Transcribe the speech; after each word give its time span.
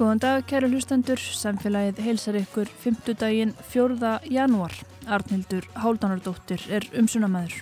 Góðan 0.00 0.20
dag, 0.22 0.44
kæru 0.48 0.70
hlustendur. 0.70 1.20
Samfélagið 1.20 1.98
heilsar 2.00 2.38
ykkur 2.38 2.70
5. 2.80 3.10
daginn 3.20 3.50
4. 3.68 4.14
janúar. 4.32 4.72
Arnildur 5.04 5.66
Háldanardóttir 5.76 6.64
er 6.72 6.86
umsunamæður. 6.96 7.58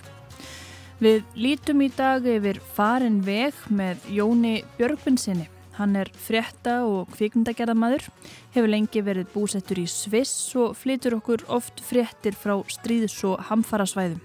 Við 1.03 1.25
lítum 1.35 1.83
í 1.83 1.89
dag 1.91 2.23
yfir 2.23 2.61
farin 2.77 3.17
veg 3.27 3.59
með 3.67 4.07
Jóni 4.15 4.53
Björgvinsinni. 4.77 5.49
Hann 5.75 5.99
er 5.99 6.13
frétta 6.15 6.77
og 6.87 7.11
kvikmyndagerðamæður, 7.17 8.07
hefur 8.55 8.71
lengi 8.71 9.03
verið 9.03 9.35
búsettur 9.35 9.83
í 9.83 9.87
Sviss 9.91 10.55
og 10.55 10.79
flytur 10.79 11.19
okkur 11.19 11.43
oft 11.51 11.83
fréttir 11.83 12.39
frá 12.39 12.55
stríðs- 12.71 13.19
og 13.27 13.49
hamfarasvæðum. 13.51 14.23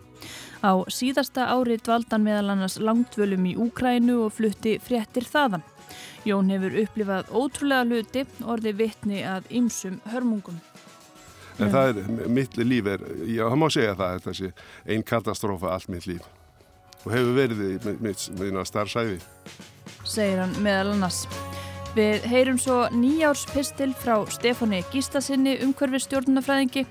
Á 0.62 0.86
síðasta 0.86 1.50
ári 1.50 1.82
dvaldan 1.82 2.22
meðal 2.22 2.54
annars 2.54 2.78
langtvölum 2.78 3.50
í 3.50 3.58
Úkrænu 3.58 4.22
og 4.28 4.36
flutti 4.38 4.78
fréttir 4.78 5.26
þaðan. 5.26 5.66
Jón 6.24 6.52
hefur 6.52 6.78
upplifað 6.84 7.32
ótrúlega 7.36 7.84
hluti 7.88 8.24
orði 8.48 8.72
vittni 8.78 9.24
að 9.28 9.50
ymsum 9.60 9.98
hörmungum. 10.12 10.60
En 11.62 11.70
það 11.70 11.90
er, 11.90 12.08
mitt 12.34 12.56
líf 12.58 12.88
er, 12.90 13.04
já, 13.30 13.44
það 13.46 13.60
má 13.62 13.68
segja 13.70 13.98
það, 13.98 14.22
þessi 14.24 14.48
einn 14.90 15.04
katastrófa 15.06 15.74
allt 15.74 15.92
mitt 15.92 16.08
líf. 16.10 16.24
Og 17.04 17.12
hefur 17.12 17.36
verið 17.36 17.60
í 17.66 17.74
mitt, 18.02 18.24
mitt 18.40 18.70
starfsæði. 18.70 19.20
Segir 20.08 20.40
hann 20.42 20.56
meðal 20.64 20.96
annars. 20.96 21.24
Við 21.94 22.24
heyrum 22.26 22.56
svo 22.58 22.80
nýjárspistil 22.90 23.92
frá 23.94 24.16
Stefáni 24.34 24.80
Gíslasinni 24.90 25.60
umhverfistjórnunafræðingi. 25.62 26.82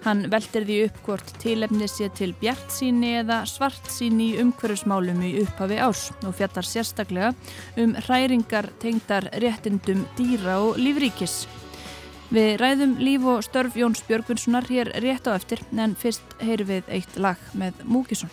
Hann 0.00 0.24
veldir 0.32 0.64
því 0.64 0.76
upp 0.86 0.98
hvort 1.04 1.32
tilefni 1.42 1.84
sé 1.90 2.08
til 2.16 2.32
bjart 2.40 2.72
síni 2.72 3.12
eða 3.20 3.42
svart 3.48 3.90
síni 3.92 4.30
í 4.30 4.38
umhverfismálum 4.40 5.20
í 5.28 5.34
upphafi 5.42 5.76
ás 5.76 6.06
og 6.24 6.32
fjallar 6.38 6.64
sérstaklega 6.64 7.34
um 7.82 7.92
hræringar 8.06 8.70
tengdar 8.80 9.28
réttindum 9.44 10.06
dýra 10.16 10.56
og 10.64 10.80
lífríkis. 10.80 11.42
Við 12.30 12.60
ræðum 12.62 12.94
líf 13.02 13.26
og 13.26 13.42
störf 13.44 13.76
Jóns 13.76 14.00
Björgvinssonar 14.06 14.68
hér 14.70 14.94
rétt 15.04 15.28
á 15.28 15.36
eftir 15.36 15.60
en 15.76 15.96
fyrst 15.98 16.38
heyrum 16.40 16.70
við 16.70 16.94
eitt 16.96 17.18
lag 17.20 17.50
með 17.52 17.84
Múkisson. 17.84 18.30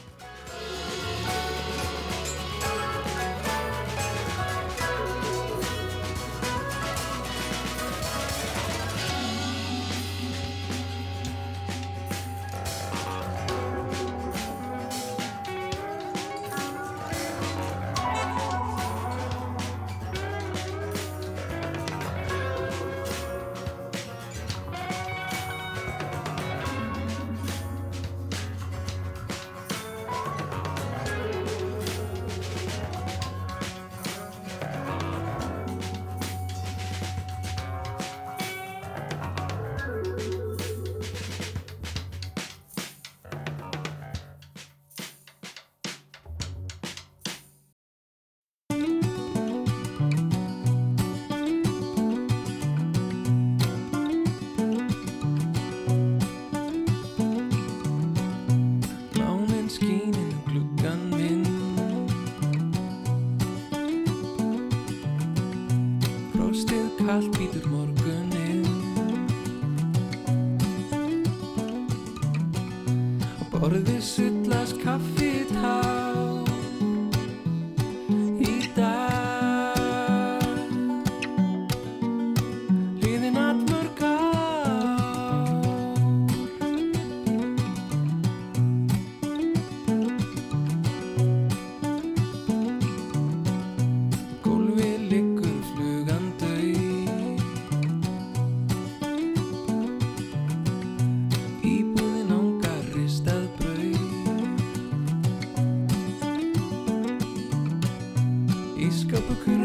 Iskapuku. 108.88 109.57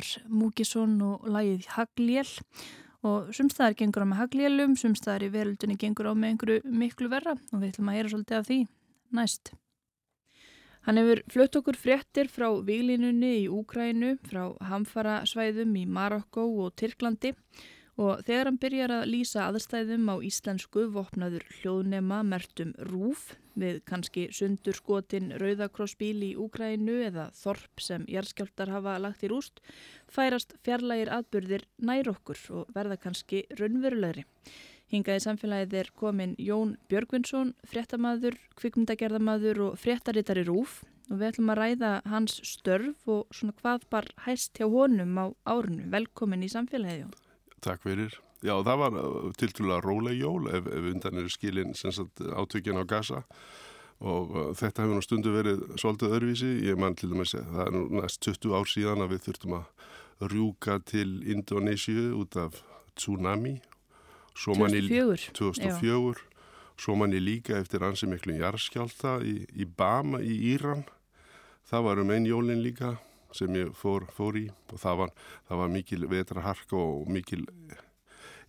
Var 0.00 0.32
Múkisson 0.32 1.00
og 1.04 1.26
lagið 1.28 1.66
Hagljél 1.74 2.28
og 3.04 3.32
sumstaðar 3.36 3.76
gengur 3.76 4.04
á 4.04 4.08
með 4.08 4.20
Haglélum, 4.20 4.76
sumstaðar 4.76 5.26
í 5.26 5.32
veröldunni 5.32 5.76
gengur 5.80 6.08
á 6.08 6.12
með 6.12 6.34
einhverju 6.34 6.72
miklu 6.80 7.08
verra. 7.12 7.34
Og 7.52 7.60
við 7.60 7.72
ætlum 7.72 7.90
að 7.90 7.98
heyra 7.98 8.12
svolítið 8.12 8.38
af 8.38 8.46
því 8.48 8.58
næst. 9.16 9.52
Hann 10.86 11.00
hefur 11.00 11.20
flutt 11.32 11.58
okkur 11.60 11.76
fréttir 11.76 12.30
frá 12.32 12.48
výlinunni 12.64 13.32
í 13.42 13.48
Úkrænu, 13.52 14.14
frá 14.24 14.46
hamfara 14.70 15.20
svæðum 15.28 15.76
í 15.76 15.84
Marokko 15.84 16.46
og 16.64 16.72
Tyrklandi. 16.80 17.34
Og 18.00 18.24
þegar 18.24 18.48
hann 18.48 18.60
byrjar 18.60 18.96
að 19.00 19.10
lýsa 19.12 19.48
aðstæðum 19.50 20.08
á 20.08 20.16
íslensku 20.24 20.86
vopnaður 20.94 21.44
hljóðnema 21.60 22.22
mertum 22.24 22.72
rúf 22.88 23.34
við 23.58 23.80
kannski 23.88 24.26
sundur 24.34 24.76
skotin 24.76 25.32
Rauðakrossbíl 25.40 26.22
í 26.26 26.30
Úgrænu 26.38 27.00
eða 27.06 27.30
Þorp 27.36 27.82
sem 27.82 28.04
jærskjáltar 28.10 28.72
hafa 28.74 28.98
lagt 29.02 29.24
í 29.26 29.30
rúst 29.32 29.62
færast 30.10 30.54
fjarlægir 30.66 31.10
atbyrðir 31.14 31.66
nær 31.78 32.10
okkur 32.12 32.40
og 32.60 32.70
verða 32.74 32.98
kannski 33.00 33.44
raunverulegri. 33.58 34.26
Hingaði 34.90 35.22
samfélagið 35.22 35.76
er 35.78 35.90
komin 35.94 36.32
Jón 36.42 36.72
Björgvinsson, 36.90 37.52
fréttamaður, 37.62 38.34
kvikmyndagerðamaður 38.58 39.60
og 39.68 39.76
fréttarittari 39.78 40.42
rúf 40.48 40.80
og 41.10 41.20
við 41.20 41.28
ætlum 41.28 41.52
að 41.52 41.60
ræða 41.60 41.92
hans 42.10 42.40
störf 42.46 43.06
og 43.10 43.30
svona 43.34 43.54
hvað 43.60 43.86
bar 43.90 44.10
hæst 44.26 44.58
hjá 44.58 44.66
honum 44.70 45.14
á 45.18 45.26
árunu. 45.46 45.86
Velkomin 45.94 46.46
í 46.46 46.50
samfélagið. 46.50 47.14
Takk 47.62 47.86
fyrir. 47.86 48.18
Já, 48.40 48.54
það 48.64 48.78
var 48.80 48.94
uh, 48.96 49.32
tiltúrulega 49.36 49.82
róleg 49.84 50.20
jól 50.20 50.48
ef, 50.48 50.68
ef 50.68 50.86
undan 50.94 51.20
eru 51.20 51.32
skilin 51.32 51.74
átökjan 51.76 52.80
á 52.80 52.84
gasa 52.88 53.24
og 54.00 54.30
uh, 54.32 54.46
þetta 54.56 54.86
hefur 54.86 54.96
nú 54.96 55.04
stundu 55.04 55.32
verið 55.34 55.64
svolítið 55.80 56.14
öðruvísi. 56.16 56.52
Ég 56.64 56.78
mann 56.80 56.96
til 56.96 57.10
dæmis 57.12 57.34
að 57.36 57.50
það 57.52 57.66
er 57.66 57.74
nú 57.76 57.82
næst 58.00 58.22
20 58.24 58.56
ár 58.56 58.70
síðan 58.70 59.04
að 59.04 59.12
við 59.12 59.26
þurftum 59.26 59.58
að 59.58 60.30
rjúka 60.32 60.78
til 60.88 61.10
Indonésiu 61.28 62.06
út 62.16 62.38
af 62.40 62.62
tsunami. 62.96 63.58
2004. 64.40 65.34
2004. 65.36 66.24
Svo 66.80 66.96
manni 66.96 67.20
líka 67.20 67.58
eftir 67.60 67.84
ansi 67.84 68.08
miklu 68.08 68.38
jarðskjálta 68.38 69.18
í, 69.20 69.42
í 69.52 69.68
Bama 69.68 70.22
í 70.24 70.38
Íran. 70.54 70.86
Það 71.68 71.86
var 71.90 72.00
um 72.00 72.12
einn 72.14 72.28
jólinn 72.28 72.64
líka 72.64 72.94
sem 73.36 73.52
ég 73.54 73.74
fór, 73.76 74.08
fór 74.16 74.38
í 74.40 74.46
og 74.72 74.80
það 74.80 75.04
var, 75.04 75.12
það 75.48 75.60
var 75.60 75.72
mikil 75.76 76.08
vetraharka 76.10 76.80
og 76.80 77.10
mikil 77.12 77.44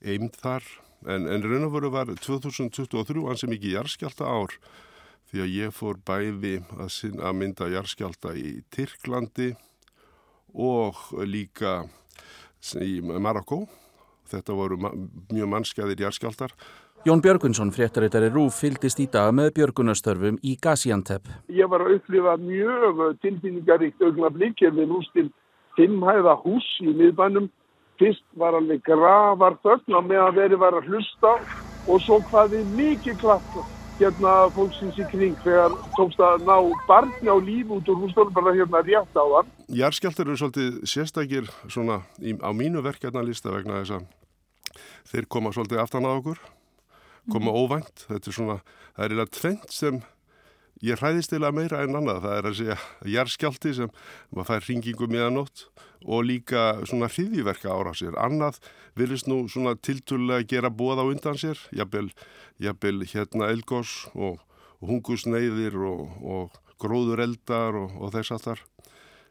eimd 0.01 0.38
þar 0.42 0.65
en, 1.07 1.27
en 1.27 1.45
raun 1.45 1.68
og 1.68 1.75
veru 1.75 1.92
var 1.94 2.12
2023 2.13 3.25
ansi 3.31 3.50
mikið 3.51 3.77
jarðskjálta 3.77 4.30
ár 4.30 4.56
því 5.31 5.44
að 5.44 5.56
ég 5.56 5.75
fór 5.75 6.00
bæði 6.06 6.57
að, 6.77 6.98
að 7.21 7.38
mynda 7.39 7.69
jarðskjálta 7.71 8.36
í 8.38 8.62
Tyrklandi 8.74 9.53
og 10.51 11.00
líka 11.24 11.81
í 12.81 13.00
Marokko 13.01 13.63
þetta 14.31 14.56
voru 14.56 14.77
mjög 14.80 15.51
mannskæðir 15.56 16.06
jarðskjáltar 16.06 16.56
Jón 17.01 17.18
Björgunsson, 17.18 17.71
fréttaritari 17.74 18.27
Rúf, 18.30 18.59
fyldist 18.62 19.00
í 19.01 19.07
dag 19.09 19.31
með 19.33 19.56
björgunastörfum 19.56 20.36
í 20.45 20.51
Gaziantep. 20.62 21.31
Ég 21.50 21.65
var 21.65 21.81
að 21.81 21.95
upplifa 21.95 22.36
mjög 22.38 23.00
tilfinningaríkt 23.24 24.04
augnablík 24.06 24.62
ef 24.62 24.75
við 24.75 24.94
rústil 24.94 25.24
fimmhæða 25.80 26.36
hús 26.44 26.68
í 26.86 26.94
miðbænum. 27.00 27.47
Fyrst 28.01 28.24
var 28.33 28.56
alveg 28.57 28.81
gravar 28.81 29.59
þögn 29.62 29.94
á 29.94 30.01
meðan 30.01 30.33
verið 30.33 30.62
var 30.63 30.74
að 30.80 30.88
hlusta 30.89 31.36
og 31.86 32.00
svo 32.01 32.18
hvaði 32.31 32.63
mikið 32.65 33.19
klapp 33.21 33.59
hérna 34.00 34.31
fólksins 34.56 34.98
í 34.98 35.06
kring 35.12 35.36
þegar 35.44 35.75
tókst 35.94 36.24
að 36.25 36.48
ná 36.48 36.56
barni 36.88 37.30
á 37.30 37.38
líf 37.38 37.69
út 37.75 37.92
úr 37.94 38.00
húsdólum 38.01 38.33
bara 38.33 38.56
hérna 38.57 38.81
rétt 38.81 39.13
á 39.13 39.21
það. 39.21 39.51
Járskjáltur 39.69 40.31
eru 40.31 40.40
svolítið 40.42 40.80
sérstakir 40.90 41.52
svona 41.69 41.99
í, 42.18 42.33
á 42.42 42.49
mínu 42.49 42.81
verkefnalista 42.81 43.54
vegna 43.54 43.83
þess 43.83 43.99
að 43.99 44.81
þeir 45.11 45.30
koma 45.30 45.54
svolítið 45.54 45.83
aftan 45.83 46.09
á 46.09 46.11
okkur 46.16 46.42
koma 47.30 47.54
óvænt. 47.54 48.07
Þetta 48.07 48.31
er 48.31 48.37
svona, 48.40 48.57
það 48.95 49.06
er 49.06 49.14
eiginlega 49.14 49.37
tvent 49.37 49.78
sem 49.78 50.02
ég 50.85 51.00
hræðist 51.00 51.33
eiginlega 51.33 51.56
meira 51.56 51.81
en 51.85 51.97
annað. 52.00 52.21
Það 52.26 52.38
er 52.38 52.47
að 52.50 52.57
segja 52.59 52.78
jærskjálti 53.16 53.73
sem 53.78 53.92
maður 54.31 54.47
fær 54.50 54.68
ringingu 54.68 55.09
meðanótt 55.11 55.66
og 56.02 56.26
líka 56.26 56.64
svona 56.90 57.09
hriðiverka 57.11 57.69
ára 57.73 57.94
sér. 57.97 58.18
Annað 58.18 58.59
virðist 58.97 59.30
nú 59.30 59.44
svona 59.52 59.76
tilturlega 59.78 60.47
gera 60.50 60.73
bóð 60.73 61.04
á 61.04 61.06
undan 61.06 61.38
sér, 61.40 61.61
jafnvel, 61.71 62.09
hérna 63.14 63.52
elgós 63.54 64.09
og, 64.16 64.42
og 64.81 64.90
hungusneiðir 64.90 65.78
og, 65.78 66.18
og 66.21 66.59
gróður 66.81 67.21
eldar 67.28 67.78
og, 67.78 67.95
og 68.02 68.14
þess 68.16 68.35
aftar. 68.38 68.66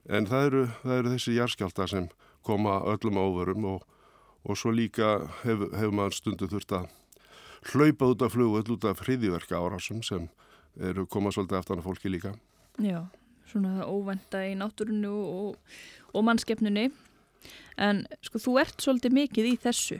En 0.08 0.26
það 0.30 0.46
eru, 0.46 0.64
það 0.82 0.98
eru 0.98 1.14
þessi 1.16 1.36
jærskjálta 1.36 1.88
sem 1.90 2.10
koma 2.46 2.80
öllum 2.88 3.18
áverum 3.20 3.66
og 3.74 4.56
svo 4.56 4.72
líka 4.72 5.18
hefur 5.42 5.74
hef 5.76 5.92
maður 5.92 6.16
stundu 6.16 6.48
þurft 6.48 6.72
að 6.78 6.88
hlaupa 7.72 8.08
út 8.14 8.22
af 8.24 8.32
flugvöld 8.32 8.70
út 8.72 8.86
af 8.88 9.02
hriðiverka 9.04 9.58
árásum 9.60 10.00
sem 10.06 10.30
eru 10.78 11.06
komað 11.10 11.38
svolítið 11.38 11.60
eftir 11.60 11.82
fólki 11.84 12.12
líka. 12.12 12.34
Já, 12.80 13.02
svona 13.50 13.86
óvenda 13.88 14.44
í 14.46 14.54
náttúrunu 14.58 15.14
og, 15.14 15.74
og 16.14 16.26
mannskeppnunni 16.26 16.90
en 17.80 18.04
sko 18.24 18.40
þú 18.42 18.56
ert 18.62 18.84
svolítið 18.84 19.16
mikið 19.16 19.50
í 19.50 19.56
þessu 19.60 19.98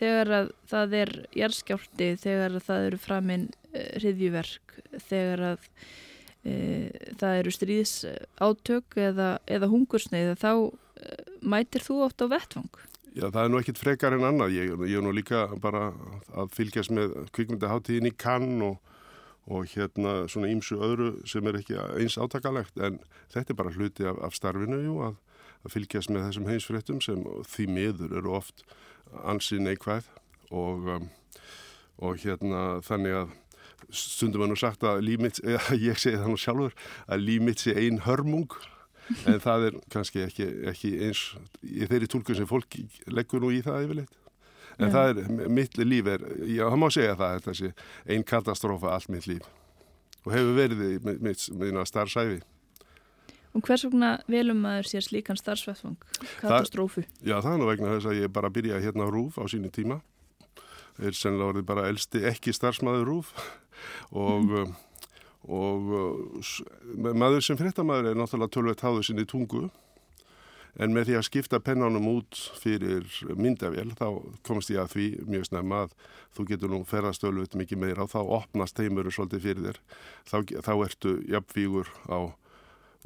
þegar 0.00 0.34
að 0.36 0.52
það 0.70 0.94
er 1.00 1.14
jærskjálti, 1.36 2.12
þegar 2.20 2.56
að 2.56 2.68
það 2.68 2.86
eru 2.88 3.00
framinn 3.00 3.48
uh, 3.50 3.88
hriðjuverk, 4.00 4.76
þegar 5.08 5.42
að 5.52 5.66
uh, 5.66 6.86
það 7.20 7.40
eru 7.40 7.54
stríðs 7.54 7.96
átök 8.40 9.00
eða, 9.00 9.32
eða 9.50 9.70
hungursneið 9.72 10.36
þá 10.40 10.52
uh, 10.56 10.70
mætir 11.40 11.84
þú 11.84 12.04
oft 12.06 12.24
á 12.24 12.26
vettvang? 12.32 12.70
Já, 13.10 13.26
það 13.26 13.42
er 13.42 13.50
nú 13.50 13.58
ekkit 13.58 13.80
frekar 13.80 14.14
en 14.14 14.24
annað. 14.28 14.54
Ég, 14.54 14.72
ég 14.86 15.00
er 15.00 15.02
nú 15.02 15.12
líka 15.14 15.48
bara 15.60 15.88
að 16.38 16.52
fylgjast 16.54 16.92
með 16.94 17.16
kvikmyndaháttíðin 17.34 18.06
í 18.06 18.14
Cannes 18.14 18.68
og, 18.68 18.99
og 19.48 19.66
hérna 19.72 20.28
svona 20.30 20.50
ímsu 20.52 20.78
öðru 20.82 21.10
sem 21.28 21.46
er 21.48 21.58
ekki 21.60 21.78
eins 21.78 22.18
átakalegt 22.20 22.78
en 22.78 23.00
þetta 23.32 23.54
er 23.54 23.58
bara 23.58 23.74
hluti 23.74 24.06
af, 24.06 24.18
af 24.22 24.36
starfinu 24.36 24.80
jú, 24.84 24.96
að, 25.08 25.16
að 25.64 25.76
fylgjast 25.76 26.12
með 26.12 26.26
þessum 26.28 26.50
heimsfréttum 26.50 27.00
sem 27.04 27.24
því 27.48 27.68
miður 27.70 28.16
eru 28.20 28.34
oft 28.40 28.64
ansinn 29.24 29.66
neikvæð 29.66 30.10
og, 30.50 30.90
um, 30.96 31.08
og 32.00 32.20
hérna 32.22 32.80
þannig 32.86 33.22
að 33.22 33.38
stundum 33.90 34.44
er 34.44 34.52
nú 34.52 34.58
sagt 34.58 34.84
að 34.86 35.02
límitt, 35.06 35.40
ég 35.88 35.98
segi 35.98 36.18
það 36.18 36.30
nú 36.30 36.38
sjálfur, 36.40 36.76
að 37.08 37.26
límitt 37.26 37.64
sé 37.64 37.74
ein 37.80 38.02
hörmung 38.06 38.52
en 39.26 39.40
það 39.42 39.66
er 39.68 39.78
kannski 39.90 40.24
ekki, 40.26 40.46
ekki 40.70 40.92
eins 41.06 41.24
í 41.64 41.86
þeirri 41.90 42.08
tólkun 42.10 42.38
sem 42.38 42.48
fólk 42.48 42.78
leggur 43.10 43.42
nú 43.42 43.50
í 43.54 43.62
það 43.64 43.86
yfirleitt. 43.86 44.19
En 44.80 44.88
ja. 44.88 44.92
það 44.94 45.10
er, 45.10 45.48
mitt 45.52 45.76
líf 45.78 46.08
er, 46.08 46.24
já, 46.48 46.64
það 46.64 46.78
má 46.80 46.86
segja 46.94 47.16
það, 47.20 47.42
þessi 47.48 47.72
einn 48.10 48.24
katastrófa 48.26 48.94
allt 48.94 49.10
mitt 49.12 49.28
líf 49.28 49.48
og 50.24 50.34
hefur 50.34 50.56
verið 50.56 50.80
í 50.84 50.96
mitt, 51.04 51.44
mitt 51.56 51.88
starfsæfi. 51.88 52.40
Og 53.56 53.64
hvers 53.66 53.86
vegna 53.86 54.10
velum 54.30 54.60
maður 54.62 54.90
sér 54.90 55.06
slíkan 55.06 55.38
starfsvæðfang, 55.40 55.96
katastrófu? 56.42 57.06
Það, 57.06 57.24
já, 57.30 57.36
það 57.40 57.54
er 57.54 57.62
nú 57.62 57.70
vegna 57.70 57.94
þess 57.94 58.10
að 58.10 58.20
ég 58.20 58.34
bara 58.36 58.52
byrjaði 58.52 58.84
hérna 58.84 59.08
á 59.08 59.12
Rúf 59.12 59.40
á 59.40 59.44
sínu 59.50 59.72
tíma. 59.74 59.98
Það 60.98 61.08
er 61.08 61.16
sennilega 61.16 61.54
orðið 61.54 61.66
bara 61.72 61.88
elsti 61.88 62.22
ekki 62.30 62.54
starfsmæður 62.54 63.08
Rúf 63.08 63.32
og 64.22 64.46
mm 64.46 64.78
og 65.48 66.42
maður 67.16 67.44
sem 67.44 67.58
fréttamaður 67.58 68.10
er 68.10 68.18
náttúrulega 68.18 68.52
tölvett 68.52 68.82
háðu 68.84 69.04
sinni 69.06 69.24
tungu 69.28 69.68
en 70.78 70.94
með 70.94 71.10
því 71.10 71.16
að 71.18 71.26
skipta 71.26 71.60
pennanum 71.64 72.06
út 72.12 72.38
fyrir 72.60 73.06
myndavél 73.36 73.90
þá 73.98 74.06
komst 74.46 74.70
ég 74.70 74.82
að 74.82 74.94
því 74.94 75.06
mjög 75.30 75.48
snemma 75.48 75.82
að 75.86 75.96
þú 76.36 76.46
getur 76.52 76.72
nú 76.72 76.82
ferðastölvut 76.88 77.56
mikið 77.58 77.82
meira 77.82 78.06
og 78.06 78.12
þá 78.12 78.20
opnast 78.22 78.78
heimuru 78.78 79.10
svolítið 79.14 79.44
fyrir 79.48 79.66
þér 79.66 79.82
þá, 80.30 80.36
þá 80.68 80.72
ertu 80.86 81.16
jafnvígur 81.30 81.90
á 82.06 82.18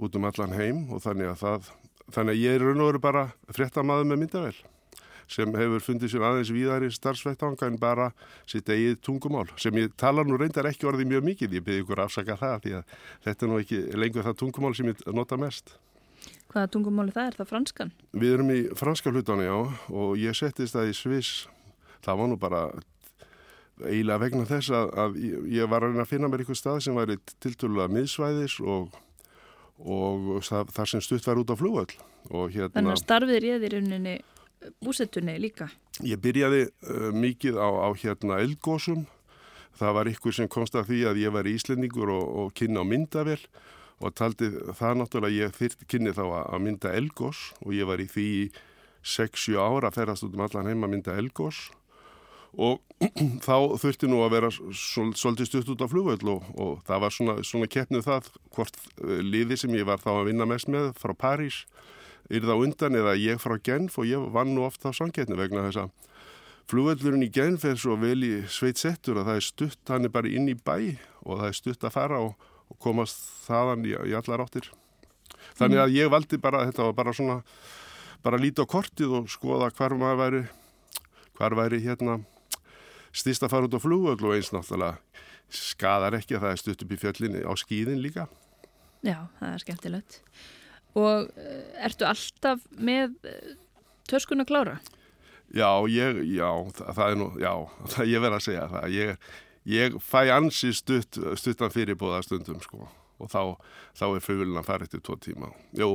út 0.02 0.18
um 0.18 0.28
allan 0.28 0.54
heim 0.58 0.84
og 0.92 1.02
þannig 1.04 1.32
að 1.32 1.42
það 1.44 1.72
þannig 2.12 2.34
að 2.34 2.42
ég 2.42 2.54
er 2.54 2.68
raun 2.68 2.84
og 2.84 2.92
veru 2.92 3.02
bara 3.02 3.26
fréttamaður 3.54 4.10
með 4.10 4.24
myndavél 4.24 4.56
sem 5.30 5.54
hefur 5.56 5.84
fundið 5.84 6.12
sér 6.12 6.26
aðeins 6.28 6.52
víðar 6.52 6.84
í 6.84 6.90
starfsvettanga 6.92 7.68
en 7.68 7.78
bara 7.80 8.10
sitt 8.50 8.68
eigið 8.68 8.98
tungumál 9.04 9.46
sem 9.60 9.76
ég 9.80 9.94
tala 10.00 10.24
nú 10.26 10.36
reyndar 10.40 10.68
ekki 10.68 10.88
orðið 10.90 11.14
mjög 11.14 11.26
mikið, 11.30 11.56
ég 11.58 11.64
byrði 11.64 11.84
ykkur 11.84 12.04
afsaka 12.04 12.36
það 12.40 12.58
því 12.64 12.74
að 12.80 12.94
þetta 13.24 13.46
er 13.46 13.52
nú 13.52 13.60
ekki 13.62 13.80
lengur 13.96 14.28
það 14.28 14.38
tungumál 14.42 14.74
sem 14.76 14.90
ég 14.92 15.04
nota 15.16 15.40
mest. 15.40 15.76
Hvaða 16.52 16.70
tungumáli 16.74 17.14
það 17.14 17.28
er? 17.30 17.36
Það 17.38 17.50
franskan? 17.50 17.92
Við 18.14 18.34
erum 18.36 18.50
í 18.54 18.58
franska 18.78 19.12
hlutana, 19.12 19.46
já, 19.46 19.56
og 19.90 20.18
ég 20.20 20.36
settist 20.38 20.76
það 20.76 20.90
í 20.90 20.98
Sviss, 20.98 21.46
það 22.04 22.20
var 22.20 22.30
nú 22.30 22.40
bara 22.40 22.64
eiginlega 23.82 24.20
vegna 24.22 24.44
þess 24.46 24.70
að, 24.74 24.92
að 25.02 25.16
ég 25.50 25.70
var 25.70 25.86
að 25.88 26.04
finna 26.06 26.30
mér 26.30 26.44
eitthvað 26.44 26.60
stað 26.60 26.82
sem 26.84 26.98
væri 26.98 27.16
tilturlega 27.42 27.90
miðsvæðis 27.90 28.60
og, 28.62 28.94
og 29.82 30.28
það, 30.46 30.70
þar 30.76 30.92
sem 30.92 31.02
stutt 31.02 31.26
var 31.26 31.42
út 31.42 31.50
á 31.50 31.56
flugöll. 31.58 31.90
Hérna, 32.24 32.70
Þannig 32.76 32.94
að 32.94 33.02
starfið 33.02 33.36
er 33.40 33.48
í 33.48 33.72
rauninni 33.74 34.14
búsettunni 34.84 35.36
líka? 35.42 35.68
Ég 36.06 36.20
byrjaði 36.22 36.64
uh, 36.68 37.10
mikið 37.12 37.58
á, 37.60 37.68
á 37.68 37.88
hérna 37.98 38.40
eldgósum. 38.44 39.04
Það 39.74 39.96
var 39.98 40.10
ykkur 40.12 40.36
sem 40.36 40.48
komst 40.50 40.76
að 40.78 40.92
því 40.92 41.00
að 41.10 41.20
ég 41.24 41.34
var 41.34 41.48
íslendingur 41.50 42.12
og, 42.14 42.26
og 42.44 42.52
kynna 42.54 42.86
á 42.86 42.86
myndavel 42.86 43.40
og 43.40 43.83
taldi 44.12 44.50
það 44.76 44.98
náttúrulega 45.00 45.48
ég 45.48 45.78
kynni 45.88 46.12
þá 46.12 46.24
að 46.44 46.60
mynda 46.66 46.92
Elgós 46.92 47.52
og 47.64 47.72
ég 47.76 47.88
var 47.88 48.02
í 48.02 48.08
því 48.10 48.28
6-7 49.04 49.56
ára 49.60 49.88
að 49.88 49.98
ferast 50.00 50.26
út 50.26 50.36
um 50.36 50.44
allan 50.44 50.68
heim 50.68 50.84
að 50.84 50.94
mynda 50.94 51.16
Elgós 51.20 51.70
og 52.54 52.80
þá 53.46 53.56
þurfti 53.80 54.08
nú 54.08 54.20
að 54.24 54.36
vera 54.36 54.50
svolítið 54.52 55.48
stutt 55.48 55.72
út 55.74 55.82
á 55.84 55.90
flugvöld 55.90 56.24
og, 56.30 56.46
og 56.54 56.84
það 56.86 57.02
var 57.04 57.14
svona, 57.16 57.34
svona 57.46 57.68
keppnið 57.70 58.06
það 58.06 58.30
hvort 58.54 58.78
uh, 59.02 59.18
liði 59.24 59.58
sem 59.60 59.74
ég 59.74 59.88
var 59.88 60.02
þá 60.02 60.12
að 60.14 60.28
vinna 60.30 60.48
mest 60.48 60.70
með 60.70 60.92
frá 61.00 61.14
París 61.18 61.64
yrða 62.32 62.56
undan 62.56 62.96
eða 62.96 63.16
ég 63.20 63.42
frá 63.42 63.58
Genf 63.60 63.98
og 64.00 64.08
ég 64.08 64.30
vann 64.32 64.54
nú 64.54 64.64
oft 64.64 64.86
á 64.86 64.90
samkeppni 64.94 65.36
vegna 65.38 65.66
þess 65.66 65.84
að 65.84 65.92
flugvöldurinn 66.70 67.26
í 67.26 67.32
Genf 67.32 67.66
er 67.68 67.76
svo 67.80 67.98
vel 68.00 68.22
í 68.24 68.34
sveit 68.48 68.80
settur 68.80 69.20
að 69.20 69.28
það 69.28 69.40
er 69.40 69.46
stutt, 69.50 69.82
hann 69.90 70.08
er 70.08 70.14
bara 70.14 70.30
inn 70.30 70.48
í 70.48 70.56
bæ 70.56 70.96
og 71.26 71.42
það 71.42 71.48
er 71.50 71.58
stutt 71.58 71.84
að 71.84 71.96
fara 71.98 72.22
og, 72.24 72.32
og 72.32 72.53
komast 72.84 73.24
þaðan 73.46 73.86
í, 73.88 73.94
í 73.94 74.16
allar 74.18 74.44
áttir 74.44 74.68
þannig 75.58 75.80
að 75.84 75.96
ég 75.96 76.12
valdi 76.12 76.40
bara, 76.40 76.66
þetta 76.68 76.90
var 76.90 76.98
bara 77.00 77.16
svona 77.16 77.40
bara 78.24 78.40
líti 78.40 78.64
á 78.64 78.66
kortið 78.68 79.18
og 79.20 79.32
skoða 79.32 79.72
hvar 79.74 79.96
maður 79.98 80.22
væri 80.22 80.44
hvar 81.34 81.56
væri 81.58 81.82
hérna 81.84 82.20
stýst 83.14 83.44
að 83.44 83.54
fara 83.54 83.68
út 83.68 83.76
á 83.78 83.82
flugvöld 83.82 84.24
og 84.24 84.36
eins 84.36 84.50
náttúrulega 84.54 84.98
skadar 85.54 86.16
ekki 86.18 86.36
að 86.36 86.46
það 86.46 86.54
er 86.54 86.60
stutt 86.62 86.84
upp 86.84 86.94
í 86.94 86.98
fjöllinni 86.98 87.44
á 87.44 87.52
skýðin 87.58 88.02
líka. 88.02 88.26
Já, 89.04 89.28
það 89.38 89.50
er 89.50 89.62
skemmtilegt. 89.62 90.18
Og 90.94 91.28
uh, 91.28 91.62
ertu 91.84 92.06
alltaf 92.08 92.64
með 92.74 93.14
uh, 93.28 93.54
törskuna 94.10 94.46
klára? 94.48 94.78
Já, 95.54 95.68
ég, 95.90 96.22
já, 96.34 96.48
það, 96.74 96.88
það 96.96 97.10
er 97.10 97.18
nú, 97.20 97.28
já, 97.42 97.52
það 97.94 98.12
ég 98.14 98.24
verð 98.24 98.38
að 98.38 98.46
segja 98.48 98.68
það. 98.72 98.86
Ég, 98.94 99.28
ég 99.70 99.96
fæ 100.02 100.26
ansi 100.34 100.72
stutt, 100.76 101.18
stuttan 101.40 101.72
fyrirbóða 101.72 102.22
stundum 102.26 102.60
sko 102.64 102.88
og 103.22 103.30
þá, 103.30 103.40
þá 103.96 104.06
er 104.08 104.24
flugvöldin 104.24 104.60
að 104.60 104.68
fara 104.68 104.86
eftir 104.86 105.02
tvo 105.04 105.16
tíma. 105.22 105.50
Jú, 105.78 105.90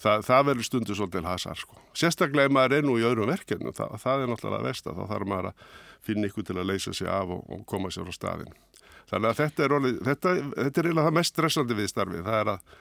það, 0.00 0.22
það 0.28 0.46
verður 0.50 0.68
stundu 0.68 0.96
svolítið 0.96 1.28
hasar 1.28 1.60
sko. 1.60 1.80
Sérstaklega 1.98 2.48
ef 2.48 2.54
maður 2.54 2.76
er 2.78 2.86
nú 2.86 2.94
í 3.00 3.06
öðrum 3.06 3.30
verkefnum, 3.30 3.74
það, 3.76 3.96
það 4.04 4.22
er 4.22 4.32
náttúrulega 4.32 4.68
vest 4.68 4.88
að 4.88 5.00
þá 5.00 5.04
þarf 5.10 5.30
maður 5.32 5.50
að 5.50 5.68
finna 6.04 6.30
ykkur 6.30 6.48
til 6.48 6.58
að 6.60 6.70
leysa 6.70 6.94
sig 6.94 7.10
af 7.10 7.34
og, 7.34 7.44
og 7.50 7.66
koma 7.70 7.92
sér 7.94 8.10
á 8.10 8.12
staðin. 8.14 8.56
Þannig 9.10 9.30
að 9.30 9.38
þetta 9.42 9.64
er, 9.64 9.76
orðið, 9.78 10.00
þetta, 10.08 10.34
þetta 10.56 10.80
er 10.80 10.88
eiginlega 10.88 11.08
það 11.08 11.16
mest 11.18 11.34
stressandi 11.34 11.78
við 11.78 11.90
starfið, 11.92 12.24
það 12.24 12.40
er 12.40 12.52
að 12.54 12.74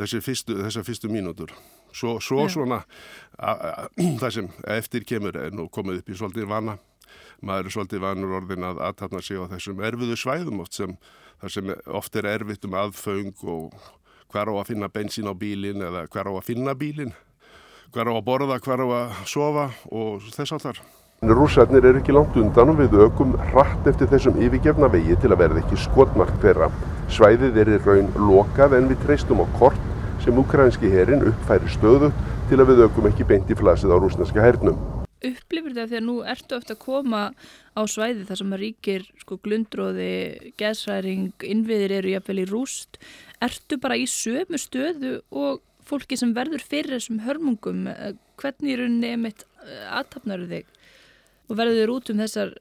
þessi 0.00 0.22
fyrstu, 0.24 0.56
þessar 0.60 0.86
fyrstu 0.86 1.10
mínútur. 1.10 1.54
Svo, 1.96 2.18
svo 2.22 2.44
svona, 2.52 2.82
það 4.20 4.30
sem 4.36 4.50
eftir 4.76 5.06
kemur 5.08 5.38
er 5.40 5.54
nú 5.56 5.66
komið 5.72 6.02
upp 6.02 6.12
í 6.12 6.18
svolítið 6.18 6.50
vana, 6.50 6.76
maður 7.40 7.70
er 7.70 7.74
svolítið 7.76 8.04
vanur 8.04 8.36
orðin 8.40 8.68
að 8.68 8.82
aðtapna 8.88 9.22
sig 9.24 9.40
á 9.40 9.50
þessum 9.54 9.82
erfiðu 9.86 10.18
svæðum 10.20 10.62
oft 10.64 10.76
sem, 10.76 10.94
sem 11.48 11.74
oft 11.86 12.16
er 12.16 12.28
erfitt 12.34 12.66
um 12.68 12.76
aðföng 12.78 13.34
og 13.48 13.74
hver 14.30 14.52
á 14.52 14.54
að 14.54 14.70
finna 14.70 14.88
bensín 14.92 15.30
á 15.30 15.34
bílin 15.34 15.82
eða 15.82 16.06
hver 16.06 16.30
á 16.30 16.32
að 16.36 16.46
finna 16.46 16.76
bílin, 16.78 17.12
hver 17.94 18.10
á 18.10 18.14
að 18.14 18.24
borða, 18.26 18.60
hver 18.62 18.84
á 18.84 18.88
að 18.88 19.20
sofa 19.26 19.70
og 19.90 20.26
þess 20.30 20.56
að 20.56 20.66
þar. 20.68 20.82
Rússarnir 21.20 21.84
eru 21.84 22.00
ekki 22.00 22.14
langt 22.16 22.36
undan 22.40 22.70
og 22.72 22.78
við 22.78 22.94
ökum 23.04 23.34
rætt 23.52 23.88
eftir 23.90 24.08
þessum 24.08 24.38
yfirgefna 24.40 24.88
vegi 24.88 25.18
til 25.20 25.28
að 25.34 25.42
verða 25.42 25.60
ekki 25.60 25.76
skotmark 25.82 26.32
þeirra. 26.40 26.70
Svæðið 27.12 27.58
er 27.60 27.72
í 27.74 27.80
raun 27.84 28.08
lokað 28.30 28.78
en 28.78 28.88
við 28.88 29.02
treystum 29.04 29.42
á 29.44 29.46
kort 29.58 29.90
sem 30.24 30.40
ukrainski 30.40 30.88
herin 30.94 31.26
uppfæri 31.28 31.68
stöðu 31.76 32.08
til 32.48 32.62
að 32.62 32.72
við 32.72 32.82
ökum 32.86 33.10
ekki 33.12 33.28
beint 33.28 33.52
í 33.52 33.58
flasið 33.60 33.92
á 33.92 33.96
rúsneska 34.00 34.40
hernum. 34.40 34.80
Upplifir 35.26 35.74
þetta 35.76 35.98
að 35.98 36.06
nú 36.06 36.16
ertu 36.24 36.56
eftir 36.56 36.76
að 36.76 36.82
koma 36.84 37.22
á 37.76 37.80
svæði 37.90 38.26
þar 38.28 38.40
sem 38.40 38.54
að 38.56 38.62
ríkir 38.64 39.06
sko, 39.20 39.40
glundróði, 39.44 40.12
geðsræring, 40.60 41.32
innviðir 41.44 41.96
eru 42.00 42.14
jafnvel 42.14 42.40
í 42.40 42.48
rúst. 42.48 43.00
Ertu 43.44 43.80
bara 43.82 43.98
í 44.00 44.08
sömu 44.10 44.60
stöðu 44.60 45.18
og 45.30 45.60
fólki 45.84 46.16
sem 46.16 46.32
verður 46.36 46.62
fyrir 46.64 46.96
þessum 46.96 47.22
hörmungum? 47.24 47.86
Hvernig 48.40 48.76
er 48.76 48.84
unni 48.86 49.14
einmitt 49.14 49.46
aðtapnaru 49.90 50.48
þig? 50.50 50.68
og 51.50 51.58
verður 51.58 51.96
út 51.96 52.12
um 52.12 52.22
þessar, 52.22 52.54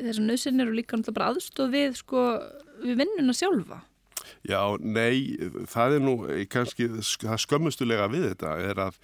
þessar 0.00 0.26
nöðsynir 0.26 0.70
og 0.70 0.76
líka 0.78 0.98
náttúrulega 0.98 1.18
bara 1.20 1.30
aðstof 1.30 1.70
við, 1.72 1.94
sko, 2.00 2.26
við 2.82 3.00
vinnuna 3.04 3.36
sjálfa. 3.36 3.84
Já, 4.46 4.60
nei, 4.80 5.36
það 5.68 5.96
er 5.96 6.04
nú 6.04 6.14
kannski 6.50 6.88
það 6.90 7.42
skömmustulega 7.44 8.08
við 8.12 8.30
þetta 8.32 8.54
er 8.64 8.82
að 8.88 8.98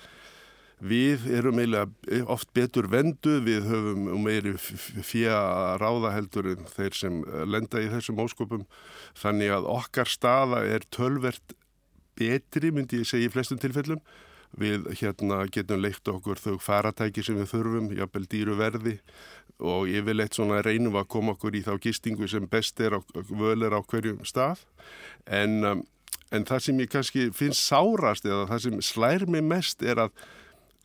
við 0.81 1.25
erum 1.33 1.61
eiginlega 1.61 2.25
oft 2.33 2.51
betur 2.57 2.89
vendu, 2.93 3.39
við 3.45 3.69
höfum 3.71 4.09
meiri 4.25 4.55
fjö 4.59 5.33
ráða 5.81 6.13
heldur 6.13 6.51
en 6.53 6.69
þeir 6.69 6.99
sem 6.99 7.23
lenda 7.49 7.81
í 7.81 7.89
þessum 7.93 8.21
óskopum 8.21 8.67
þannig 9.17 9.55
að 9.57 9.71
okkar 9.73 10.11
staða 10.11 10.65
er 10.69 10.85
tölvert 10.93 11.57
betri 12.17 12.73
myndi 12.73 13.03
ég 13.03 13.09
segja 13.09 13.29
í 13.29 13.33
flestum 13.33 13.61
tilfellum. 13.61 14.01
Við 14.57 14.87
hérna 15.01 15.43
getum 15.53 15.83
leikt 15.83 16.09
okkur 16.09 16.39
þau 16.41 16.55
faratæki 16.63 17.25
sem 17.25 17.37
við 17.37 17.51
þurfum, 17.51 17.91
jafnvel 17.97 18.29
dýru 18.31 18.55
verði 18.57 18.95
og 19.59 19.89
yfirleitt 19.91 20.37
svona 20.37 20.63
reynum 20.65 20.97
að 21.01 21.11
koma 21.13 21.35
okkur 21.35 21.57
í 21.57 21.65
þá 21.65 21.75
gistingu 21.83 22.29
sem 22.29 22.47
best 22.49 22.81
er 22.81 22.97
á, 22.97 23.01
völ 23.33 23.65
er 23.67 23.77
á 23.77 23.81
hverjum 23.81 24.23
stað. 24.29 24.63
En, 25.27 25.61
um, 25.65 25.85
en 26.33 26.49
það 26.49 26.65
sem 26.69 26.81
ég 26.85 26.93
kannski 26.93 27.29
finnst 27.37 27.65
sárast 27.65 28.29
eða 28.29 28.47
það 28.53 28.65
sem 28.67 28.83
slær 28.85 29.27
mig 29.29 29.45
mest 29.45 29.85
er 29.85 30.07
að 30.07 30.27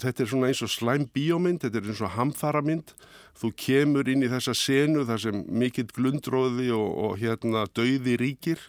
þetta 0.01 0.23
er 0.23 0.29
svona 0.31 0.51
eins 0.51 0.61
og 0.65 0.71
slæm 0.73 1.07
bíómynd, 1.15 1.63
þetta 1.63 1.81
er 1.81 1.89
eins 1.91 2.03
og 2.03 2.15
hamþaramynd 2.17 2.93
þú 3.41 3.53
kemur 3.57 4.09
inn 4.11 4.25
í 4.25 4.31
þessa 4.31 4.55
senu 4.57 5.05
þar 5.07 5.25
sem 5.25 5.43
mikill 5.47 5.89
glundróði 5.95 6.69
og, 6.75 6.87
og 7.05 7.17
hérna 7.21 7.65
dauði 7.71 8.17
ríkir 8.19 8.61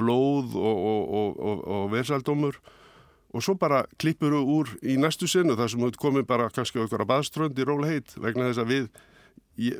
blóð 0.00 0.56
og, 0.56 0.86
og, 1.12 1.64
og 1.68 1.90
versaldómur 1.92 2.58
og 3.32 3.44
svo 3.44 3.54
bara 3.56 3.84
klippur 4.00 4.34
þú 4.34 4.42
úr 4.58 4.74
í 4.84 4.98
næstu 5.00 5.28
senu 5.30 5.56
þar 5.56 5.72
sem 5.72 5.84
þú 5.84 5.92
komið 6.00 6.28
bara 6.28 6.50
kannski 6.52 6.80
á 6.80 6.84
einhverja 6.84 7.08
baðströnd 7.08 7.58
í 7.58 7.66
róleiheit 7.68 8.12
vegna 8.20 8.50
þess 8.50 8.60
að 8.60 8.72
við, 8.72 8.88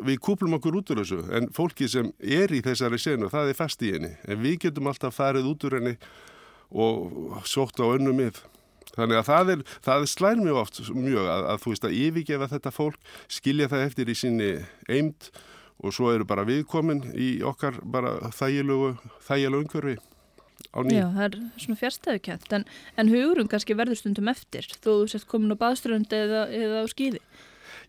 við 0.08 0.20
kúplum 0.24 0.56
okkur 0.56 0.78
út 0.80 0.92
úr 0.94 1.02
þessu. 1.02 1.20
En 1.36 1.50
fólki 1.52 1.88
sem 1.88 2.08
er 2.20 2.52
í 2.52 2.62
þessari 2.64 3.00
senu 3.00 3.28
það 3.32 3.52
er 3.52 3.58
fast 3.58 3.84
í 3.84 3.92
henni. 3.92 4.14
En 4.24 4.40
við 4.40 4.62
getum 4.66 4.88
alltaf 4.88 5.18
farið 5.20 5.50
út 5.52 5.68
úr 5.68 5.78
henni 5.78 5.94
og 6.72 7.42
sótt 7.48 7.80
á 7.80 7.86
önnum 7.92 8.16
mið. 8.22 8.40
Þannig 8.92 9.20
að 9.20 9.28
það, 9.30 9.54
er, 9.54 9.64
það 9.86 10.06
slæl 10.12 10.36
mjög 10.42 10.60
oft 10.62 10.80
mjög 10.92 11.32
að, 11.32 11.48
að 11.54 11.62
þú 11.62 11.72
veist 11.72 11.88
að 11.88 11.98
yfirgefa 12.02 12.50
þetta 12.52 12.74
fólk, 12.76 13.10
skilja 13.32 13.70
það 13.72 13.84
eftir 13.88 14.12
í 14.12 14.16
sinni 14.18 14.52
eimt 14.92 15.30
og 15.82 15.94
svo 15.96 16.12
eru 16.12 16.26
bara 16.28 16.46
viðkomin 16.46 17.04
í 17.18 17.34
okkar 17.46 17.80
bara 17.82 18.18
þægilegu, 18.36 18.94
þægilegu 19.26 19.64
umhverfi. 19.64 19.98
Já, 20.92 21.08
það 21.10 21.24
er 21.24 21.34
svona 21.60 21.78
fjárstæðukent 21.80 22.54
en, 22.56 22.64
en 22.96 23.10
hugurum 23.10 23.48
kannski 23.50 23.74
verður 23.76 23.98
stundum 23.98 24.30
eftir 24.30 24.68
þó 24.78 25.02
þú 25.02 25.08
sett 25.10 25.26
komin 25.28 25.52
á 25.52 25.58
baðströnd 25.58 26.14
eða, 26.16 26.46
eða 26.54 26.84
á 26.84 26.86
skýði 26.88 27.20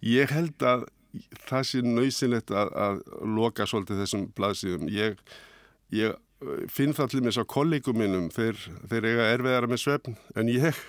Ég 0.03 0.33
held 0.33 0.65
að 0.67 0.87
það 1.47 1.67
sé 1.69 1.83
nöysilegt 1.85 2.51
að, 2.51 2.73
að 2.73 3.01
loka 3.37 3.67
svolítið 3.69 4.01
þessum 4.03 4.25
blaðsíðum 4.35 4.89
ég, 4.91 5.21
ég 5.93 6.17
finn 6.71 6.95
það 6.95 7.13
til 7.13 7.23
mér 7.23 7.35
svo 7.37 7.45
kollegum 7.49 7.99
minnum 7.99 8.29
þeir, 8.33 8.59
þeir 8.91 9.09
eiga 9.09 9.29
erfiðara 9.35 9.71
með 9.71 9.83
svefn 9.83 10.17
en 10.39 10.51
ég 10.51 10.83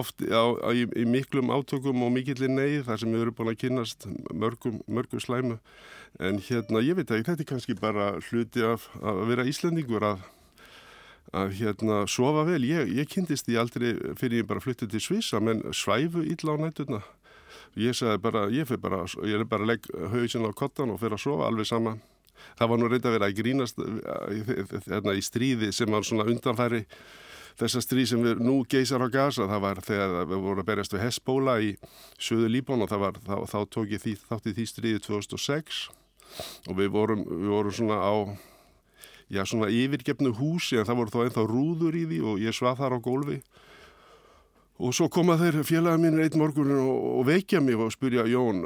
oft 0.00 0.22
á, 0.24 0.44
á, 0.64 0.68
í, 0.72 0.86
í 0.86 1.04
miklum 1.08 1.52
átökum 1.54 2.06
og 2.06 2.14
mikillin 2.14 2.56
neyð 2.56 2.86
þar 2.88 3.02
sem 3.02 3.12
við 3.12 3.26
erum 3.26 3.36
búin 3.38 3.52
að 3.52 3.60
kynast 3.64 4.08
mörgum, 4.32 4.80
mörgum 4.86 5.22
slæmu 5.22 5.58
en 6.22 6.40
hérna 6.46 6.84
ég 6.84 6.96
veit 6.98 7.10
að 7.10 7.24
þetta 7.26 7.42
er 7.42 7.50
kannski 7.50 7.76
bara 7.80 8.14
hluti 8.30 8.64
af 8.64 8.88
að 9.02 9.26
vera 9.32 9.46
Íslandingur 9.50 10.06
að 10.14 10.24
að 11.34 11.54
hérna 11.58 12.04
sofa 12.10 12.44
vel. 12.46 12.62
Ég, 12.68 12.90
ég 12.94 13.10
kynntist 13.10 13.48
því 13.48 13.58
aldrei 13.58 13.90
fyrir 14.18 14.42
ég 14.42 14.48
bara 14.48 14.62
flyttið 14.62 14.94
til 14.94 15.02
Svissa 15.02 15.40
menn 15.42 15.64
svæfu 15.74 16.22
illa 16.22 16.54
á 16.54 16.56
nættuna. 16.60 17.02
Ég 17.80 17.96
sagði 17.98 18.20
bara, 18.22 18.46
ég 18.54 18.68
fyrir 18.68 18.82
bara, 18.82 19.02
ég 19.26 19.40
er 19.40 19.48
bara 19.50 19.66
að 19.66 19.72
leggja 19.72 20.10
hausinn 20.12 20.46
á 20.46 20.50
kottan 20.54 20.92
og 20.94 21.00
fyrir 21.02 21.18
að 21.18 21.24
sofa 21.26 21.48
alveg 21.48 21.70
sama. 21.70 21.96
Það 22.58 22.72
var 22.72 22.80
nú 22.80 22.88
reynda 22.90 23.12
vera 23.14 23.28
að 23.30 23.36
grínast 23.40 23.82
hérna, 24.88 25.14
í 25.14 25.22
stríði 25.24 25.70
sem 25.74 25.90
var 25.90 26.06
svona 26.06 26.26
undanfæri 26.30 26.84
þessa 27.58 27.82
stríð 27.84 28.08
sem 28.10 28.24
við 28.24 28.40
nú 28.42 28.56
geysar 28.70 29.04
á 29.04 29.08
gasa. 29.10 29.48
Það 29.50 29.62
var 29.66 29.82
þegar 29.86 30.16
við 30.30 30.46
vorum 30.46 30.64
að 30.64 30.70
berjast 30.70 30.96
við 30.96 31.04
Hesbóla 31.06 31.58
í 31.62 31.74
söðu 32.18 32.50
Líbón 32.50 32.86
og 32.86 32.96
var, 32.98 33.20
þá, 33.22 33.36
þá 33.50 33.58
tók 33.70 33.94
ég 33.94 34.08
þátt 34.24 34.50
í 34.50 34.56
því 34.56 34.66
stríði 34.70 35.04
2006 35.06 35.84
og 36.68 36.74
við 36.78 36.90
vorum, 36.94 37.22
við 37.28 37.52
vorum 37.54 37.74
svona 37.74 38.00
á 38.00 38.14
já, 39.30 39.44
svona 39.44 39.70
yfirgefnu 39.72 40.34
húsi 40.38 40.78
en 40.78 40.88
það 40.88 41.00
voru 41.00 41.14
þá 41.14 41.20
ennþá 41.24 41.46
rúður 41.48 41.98
í 41.98 42.04
því 42.10 42.20
og 42.24 42.42
ég 42.42 42.56
svað 42.56 42.80
þar 42.82 42.96
á 42.96 43.04
gólfi 43.04 43.38
og 44.82 44.94
svo 44.96 45.08
koma 45.12 45.38
þeir 45.38 45.62
félaga 45.66 46.00
mín 46.02 46.20
einn 46.22 46.38
morgun 46.40 46.74
og, 46.76 46.94
og 47.20 47.26
veikja 47.28 47.62
mig 47.62 47.78
og 47.78 47.92
spyrja 47.94 48.26
Jón 48.30 48.64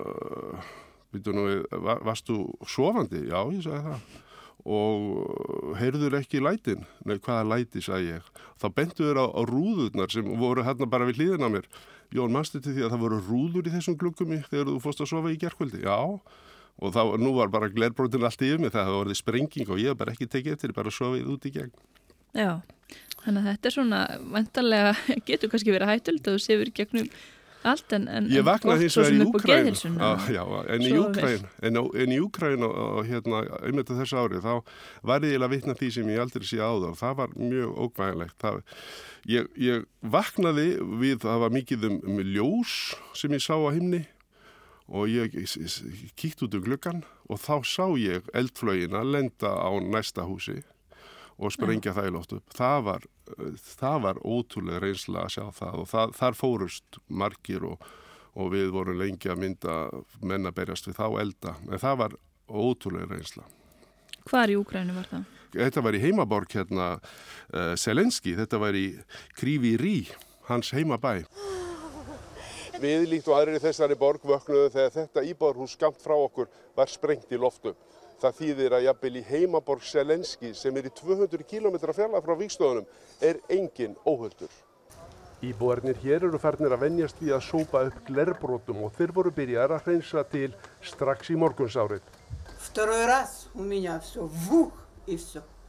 uh, 1.15 1.29
nú, 1.35 1.45
var, 1.85 2.03
varstu 2.07 2.41
sofandi? 2.69 3.27
Já, 3.31 3.41
ég 3.55 3.63
sagði 3.67 3.93
það 3.93 4.25
og 4.69 5.77
heyrður 5.79 6.19
ekki 6.19 6.43
lætin? 6.43 6.83
Nei, 7.07 7.17
hvaða 7.23 7.47
læti, 7.55 7.81
sagði 7.85 8.17
ég 8.17 8.27
þá 8.61 8.67
bentuður 8.75 9.21
á, 9.23 9.27
á 9.31 9.41
rúðurnar 9.49 10.11
sem 10.13 10.27
voru 10.41 10.65
hérna 10.67 10.89
bara 10.91 11.07
við 11.09 11.23
hlýðina 11.23 11.49
mér 11.53 11.69
Jón, 12.13 12.33
mannstu 12.33 12.61
til 12.65 12.73
því 12.75 12.87
að 12.87 12.93
það 12.95 13.03
voru 13.05 13.21
rúður 13.23 13.69
í 13.69 13.73
þessum 13.75 13.97
glukkum 14.01 14.35
þegar 14.49 14.71
þú 14.71 14.79
fórst 14.83 15.03
að 15.05 15.11
sofa 15.13 15.33
í 15.33 15.39
gerkvöldi? 15.41 15.85
Já 15.85 16.19
og 16.79 16.95
þá, 16.95 17.03
nú 17.19 17.33
var 17.37 17.51
bara 17.53 17.71
glerbrotin 17.73 18.25
allt 18.27 18.43
yfir 18.45 18.61
mig 18.63 18.73
það 18.75 18.87
hefði 18.87 18.99
vorið 19.01 19.19
sprenging 19.19 19.71
og 19.73 19.81
ég 19.83 19.93
hef 19.93 20.01
bara 20.01 20.15
ekki 20.15 20.29
tekið 20.31 20.55
eftir 20.55 20.75
bara 20.77 20.93
sofið 20.95 21.33
út 21.35 21.49
í 21.49 21.55
gegn 21.55 21.73
Já, 22.37 22.61
þannig 23.25 23.41
að 23.41 23.49
þetta 23.49 23.69
er 23.69 23.75
svona 23.75 24.01
vantarlega, 24.35 24.93
getur 25.29 25.51
kannski 25.53 25.75
verið 25.75 25.93
hættult 25.95 26.31
og 26.33 26.43
séfur 26.45 26.71
gegnum 26.77 27.09
allt 27.73 27.95
en, 27.97 28.09
en 28.09 28.29
Ég 28.33 28.45
vaknaði 28.47 28.87
hins 28.87 28.99
vegar 28.99 29.17
í 29.17 29.27
Úkræn 29.29 29.71
en 29.71 30.87
en, 31.69 31.81
en 32.03 32.15
í 32.15 32.21
Úkræn 32.23 32.67
og 32.69 33.01
hérna 33.09 33.43
einmitt 33.63 33.93
þessu 33.93 34.21
ári 34.21 34.43
þá 34.45 34.53
var 35.11 35.27
ég 35.27 35.41
að 35.43 35.55
vitna 35.55 35.77
því 35.79 35.91
sem 35.97 36.13
ég 36.13 36.23
aldrei 36.23 36.47
sé 36.49 36.61
áður. 36.61 36.97
Það 36.99 37.19
var 37.23 37.35
mjög 37.39 37.81
ógvæðilegt 37.87 38.47
ég, 39.29 39.51
ég 39.61 39.89
vaknaði 40.01 40.69
við 41.01 41.21
það 41.27 41.43
var 41.45 41.59
mikið 41.59 41.91
um, 41.91 41.99
um 42.05 42.23
ljós 42.25 42.79
sem 43.17 43.35
ég 43.37 43.45
sá 43.45 43.55
á 43.57 43.71
himni 43.75 44.05
og 44.89 45.11
ég 45.13 45.35
kíkt 46.17 46.43
út 46.47 46.57
um 46.57 46.65
glöggan 46.65 47.05
og 47.29 47.41
þá 47.43 47.55
sá 47.69 47.85
ég 48.01 48.29
eldflögin 48.37 48.97
að 48.97 49.13
lenda 49.17 49.53
á 49.53 49.71
næsta 49.85 50.25
húsi 50.25 50.63
og 51.39 51.55
sprengja 51.55 51.95
það 51.95 52.09
í 52.09 52.13
lóttu. 52.17 52.41
Það 52.55 52.85
var, 52.89 53.07
það 53.79 53.99
var 54.07 54.21
ótrúlega 54.27 54.83
reynsla 54.83 55.25
að 55.25 55.35
sjá 55.37 55.45
það 55.61 55.83
og 55.83 55.91
það, 55.93 56.15
þar 56.19 56.39
fórust 56.39 57.01
margir 57.07 57.67
og, 57.69 57.89
og 58.35 58.51
við 58.55 58.73
vorum 58.75 58.99
lengi 58.99 59.31
að 59.31 59.43
mynda 59.45 59.77
mennaberjast 60.21 60.91
við 60.91 60.99
þá 60.99 61.07
elda. 61.23 61.55
En 61.71 61.83
það 61.85 62.01
var 62.03 62.17
ótrúlega 62.49 63.13
reynsla. 63.13 63.47
Hvar 64.29 64.51
í 64.51 64.59
Úkrænu 64.59 64.97
var 64.97 65.09
það? 65.09 65.29
Þetta 65.55 65.83
var 65.85 65.97
í 65.97 66.03
heimaborg 66.03 66.53
hérna 66.53 66.89
uh, 66.99 67.73
Selenski, 67.81 68.35
þetta 68.37 68.59
var 68.61 68.77
í 68.77 68.91
Krívi 69.39 69.77
Rí, 69.81 69.97
hans 70.51 70.75
heimabæ. 70.77 71.23
Við 72.83 73.09
líkt 73.11 73.31
og 73.31 73.39
aðrir 73.39 73.57
í 73.59 73.63
þessari 73.63 73.97
borg 73.99 74.27
vöknuðu 74.29 74.69
þegar 74.75 74.93
þetta 74.95 75.25
íbárhús 75.31 75.73
skamt 75.75 76.03
frá 76.03 76.15
okkur 76.15 76.51
var 76.77 76.93
sprengt 76.93 77.33
í 77.33 77.41
loftu. 77.41 77.73
Það 78.19 78.39
þýðir 78.41 78.75
að 78.75 78.87
jafnvel 78.89 79.17
í 79.17 79.27
heimaborg 79.29 79.85
Selenski 79.87 80.49
sem 80.59 80.79
er 80.81 80.89
í 80.89 80.95
200 80.99 81.45
km 81.47 81.77
fjalla 81.95 82.23
frá 82.25 82.35
vikstöðunum 82.41 82.89
er 83.23 83.39
engin 83.55 83.95
óhöldur. 84.03 84.51
Íbúarnir 85.39 86.01
hér 86.03 86.25
eru 86.27 86.39
færnir 86.43 86.73
að 86.75 86.83
venjast 86.83 87.21
í 87.23 87.31
að 87.31 87.45
sópa 87.47 87.85
upp 87.87 88.01
glerbrótum 88.09 88.81
og 88.83 88.97
þeir 88.97 89.13
voru 89.15 89.31
byrjar 89.37 89.71
að 89.77 89.85
hreinsa 89.87 90.25
til 90.27 90.49
strax 90.83 91.31
í 91.31 91.39
morgunsárið. 91.39 92.03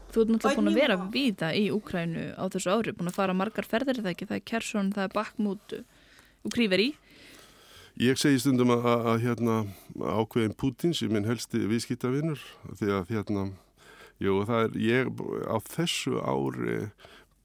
Þú 0.10 0.24
ert 0.24 0.32
náttúrulega 0.34 0.58
búin 0.58 0.72
að 0.72 0.80
vera 0.80 0.98
það 0.98 1.60
í 1.60 1.68
Úkrænu 1.70 2.24
á 2.34 2.44
þessu 2.50 2.74
ári, 2.74 2.96
búin 2.98 3.12
að 3.12 3.20
fara 3.20 3.38
margar 3.38 3.70
ferðir 3.70 4.02
það 4.02 4.14
ekki, 4.16 4.30
það 4.32 4.40
er 4.40 4.48
Kersson, 4.50 4.90
það 4.96 5.06
er 5.06 5.14
Bakmút 5.20 5.76
og 5.78 6.56
Kríver 6.56 6.82
í. 6.82 6.90
Ég 8.00 8.16
segi 8.16 8.40
stundum 8.40 8.70
að, 8.72 8.86
að, 8.88 9.06
að 9.12 9.24
hérna, 9.26 9.54
ákveðin 10.00 10.54
Putin 10.56 10.94
sem 10.96 11.10
minn 11.12 11.26
helsti 11.28 11.60
viðskiptavinnur 11.68 12.40
því 12.80 12.94
að 12.96 13.10
hérna, 13.12 13.42
jú, 14.24 14.38
er 14.56 14.78
ég 14.80 15.10
á 15.44 15.60
þessu 15.68 16.22
ári 16.24 16.78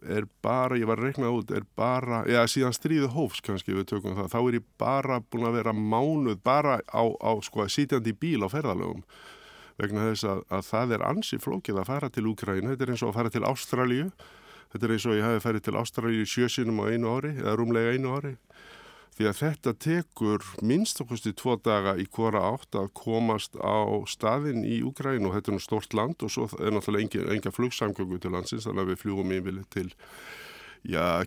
er 0.06 0.28
bara, 0.44 0.78
ég 0.78 0.86
var 0.86 1.02
að 1.02 1.08
rekna 1.08 1.32
út, 1.34 1.50
er 1.50 1.66
bara, 1.74 2.20
eða 2.30 2.44
síðan 2.52 2.76
stríðu 2.76 3.08
hófs 3.16 3.42
kannski 3.42 3.74
við 3.74 3.88
tökum 3.90 4.14
það, 4.14 4.30
þá 4.30 4.38
er 4.44 4.58
ég 4.60 4.68
bara 4.78 5.18
búin 5.26 5.48
að 5.48 5.58
vera 5.58 5.74
mánuð 5.74 6.38
bara 6.46 6.78
á, 6.86 7.02
á 7.02 7.32
sko 7.42 7.64
að 7.64 7.74
sitjandi 7.74 8.14
bíl 8.14 8.46
á 8.46 8.48
ferðalögum. 8.52 9.02
Vegna 9.82 10.06
þess 10.12 10.28
að, 10.36 10.44
að 10.54 10.64
það 10.68 10.94
er 10.94 11.06
ansi 11.08 11.40
flókið 11.42 11.82
að 11.82 11.90
fara 11.90 12.12
til 12.14 12.28
Úkræna, 12.30 12.76
þetta 12.76 12.86
er 12.86 12.94
eins 12.94 13.02
og 13.02 13.10
að 13.10 13.18
fara 13.18 13.34
til 13.34 13.46
Ástralju, 13.50 14.06
þetta 14.70 14.86
er 14.86 14.94
eins 14.94 15.10
og 15.10 15.18
ég 15.18 15.26
hafi 15.32 15.44
færið 15.48 15.66
til 15.66 15.78
Ástralju 15.82 16.30
sjösinum 16.30 16.78
á 16.78 16.94
einu 16.94 17.10
ári 17.10 17.34
eða 17.40 17.58
rúmlega 17.58 17.98
einu 17.98 18.14
ári 18.14 18.36
því 19.14 19.28
að 19.30 19.36
þetta 19.40 19.74
tekur 19.84 20.46
minnst 20.66 21.02
okkurst 21.02 21.28
í 21.30 21.34
tvo 21.38 21.54
daga 21.62 21.94
í 22.00 22.06
hvora 22.10 22.42
átt 22.50 22.74
að 22.78 22.90
komast 22.98 23.54
á 23.62 24.02
staðin 24.10 24.64
í 24.66 24.80
Úgræn 24.86 25.28
og 25.28 25.36
þetta 25.36 25.52
er 25.52 25.58
nú 25.58 25.62
stort 25.62 25.94
land 25.94 26.24
og 26.26 26.32
svo 26.34 26.48
er 26.58 26.74
náttúrulega 26.74 27.06
enga, 27.06 27.28
enga 27.36 27.54
flugsamgöngu 27.54 28.18
til 28.18 28.34
landsins 28.34 28.66
þannig 28.66 28.82
að 28.82 28.90
við 28.90 29.04
fljúum 29.04 29.36
yfirleitt 29.38 29.70
til 29.74 29.88
já, 30.84 31.24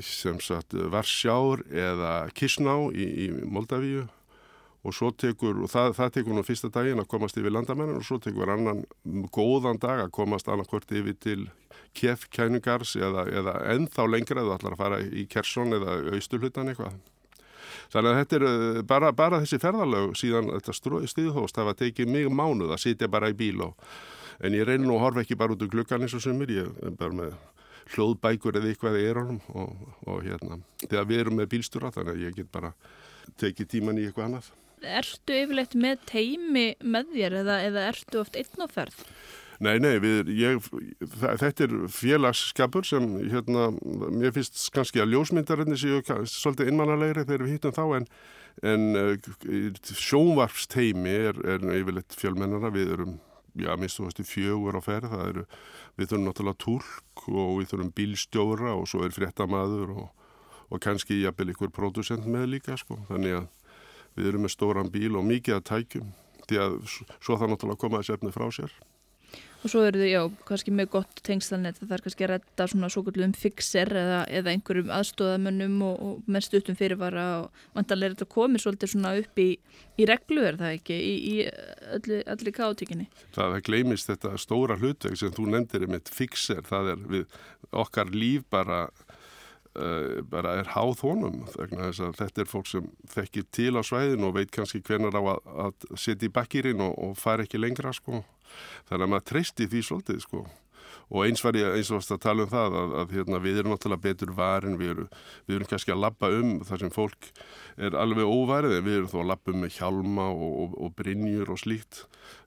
sem 0.00 0.40
sagt 0.40 0.74
Varsjár 0.74 1.64
eða 1.72 2.28
Kisná 2.36 2.76
í, 2.92 3.08
í 3.26 3.28
Moldavíu. 3.48 4.06
Og 4.86 4.94
svo 4.94 5.10
tekur, 5.10 5.56
og 5.64 5.70
það, 5.72 5.96
það 5.98 6.12
tekur 6.14 6.36
nú 6.36 6.42
fyrsta 6.46 6.68
daginn 6.72 7.02
að 7.02 7.08
komast 7.10 7.36
yfir 7.36 7.52
landamennin 7.52 7.98
og 7.98 8.04
svo 8.06 8.20
tekur 8.22 8.52
annan 8.54 8.84
góðan 9.34 9.80
dag 9.82 10.04
að 10.04 10.12
komast 10.14 10.48
annarkvört 10.48 10.94
yfir 10.94 11.16
til 11.18 11.48
kef 11.98 12.26
kænungars 12.34 12.94
eða, 12.96 13.26
eða 13.28 13.54
ennþá 13.74 14.08
lengra 14.08 14.44
þú 14.46 14.54
ætlar 14.56 14.76
að 14.76 14.82
fara 14.82 15.00
í 15.04 15.24
Kersson 15.30 15.74
eða 15.76 15.98
austurhlutan 16.14 16.72
eitthvað. 16.72 16.98
Þannig 17.92 18.10
að 18.10 18.18
þetta 18.20 18.38
er 18.38 18.46
eh, 18.48 18.80
bara, 18.88 19.10
bara 19.16 19.40
þessi 19.42 19.60
ferðalög 19.62 20.14
síðan 20.18 20.52
þetta 20.54 20.76
stiðhóst 21.12 21.58
það 21.58 21.68
var 21.70 21.78
tekið 21.82 22.14
mjög 22.14 22.34
mánuð 22.36 22.74
að 22.74 22.82
sitja 22.84 23.10
bara 23.12 23.30
í 23.32 23.36
bíl 23.36 23.64
og 23.64 23.88
en 24.44 24.54
ég 24.54 24.66
reynir 24.66 24.86
nú 24.86 24.98
að 24.98 25.04
horfa 25.06 25.24
ekki 25.24 25.38
bara 25.38 25.54
út 25.54 25.64
úr 25.64 25.72
glukkan 25.72 26.04
eins 26.04 26.14
og 26.16 26.22
sumur, 26.24 26.50
ég 26.52 26.68
er 26.84 26.94
bara 26.98 27.16
með 27.16 27.34
hljóðbækur 27.94 28.60
eða 28.60 28.70
eitthvað 28.70 29.00
í 29.00 29.08
erónum 29.08 29.40
og, 29.56 29.74
og 30.06 30.22
hérna, 30.26 30.60
þegar 30.84 31.08
við 31.08 31.22
erum 31.24 31.38
með 31.40 31.50
bílstúra 31.54 31.92
þannig 31.94 32.14
að 32.14 32.24
ég 32.26 32.38
get 32.38 32.50
bara 32.52 32.72
tekið 33.40 33.70
tíman 33.74 34.00
í 34.00 34.06
eitthvað 34.08 34.28
annað. 34.28 34.50
Ertu 34.98 35.34
yfirleitt 35.34 35.74
með 35.74 36.04
teimi 36.06 36.68
með 36.84 37.14
þér 37.16 37.38
eða, 37.40 37.60
eða 37.66 37.86
ertu 37.90 38.20
oft 38.20 38.38
einn 38.38 38.62
á 38.62 38.68
ferð? 38.70 39.00
Nei, 39.58 39.80
nei, 39.82 39.96
við, 39.98 40.28
ég, 40.38 40.66
þetta 41.02 41.64
er 41.64 41.72
félagsskapur 41.90 42.86
sem, 42.86 43.06
hérna, 43.26 43.72
mér 44.14 44.30
finnst 44.36 44.68
kannski 44.74 45.00
að 45.02 45.16
ljósmyndarinni 45.16 45.78
séu 45.78 45.98
svolítið 46.30 46.70
innmannalegri 46.70 47.24
þegar 47.26 47.42
við 47.42 47.56
hýttum 47.56 47.74
þá 47.74 47.82
en, 47.96 48.04
en 48.70 48.84
uh, 49.00 49.80
sjónvarpsteimi 49.98 51.14
er, 51.30 51.40
er 51.42 51.64
yfirleitt 51.74 52.14
fjölmennara, 52.14 52.70
við 52.70 52.92
erum, 52.94 53.16
já, 53.58 53.72
minnst 53.80 54.22
fjögur 54.30 54.78
á 54.78 54.82
ferð, 54.84 55.10
það 55.10 55.24
eru, 55.32 55.44
við 55.98 56.12
þurfum 56.12 56.28
náttúrulega 56.28 56.62
tólk 56.62 57.24
og 57.32 57.50
við 57.58 57.72
þurfum 57.72 57.90
bílstjóra 57.98 58.74
og 58.78 58.86
svo 58.92 59.02
er 59.08 59.16
fréttamaður 59.16 59.90
og, 59.96 60.28
og 60.70 60.82
kannski 60.84 61.18
jafnvel 61.24 61.50
ykkur 61.56 61.72
pródusent 61.74 62.30
með 62.30 62.46
líka, 62.52 62.76
sko, 62.78 63.00
þannig 63.10 63.40
að 63.40 63.50
við 64.14 64.30
erum 64.30 64.46
með 64.46 64.54
stóran 64.54 64.94
bíl 64.94 65.18
og 65.18 65.26
mikið 65.26 65.58
að 65.58 65.66
tækjum, 65.72 66.14
því 66.46 66.62
að 66.62 66.78
svo 66.94 67.34
það 67.34 67.56
náttúrulega 67.56 67.82
koma 67.82 68.04
þessi 68.04 68.14
efni 68.14 68.34
frá 68.38 68.46
sér. 68.54 68.78
Og 69.68 69.72
svo 69.74 69.82
eru 69.84 70.00
þau, 70.00 70.08
já, 70.08 70.20
kannski 70.48 70.72
með 70.72 70.86
gott 70.94 71.18
tengslanett 71.26 71.76
það 71.82 71.90
er 71.92 72.02
kannski 72.06 72.24
að 72.24 72.30
retta 72.30 72.66
svona 72.72 72.88
svo 72.88 73.02
kvöldum 73.04 73.34
fixer 73.36 73.90
eða, 74.00 74.22
eða 74.38 74.54
einhverjum 74.54 74.92
aðstóðamönnum 74.96 75.74
og, 75.84 75.98
og 76.06 76.30
með 76.32 76.46
stuttum 76.46 76.78
fyrirvara 76.78 77.24
og 77.42 77.66
vantarlega 77.76 78.08
er 78.08 78.14
þetta 78.16 78.28
komið 78.32 78.62
svolítið 78.64 78.92
svona 78.94 79.10
upp 79.20 79.42
í, 79.44 79.46
í 80.00 80.06
reglu 80.08 80.46
er 80.48 80.56
það 80.56 80.78
ekki, 80.78 80.96
í, 80.96 81.12
í 81.34 81.34
öllu, 81.98 82.22
öllu 82.32 82.54
kátíkinni. 82.56 83.10
Það 83.36 83.58
gleimist 83.68 84.08
þetta 84.08 84.32
stóra 84.40 84.78
hlutveg 84.80 85.20
sem 85.20 85.36
þú 85.36 85.50
nefndir 85.52 85.84
með 85.92 86.08
fixer, 86.16 86.64
það 86.64 86.94
er 86.94 87.04
við 87.12 87.38
okkar 87.84 88.16
líf 88.16 88.48
bara 88.48 88.86
bara 90.30 90.56
er 90.58 90.70
háð 90.72 91.02
honum 91.04 91.42
þetta 91.52 92.42
er 92.42 92.48
fólk 92.50 92.66
sem 92.70 92.86
þekkir 93.12 93.44
til 93.54 93.74
á 93.78 93.82
svæðin 93.86 94.26
og 94.26 94.34
veit 94.38 94.50
kannski 94.54 94.80
hvernig 94.82 95.14
á 95.14 95.22
að, 95.22 95.42
að 95.66 95.90
setja 95.94 96.28
í 96.28 96.32
bakkirinn 96.34 96.82
og, 96.82 96.96
og 96.98 97.18
fara 97.20 97.44
ekki 97.46 97.60
lengra 97.60 97.92
sko. 97.94 98.24
Þannig 98.88 99.04
að 99.04 99.12
maður 99.12 99.28
treysti 99.32 99.68
því 99.68 99.84
svolítið 99.84 100.24
sko. 100.24 100.46
Og 101.08 101.24
eins 101.24 101.40
var 101.44 101.56
ég 101.56 101.72
eins 101.78 101.88
og 101.92 102.04
að 102.04 102.20
tala 102.20 102.44
um 102.44 102.50
það 102.52 102.74
að, 102.80 102.94
að 103.00 103.12
hérna, 103.16 103.40
við 103.44 103.60
erum 103.60 103.72
náttúrulega 103.72 104.04
betur 104.04 104.32
varin 104.36 104.76
við 104.80 104.90
erum, 104.92 105.08
við 105.48 105.56
erum 105.56 105.70
kannski 105.70 105.94
að 105.94 106.02
lappa 106.04 106.30
um 106.36 106.50
þar 106.68 106.82
sem 106.82 106.92
fólk 106.92 107.28
er 107.80 107.96
alveg 107.96 108.28
óvarið 108.28 108.76
við 108.82 108.98
erum 108.98 109.10
þó 109.12 109.18
að 109.22 109.30
lappa 109.30 109.54
um 109.54 109.62
með 109.64 109.78
hjálma 109.78 110.26
og, 110.34 110.52
og, 110.64 110.76
og 110.84 110.94
brinjur 110.98 111.52
og 111.54 111.60
slíkt. 111.62 112.02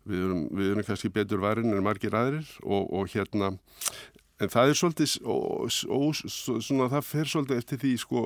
Við 0.10 0.26
erum, 0.28 0.44
við 0.58 0.74
erum 0.74 0.90
kannski 0.90 1.14
betur 1.14 1.42
varin 1.42 1.74
en 1.74 1.86
margir 1.86 2.18
aðrir 2.18 2.50
og 2.62 3.10
hérna 3.14 3.56
en 4.42 4.52
það 4.52 4.72
er 4.72 4.80
svolítið 4.80 5.16
svona 6.66 6.90
það 6.92 7.08
fer 7.08 7.30
svolítið 7.30 7.62
eftir 7.62 7.82
því 7.82 7.96
sko 8.02 8.24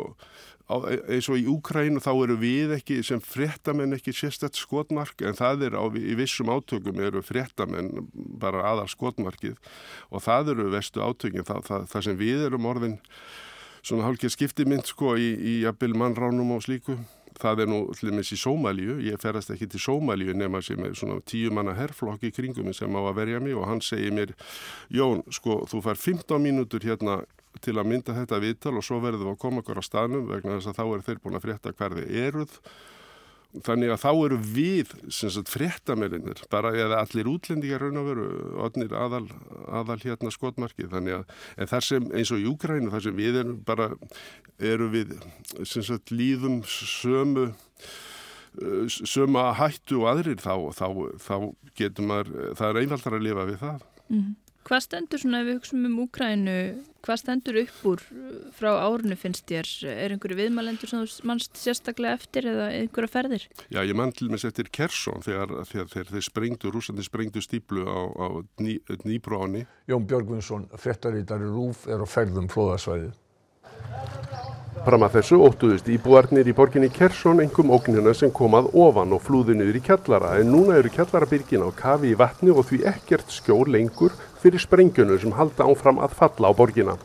eins 0.66 1.28
og 1.30 1.38
í 1.38 1.46
Úkrænu 1.50 2.02
þá 2.02 2.12
eru 2.14 2.38
við 2.42 2.74
ekki 2.80 2.98
sem 3.06 3.22
fréttamenn 3.22 3.94
ekki 3.98 4.14
sérstætt 4.16 4.58
skotmark 4.58 5.22
en 5.22 5.38
það 5.38 5.68
er 5.68 5.78
á, 5.78 5.84
í 5.94 6.16
vissum 6.18 6.50
átökum 6.50 7.02
eru 7.06 7.22
fréttamenn 7.22 8.08
bara 8.14 8.64
aðal 8.72 8.88
skotmarkið. 8.90 9.60
Og 10.10 10.24
það 10.26 10.56
eru 10.56 10.72
vestu 10.74 11.04
átökin 11.06 11.46
það, 11.46 11.62
það, 11.70 11.86
það 11.94 12.08
sem 12.08 12.18
við 12.18 12.48
erum 12.48 12.66
orðin 12.72 12.98
svona 13.86 14.08
hálkið 14.08 14.34
skiptimynd 14.34 14.90
sko 14.90 15.14
í, 15.22 15.30
í 15.38 15.54
jafnvel 15.68 15.94
mannránum 16.02 16.56
og 16.58 16.66
slíku 16.66 16.98
það 17.42 17.64
er 17.64 17.72
nú 17.72 17.80
til 17.98 18.12
dæmis 18.12 18.32
í 18.36 18.40
Sómalíu 18.40 18.98
ég 19.04 19.22
ferast 19.22 19.54
ekki 19.54 19.68
til 19.72 19.82
Sómalíu 19.84 20.36
nema 20.38 20.62
sem 20.66 20.82
er 20.86 20.96
svona 20.98 21.22
tíu 21.28 21.52
manna 21.54 21.76
herrflokk 21.78 22.24
í 22.24 22.34
kringum 22.36 22.74
sem 22.74 22.96
á 22.96 23.02
að 23.02 23.16
verja 23.22 23.42
mig 23.44 23.56
og 23.58 23.68
hann 23.70 23.84
segir 23.84 24.16
mér 24.16 24.36
Jón 24.94 25.24
sko 25.34 25.64
þú 25.70 25.84
fær 25.86 26.00
15 26.00 26.42
mínútur 26.42 26.86
hérna 26.86 27.24
til 27.64 27.78
að 27.80 27.90
mynda 27.92 28.16
þetta 28.16 28.42
viðtal 28.44 28.76
og 28.80 28.86
svo 28.86 29.00
verður 29.04 29.26
við 29.26 29.34
að 29.34 29.42
koma 29.42 29.64
okkur 29.64 29.80
á 29.80 29.84
staðnum 29.86 30.28
vegna 30.30 30.58
þess 30.58 30.72
að 30.72 30.80
þá 30.80 30.86
er 30.88 31.06
þeir 31.08 31.22
búin 31.24 31.40
að 31.40 31.46
frétta 31.46 31.74
hverði 31.80 32.06
eruð. 32.26 32.60
Þannig 33.64 33.94
að 33.94 34.02
þá 34.02 34.10
eru 34.12 34.40
við 34.56 34.94
fréttamerinnir, 35.48 36.42
bara 36.52 36.74
eða 36.76 37.02
allir 37.04 37.30
útlendingar 37.32 37.86
raun 37.86 38.02
og 38.02 38.10
veru, 38.10 38.26
odnir 38.66 38.96
aðal, 38.98 39.24
aðal 39.68 40.00
hérna 40.02 40.34
skotmarki. 40.34 40.90
Þannig 40.92 41.22
að 41.22 41.70
þar 41.72 41.88
sem 41.88 42.10
eins 42.12 42.34
og 42.36 42.42
í 42.44 42.50
Úgrænu, 42.52 42.92
þar 42.92 43.06
sem 43.08 43.16
við 43.16 43.40
erum 43.44 43.62
bara, 43.68 43.92
eru 44.60 44.90
við 44.92 45.16
sagt, 45.64 46.12
líðum 46.12 46.62
sömu 46.68 47.52
sömu 48.88 49.42
að 49.42 49.58
hættu 49.60 49.98
og 50.00 50.10
aðrir 50.14 50.40
þá, 50.40 50.54
þá, 50.72 50.88
þá 51.20 51.36
getur 51.76 52.08
maður, 52.08 52.30
það 52.56 52.70
er 52.70 52.82
einfaldar 52.82 53.18
að 53.18 53.26
lifa 53.26 53.48
við 53.50 53.58
það. 53.64 53.82
Mm. 54.08 54.30
Hvað 54.66 54.82
stendur 54.82 55.22
svona 55.22 55.44
ef 55.44 55.46
við 55.46 55.58
hugsaum 55.60 55.84
um 55.86 55.98
Úkrænu, 56.02 56.54
hvað 57.06 57.20
stendur 57.22 57.58
upp 57.62 57.82
úr 57.86 58.00
frá 58.58 58.72
árinu 58.82 59.14
finnst 59.22 59.44
þér? 59.52 59.68
Er 59.92 60.16
einhverju 60.16 60.40
viðmælendur 60.40 60.90
sem 60.90 61.04
þú 61.04 61.28
mannst 61.30 61.60
sérstaklega 61.62 62.18
eftir 62.18 62.48
eða 62.50 62.72
einhverja 62.80 63.12
ferðir? 63.14 63.46
Já, 63.70 63.84
ég 63.86 63.94
mann 64.00 64.14
til 64.18 64.32
með 64.34 64.48
eftir 64.50 64.72
Kersson 64.74 65.22
þegar, 65.22 65.54
þegar, 65.70 65.92
þegar 65.94 66.10
þeir 66.16 66.26
sprengdu, 66.32 66.72
rúsandi 66.74 67.06
sprengdu 67.06 67.46
stíplu 67.46 67.86
á, 67.86 68.02
á 68.10 68.28
Nýbróni. 69.06 69.68
Jón 69.86 70.10
Björgvinsson, 70.10 70.66
frettarítari 70.82 71.46
Rúf, 71.46 71.86
er 71.86 72.02
á 72.02 72.08
ferðum 72.10 72.50
flóðasvæðið. 72.50 73.14
Fram 74.86 75.02
að 75.02 75.16
þessu 75.18 75.40
óttuðust 75.42 75.88
íbúarnir 75.90 76.46
í 76.46 76.54
borginni 76.54 76.92
Kersson 76.94 77.40
engum 77.42 77.72
ógnina 77.74 78.12
sem 78.14 78.30
komað 78.30 78.68
ofan 78.78 79.16
og 79.18 79.24
flúðu 79.26 79.56
niður 79.58 79.80
í 79.80 79.82
kjallara 79.88 80.36
en 80.38 80.52
núna 80.54 80.76
eru 80.78 80.92
kjallarabyrgin 80.94 81.66
á 81.66 81.70
kafi 81.74 82.12
í 82.12 82.18
vatni 82.20 82.54
og 82.54 82.68
því 82.70 82.84
ekkert 82.92 83.34
skjól 83.34 83.66
lengur 83.74 84.14
fyrir 84.44 84.62
sprengjunum 84.62 85.18
sem 85.24 85.34
halda 85.34 85.66
áfram 85.66 85.98
að 86.06 86.14
falla 86.20 86.54
á 86.54 86.58
borgina. 86.60 86.98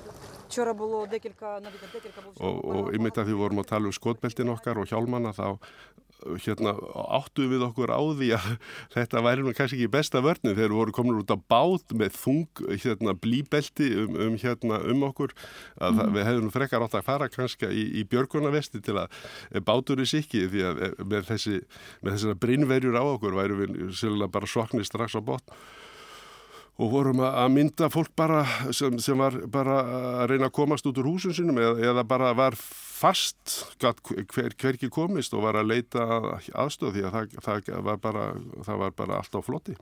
Og, 2.40 2.60
og 2.60 2.92
ymmit 2.92 3.16
að 3.16 3.30
því 3.30 3.38
vorum 3.38 3.62
að 3.62 3.70
tala 3.70 3.88
um 3.88 3.96
skotbeltin 3.96 4.52
okkar 4.52 4.82
og 4.82 4.90
hjálmanna 4.90 5.32
þá 5.32 5.56
hérna, 6.44 6.74
áttu 7.16 7.46
við 7.50 7.64
okkur 7.66 7.92
á 7.92 8.00
því 8.00 8.30
að 8.36 8.46
þetta 8.96 9.22
væri 9.26 9.44
nú 9.46 9.54
kannski 9.56 9.78
ekki 9.78 9.92
besta 9.92 10.22
vörnum 10.24 10.54
þegar 10.54 10.72
við 10.72 10.78
vorum 10.80 10.96
komin 10.96 11.20
út 11.20 11.34
á 11.34 11.38
bát 11.40 11.96
með 11.96 12.18
þung 12.20 12.62
hérna, 12.84 13.16
blíbelti 13.16 13.90
um, 14.04 14.14
um, 14.26 14.38
hérna, 14.40 14.80
um 14.92 15.04
okkur 15.10 15.34
að 15.80 15.98
mm. 15.98 16.14
við 16.16 16.28
hefðum 16.30 16.54
frekar 16.54 16.86
átt 16.86 16.98
að 17.00 17.08
fara 17.08 17.30
kannski 17.32 17.70
í, 17.70 17.86
í 18.00 18.06
björgunavesti 18.10 18.82
til 18.84 18.98
að 19.02 19.20
bátur 19.66 20.02
í 20.02 20.08
sikki 20.08 20.46
því 20.50 20.64
að 20.68 20.86
eh, 20.86 20.96
með, 21.04 21.28
þessi, 21.32 21.60
með 22.00 22.16
þessina 22.16 22.40
brinnverjur 22.44 23.00
á 23.00 23.04
okkur 23.04 23.38
væru 23.38 23.60
við 23.62 23.76
sérlega 23.96 24.32
bara 24.32 24.50
svoknir 24.50 24.88
strax 24.88 25.18
á 25.18 25.22
botn 25.24 25.60
og 26.80 26.92
vorum 26.92 27.20
að 27.26 27.48
mynda 27.54 27.90
fólk 27.92 28.12
bara 28.16 28.44
sem, 28.72 28.98
sem 29.02 29.18
var 29.18 29.36
bara 29.52 29.80
að 30.22 30.30
reyna 30.32 30.48
að 30.48 30.56
komast 30.60 30.86
út 30.88 31.00
úr 31.02 31.10
húsun 31.10 31.34
sinum 31.36 31.58
eða, 31.60 31.76
eða 31.90 32.04
bara 32.08 32.32
var 32.36 32.56
fast 33.00 33.56
hver, 33.80 34.54
hverki 34.54 34.90
komist 34.92 35.34
og 35.34 35.46
var 35.46 35.60
að 35.60 35.72
leita 35.74 36.06
aðstöð 36.52 36.98
því 36.98 37.06
að 37.08 37.16
það, 37.16 37.38
það, 37.46 37.80
var, 37.88 38.02
bara, 38.02 38.26
það 38.66 38.84
var 38.84 39.00
bara 39.02 39.20
allt 39.20 39.36
á 39.36 39.40
flotti. 39.44 39.76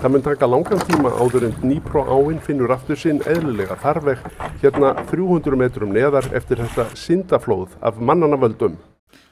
Það 0.00 0.12
mun 0.12 0.22
taka 0.24 0.46
langan 0.48 0.80
tíma 0.88 1.10
áður 1.20 1.44
en 1.48 1.56
Dnipro 1.60 2.02
áinn 2.08 2.40
finnur 2.44 2.72
aftur 2.72 2.98
sinn 3.00 3.20
eðlulega 3.28 3.76
þarveg 3.82 4.22
hérna 4.62 4.92
300 5.10 5.58
metrum 5.60 5.92
neðar 5.92 6.28
eftir 6.36 6.62
þetta 6.62 6.88
syndaflóð 6.96 7.76
af 7.84 8.00
mannana 8.00 8.38
völdum. 8.40 8.78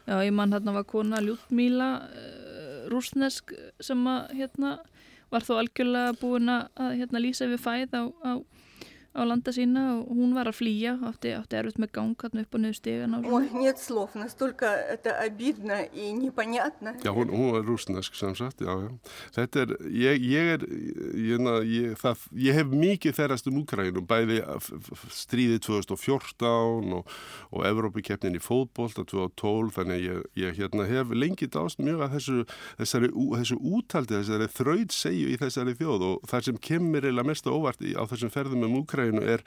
Já, 0.09 0.23
ég 0.25 0.33
mann 0.33 0.55
hérna 0.57 0.73
var 0.73 0.87
kona 0.89 1.21
Ljútmíla 1.21 1.89
uh, 2.01 2.87
rúsnesk 2.89 3.53
sem 3.85 4.07
að 4.09 4.31
hérna 4.39 4.79
var 5.29 5.45
þó 5.45 5.59
algjörlega 5.61 6.15
búin 6.17 6.49
að 6.49 6.95
hérna 6.97 7.21
lýsa 7.21 7.49
við 7.51 7.61
fæð 7.61 7.97
á, 8.01 8.03
á 8.25 8.33
á 9.17 9.25
landa 9.25 9.53
sína 9.55 9.83
og 9.99 10.13
hún 10.13 10.35
var 10.37 10.51
að 10.51 10.59
flýja 10.61 10.93
átti, 11.09 11.33
átti 11.33 11.57
erfitt 11.59 11.81
með 11.81 11.91
gang 11.97 12.23
hann 12.23 12.43
upp 12.43 12.55
og 12.55 12.61
niður 12.63 12.77
stegana 12.77 13.21
Já, 17.03 17.11
hún, 17.17 17.33
hún 17.33 17.55
var 17.57 17.65
rúsnesk 17.67 18.19
sem 18.19 18.35
sagt, 18.39 18.61
já, 18.61 18.71
já. 18.85 18.91
Þetta 19.39 19.65
er, 19.65 19.73
ég, 19.89 20.27
ég 20.29 20.53
er 20.55 20.67
ég, 20.69 21.49
ég, 21.73 21.97
það, 22.03 22.27
ég 22.45 22.59
hef 22.61 22.75
mikið 22.85 23.17
þeirrast 23.19 23.51
um 23.51 23.59
Ukrænum, 23.63 24.07
bæði 24.09 24.39
stríðið 25.17 25.65
2014 25.67 26.95
og, 27.01 27.17
og 27.51 27.67
Evrópikeppnin 27.73 28.39
í 28.39 28.45
fóðbólta 28.45 29.07
2012, 29.09 29.73
þannig 29.79 30.07
ég 30.39 30.61
hérna, 30.61 30.87
hef 30.89 31.17
lengi 31.17 31.49
dást 31.51 31.81
mjög 31.83 32.05
að 32.07 32.19
þessu 32.19 32.39
þessari, 32.79 33.11
þessu 33.41 33.59
útaldi, 33.73 34.19
þessari 34.21 34.51
þraud 34.53 34.95
segju 34.95 35.33
í 35.33 35.41
þessari 35.41 35.77
þjóð 35.81 36.07
og 36.13 36.31
það 36.31 36.49
sem 36.49 36.63
kemur 36.69 37.09
eða 37.09 37.27
mest 37.27 37.49
ávart 37.49 37.83
í, 37.83 37.97
á 37.97 38.05
þessum 38.09 38.33
ferðum 38.35 38.67
um 38.69 38.79
Ukrænum 38.83 38.98
Úkrænu 38.99 39.23
er 39.23 39.47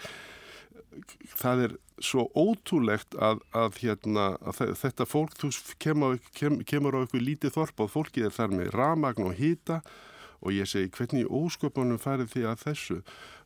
það 1.37 1.61
er 1.65 1.73
svo 2.01 2.31
ótrúlegt 2.35 3.15
að, 3.19 3.39
að, 3.55 3.77
hérna, 3.83 4.37
að 4.41 4.75
þetta 4.79 5.05
fólk 5.07 5.31
kemur, 5.79 6.19
kem, 6.35 6.63
kemur 6.67 6.95
á 6.97 6.99
eitthvað 7.03 7.27
lítið 7.27 7.51
þorp 7.55 7.79
og 7.85 7.91
fólkið 7.93 8.25
er 8.27 8.33
þar 8.35 8.51
með 8.57 8.67
ramagn 8.75 9.27
og 9.27 9.33
hýta 9.37 9.77
og 10.41 10.49
ég 10.55 10.65
segi 10.69 10.89
hvernig 10.95 11.27
ósköpunum 11.29 11.99
færið 12.01 12.27
því 12.33 12.43
að 12.49 12.63
þessu? 12.65 12.97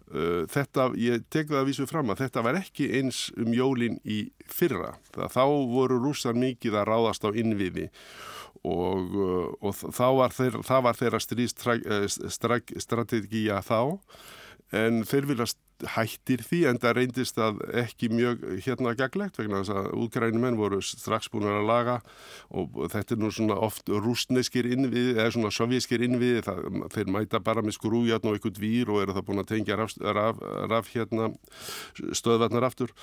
Uh, 0.05 0.43
þetta, 0.53 0.83
ég 1.01 1.25
tek 1.33 1.47
það 1.49 1.61
að 1.63 1.69
vísu 1.71 1.85
fram 1.89 2.11
að 2.13 2.21
þetta 2.21 2.45
var 2.45 2.55
ekki 2.59 2.85
eins 2.99 3.19
um 3.41 3.49
jólin 3.57 3.97
í 4.05 4.29
fyrra, 4.45 4.91
það, 5.15 5.27
þá 5.33 5.45
voru 5.73 5.97
rússar 6.03 6.35
mikið 6.37 6.73
að 6.77 6.87
ráðast 6.91 7.25
á 7.25 7.33
innviði 7.33 7.87
og, 8.61 9.01
uh, 9.17 9.49
og 9.65 9.73
var 10.21 10.31
þeir, 10.37 10.53
það 10.65 10.81
var 10.85 10.95
þeirra 11.01 11.19
stríðstrategíja 11.25 13.57
þá. 13.65 13.81
En 14.73 15.03
þeir 15.05 15.27
viljast 15.29 15.59
hættir 15.95 16.43
því 16.45 16.61
en 16.69 16.79
það 16.79 16.95
reyndist 16.99 17.39
að 17.41 17.59
ekki 17.81 18.07
mjög 18.13 18.45
hérna 18.63 18.93
gaglegt 18.95 19.39
vegna 19.39 19.59
þess 19.61 19.73
að 19.75 19.89
útgrænumenn 20.05 20.59
voru 20.59 20.79
strax 20.85 21.27
búin 21.33 21.49
að 21.51 21.67
laga 21.67 21.97
og 22.55 22.79
þetta 22.93 23.15
er 23.15 23.21
nú 23.21 23.31
svona 23.35 23.59
oft 23.67 23.91
rúsneskir 23.91 24.69
innviði 24.71 25.17
eða 25.17 25.35
svona 25.35 25.53
sovjískir 25.55 26.05
innviði 26.07 26.45
það, 26.47 26.63
þeir 26.95 27.13
mæta 27.17 27.43
bara 27.43 27.65
með 27.65 27.77
skrújarn 27.79 28.29
og 28.29 28.37
eitthvað 28.37 28.57
dvír 28.59 28.93
og 28.93 29.03
eru 29.03 29.17
það 29.17 29.27
búin 29.29 29.43
að 29.43 29.51
tengja 29.51 29.79
raf, 29.79 29.97
raf, 29.99 30.43
raf 30.71 30.91
hérna 30.93 31.31
stöðvarnar 32.15 32.69
aftur. 32.69 32.95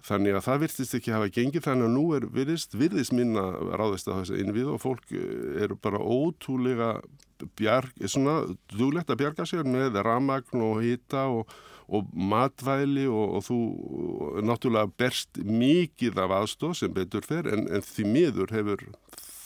Þannig 0.00 0.36
að 0.38 0.44
það 0.46 0.60
virtist 0.62 0.94
ekki 0.96 1.12
hafa 1.12 1.32
gengið 1.32 1.66
þannig 1.66 1.88
að 1.90 1.96
nú 1.96 2.04
er 2.16 2.26
virðist, 2.32 2.76
virðist 2.78 3.12
minna 3.12 3.42
ráðist 3.76 4.08
að 4.08 4.22
þessu 4.22 4.38
innvið 4.40 4.70
og 4.72 4.80
fólk 4.80 5.12
eh, 5.12 5.64
eru 5.66 5.76
bara 5.76 6.00
ótrúlega 6.00 6.94
bjarg, 7.56 7.92
svona 8.08 8.40
duglegt 8.72 9.12
að 9.12 9.20
bjarga 9.20 9.46
sér 9.48 9.68
með 9.68 10.00
ramagn 10.04 10.64
og 10.64 10.80
hýta 10.84 11.26
og 11.32 11.52
og 11.90 12.10
matvæli 12.14 13.06
og, 13.10 13.38
og 13.38 13.44
þú 13.48 13.58
náttúrulega 14.46 14.92
berst 15.00 15.40
mikið 15.42 16.20
af 16.22 16.36
aðstóð 16.38 16.76
sem 16.78 16.94
betur 16.94 17.26
fer 17.26 17.48
en, 17.50 17.66
en 17.66 17.82
því 17.84 18.06
miður 18.06 18.54
hefur 18.54 18.84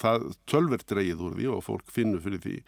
það 0.04 0.28
tölver 0.50 0.84
dreyið 0.84 1.24
úr 1.24 1.38
því 1.38 1.48
og 1.54 1.64
fólk 1.64 1.88
finnur 1.94 2.22
fyrir 2.24 2.42
því. 2.42 2.58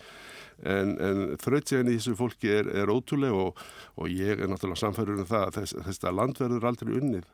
En, 0.65 0.95
en 1.05 1.19
þrautsegin 1.43 1.91
í 1.93 1.99
þessu 1.99 2.17
fólki 2.17 2.49
er, 2.49 2.71
er 2.73 2.93
ótrúlega 2.93 3.37
og, 3.51 3.61
og 4.01 4.09
ég 4.09 4.41
er 4.41 4.49
náttúrulega 4.49 4.81
samfærður 4.87 5.25
um 5.25 5.29
það 5.29 5.45
að 5.45 5.59
þess, 5.59 5.77
þetta 5.91 6.15
land 6.17 6.41
verður 6.41 6.69
aldrei 6.71 6.95
unnið. 6.97 7.29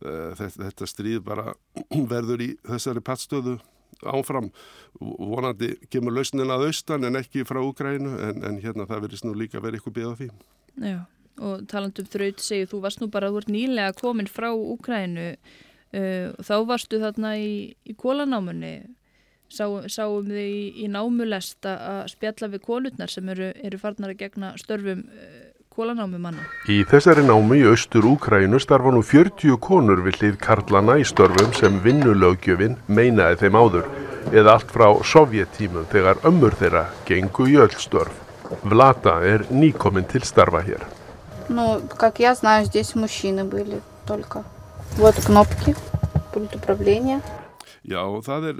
Eh, 0.00 0.30
þetta, 0.40 0.68
þetta 0.70 0.90
stríð 0.90 1.22
bara 1.26 1.52
verður 2.14 2.46
í 2.46 2.50
þessari 2.64 3.04
pattstöðu 3.04 3.58
áfram. 4.08 4.48
Vonandi 5.00 5.74
kemur 5.92 6.16
lausnin 6.16 6.50
að 6.50 6.70
austan 6.70 7.04
en 7.04 7.20
ekki 7.20 7.44
frá 7.46 7.60
Úgrænu 7.60 8.16
en, 8.30 8.40
en 8.48 8.62
hérna 8.64 8.88
það 8.88 9.08
verðist 9.08 9.28
nú 9.28 9.36
líka 9.36 9.60
verið 9.60 9.82
eitthvað 9.82 9.98
byggða 10.00 10.16
því. 10.22 10.30
Já 10.80 11.02
og 11.42 11.64
talandum 11.70 12.08
þraut 12.10 12.42
segju 12.42 12.70
þú 12.72 12.82
varst 12.84 13.02
nú 13.02 13.08
bara, 13.12 13.30
þú 13.32 13.42
ert 13.42 13.54
nýlega 13.54 13.94
komin 13.98 14.30
frá 14.30 14.50
Úkrænu 14.54 15.30
uh, 15.34 16.28
þá 16.38 16.56
varstu 16.68 17.00
þarna 17.02 17.36
í, 17.40 17.54
í 17.86 17.96
kólanámunni 17.98 18.76
Sá, 19.54 19.68
sáum 19.92 20.24
þið 20.26 20.38
í, 20.40 20.62
í 20.82 20.86
námulest 20.90 21.66
að 21.68 22.06
spjalla 22.10 22.48
við 22.54 22.62
kólutnar 22.64 23.10
sem 23.12 23.28
eru, 23.30 23.52
eru 23.62 23.78
farnar 23.78 24.14
að 24.14 24.22
gegna 24.24 24.54
störfum 24.58 25.04
uh, 25.04 25.44
kólanámumanna. 25.74 26.46
Í 26.70 26.80
þessari 26.90 27.22
námi 27.26 27.60
í 27.60 27.68
austur 27.68 28.08
Úkrænu 28.08 28.58
starfa 28.62 28.94
nú 28.94 29.02
40 29.04 29.58
konur 29.62 30.02
við 30.06 30.20
hlið 30.20 30.40
Karlana 30.42 30.98
í 31.02 31.06
störfum 31.06 31.52
sem 31.54 31.78
vinnulögjöfin 31.84 32.78
meinaði 32.88 33.44
þeim 33.44 33.60
áður 33.60 33.88
eða 34.32 34.56
allt 34.56 34.74
frá 34.74 34.88
sovjettímum 35.12 35.86
þegar 35.92 36.22
ömmur 36.26 36.56
þeirra 36.58 36.86
gengu 37.08 37.48
í 37.50 37.58
öll 37.60 37.74
störf. 37.78 38.20
Vlata 38.64 39.18
er 39.26 39.46
nýkominn 39.50 40.08
til 40.08 40.24
starfa 40.26 40.64
hér. 40.64 40.82
Ну, 41.49 41.81
как 41.97 42.19
я 42.19 42.35
знаю, 42.35 42.65
здесь 42.65 42.95
мужчины 42.95 43.43
были 43.43 43.81
только. 44.05 44.43
Вот 44.97 45.15
кнопки, 45.15 45.75
пульт 46.33 46.55
управления. 46.55 47.21
Já, 47.83 48.03
það 48.21 48.45
er, 48.49 48.57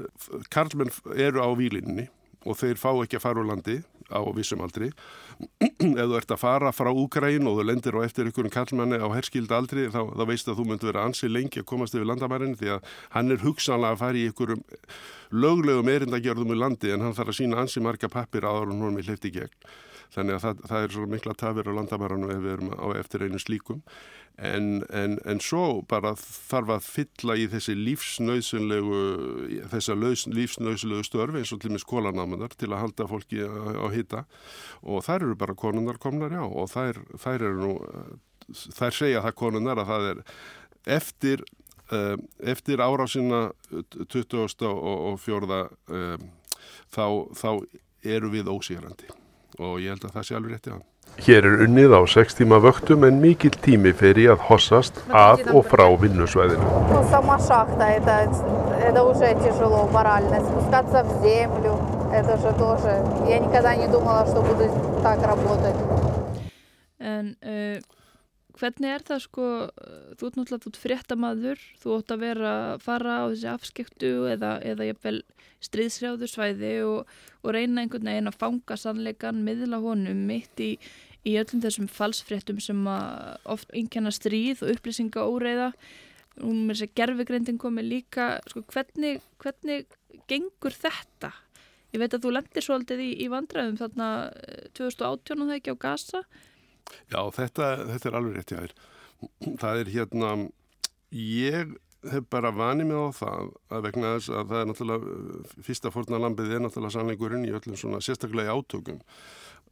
karlmenn 0.49 0.89
eru 1.13 1.43
á 1.43 1.49
výlinni 1.53 2.07
og 2.47 2.55
þeir 2.57 2.79
fá 2.79 2.89
ekki 3.03 3.19
að 3.19 3.25
fara 3.25 3.41
úr 3.43 3.49
landi 3.51 3.75
á 4.09 4.25
vissum 4.33 4.61
aldri. 4.63 4.89
Ef 5.59 6.07
þú 6.07 6.15
ert 6.17 6.31
að 6.33 6.41
fara 6.41 6.71
frá 6.73 6.89
Úgræn 6.89 7.45
og 7.47 7.59
þú 7.59 7.65
lendir 7.67 7.97
á 7.99 8.01
eftir 8.07 8.29
ykkurum 8.31 8.53
karlmanni 8.53 8.97
á 8.97 9.07
herskilda 9.11 9.59
aldri 9.59 9.85
þá, 9.91 10.01
þá 10.15 10.23
veist 10.31 10.49
að 10.49 10.57
þú 10.61 10.65
myndur 10.69 10.91
vera 10.91 11.05
ansi 11.05 11.29
lengi 11.29 11.61
að 11.61 11.67
komast 11.69 11.93
yfir 11.93 12.09
landamærin 12.09 12.57
því 12.57 12.73
að 12.77 12.89
hann 13.13 13.35
er 13.35 13.43
hugsanlega 13.43 13.93
að 13.93 14.01
fara 14.01 14.17
í 14.17 14.25
ykkurum 14.31 14.63
löglegum 15.29 15.93
erindagjörðum 15.93 16.55
í 16.55 16.57
landi 16.57 16.95
en 16.95 17.05
hann 17.05 17.15
þarf 17.17 17.35
að 17.35 17.39
sína 17.43 17.61
ansi 17.61 17.83
marga 17.85 18.09
pappir 18.09 18.47
aður 18.49 18.73
og 18.73 18.81
hún 18.81 18.97
er 18.97 19.11
hlifti 19.11 19.35
gegn 19.35 19.53
þannig 20.14 20.36
að 20.36 20.44
það, 20.44 20.66
það 20.70 20.84
er 20.84 20.94
svona 20.96 21.14
mikla 21.14 21.38
tafir 21.38 21.70
á 21.70 21.76
landamæranum 21.78 22.34
ef 22.34 22.44
við 22.44 22.52
erum 22.56 22.74
á 22.74 22.86
eftir 22.98 23.24
einu 23.26 23.40
slíkum 23.42 23.82
en, 24.36 24.82
en, 24.90 25.16
en 25.30 25.40
svo 25.42 25.82
bara 25.90 26.14
þarf 26.18 26.72
að 26.74 26.86
fylla 26.88 27.36
í 27.38 27.46
þessi 27.52 27.76
lífsnauðsynlegu 27.78 29.00
þessa 29.70 29.94
lífsnauðsynlegu 29.98 31.06
störfi 31.06 31.42
eins 31.42 31.54
og 31.54 31.62
til 31.62 31.70
og 31.70 31.76
með 31.76 31.84
skólanámanar 31.84 32.56
til 32.58 32.72
að 32.72 32.82
halda 32.82 33.08
fólki 33.10 33.42
á, 33.46 33.86
hitta 33.94 34.24
og 34.82 35.04
þær 35.06 35.20
eru 35.20 35.38
bara 35.38 35.58
konunar 35.58 36.00
komnar 36.02 36.34
já 36.34 36.42
og 36.42 36.70
þær, 36.72 37.02
þær 37.22 37.46
eru 37.50 37.60
nú 37.62 37.74
þær 38.74 38.98
segja 38.98 39.24
það 39.24 39.38
konunar 39.38 39.82
að 39.82 39.92
það 39.92 40.08
er 40.10 40.24
eftir 40.98 41.44
uh, 41.94 42.16
eftir 42.42 42.82
árásina 42.82 43.46
20. 43.70 44.66
og, 44.66 44.96
og 45.12 45.20
fjórða 45.22 45.66
um, 45.86 46.30
þá, 46.90 47.06
þá 47.38 47.50
eru 48.04 48.34
við 48.34 48.50
ósýrandi 48.50 49.14
og 49.58 49.78
ég 49.82 49.94
held 49.94 50.04
að 50.08 50.16
það 50.16 50.26
sé 50.28 50.36
alveg 50.38 50.54
rétti 50.56 50.74
á. 50.74 50.78
Hér 51.24 51.46
er 51.46 51.60
unnið 51.62 51.92
á 51.94 52.00
6 52.10 52.38
tíma 52.40 52.58
vöktum 52.64 53.04
en 53.06 53.20
mikill 53.22 53.54
tími 53.62 53.92
fer 53.94 54.18
í 54.18 54.24
að 54.32 54.40
hossast 54.48 54.96
að 55.14 55.44
og 55.54 55.62
frá 55.70 55.84
vinnusvæðinu. 56.00 56.66
En 67.04 67.30
uh, 67.46 67.78
hvernig 68.58 68.90
er 68.96 69.04
það 69.06 69.22
sko, 69.24 69.48
þú 70.18 70.28
ert 70.28 70.38
náttúrulega 70.40 70.82
fréttamaður, 70.82 71.62
þú 71.82 71.96
ótt 71.98 72.14
að 72.14 72.26
vera 72.26 72.52
að 72.74 72.84
fara 72.88 73.16
á 73.22 73.24
þessi 73.30 73.48
afskektu 73.54 74.12
eða, 74.34 74.56
eða 74.66 74.90
ég 74.90 75.00
vel 75.04 75.20
stríðsrjáðu 75.64 76.28
svæði 76.30 76.74
og, 76.86 77.10
og 77.42 77.56
reyna 77.56 77.84
einhvern 77.84 78.10
veginn 78.10 78.30
að 78.30 78.40
fanga 78.40 78.78
sannleikan, 78.80 79.42
miðla 79.46 79.80
honum 79.84 80.24
mitt 80.28 80.60
í, 80.62 80.74
í 81.24 81.36
öllum 81.40 81.62
þessum 81.64 81.90
falsfréttum 81.90 82.60
sem 82.62 82.82
oft 82.88 83.72
einnkjanna 83.74 84.12
stríð 84.14 84.64
og 84.64 84.74
upplýsinga 84.76 85.24
óreiða. 85.24 85.72
Hún 86.40 86.64
með 86.66 86.80
þess 86.80 86.88
að 86.88 86.96
gerfigreindin 87.00 87.60
komi 87.62 87.84
líka, 87.86 88.34
sko 88.50 88.64
hvernig, 88.72 89.22
hvernig 89.42 89.86
gengur 90.30 90.74
þetta? 90.74 91.30
Ég 91.94 92.02
veit 92.02 92.16
að 92.16 92.24
þú 92.24 92.32
lendir 92.34 92.64
svolítið 92.66 93.04
í, 93.04 93.10
í 93.22 93.30
vandræðum 93.30 93.78
þarna 93.78 94.08
eh, 94.42 94.66
2018 94.74 95.44
og 95.44 95.46
það 95.46 95.58
ekki 95.60 95.74
á 95.78 95.82
Gaza. 95.84 96.22
Já, 97.12 97.20
þetta, 97.36 97.68
þetta 97.92 98.10
er 98.10 98.16
alveg 98.18 98.36
rétt 98.38 98.50
þér. 98.54 98.74
Það 99.62 99.80
er 99.80 99.90
hérna, 99.94 100.32
ég 101.14 101.76
hef 102.12 102.28
bara 102.32 102.52
vanið 102.54 102.90
mig 102.90 103.00
á 103.00 103.08
það 103.16 103.48
að 103.70 103.88
vegna 103.88 104.12
þess 104.16 104.34
að 104.34 104.52
það 104.52 104.60
er 104.60 104.68
náttúrulega, 104.70 105.16
fyrsta 105.68 105.94
fórnarlambið 105.94 106.52
er 106.56 106.62
náttúrulega 106.64 106.96
sannleikurinn 106.98 107.48
í 107.48 107.54
öllum 107.56 107.80
svona 107.80 108.02
sérstaklega 108.04 108.54
átökum 108.54 109.00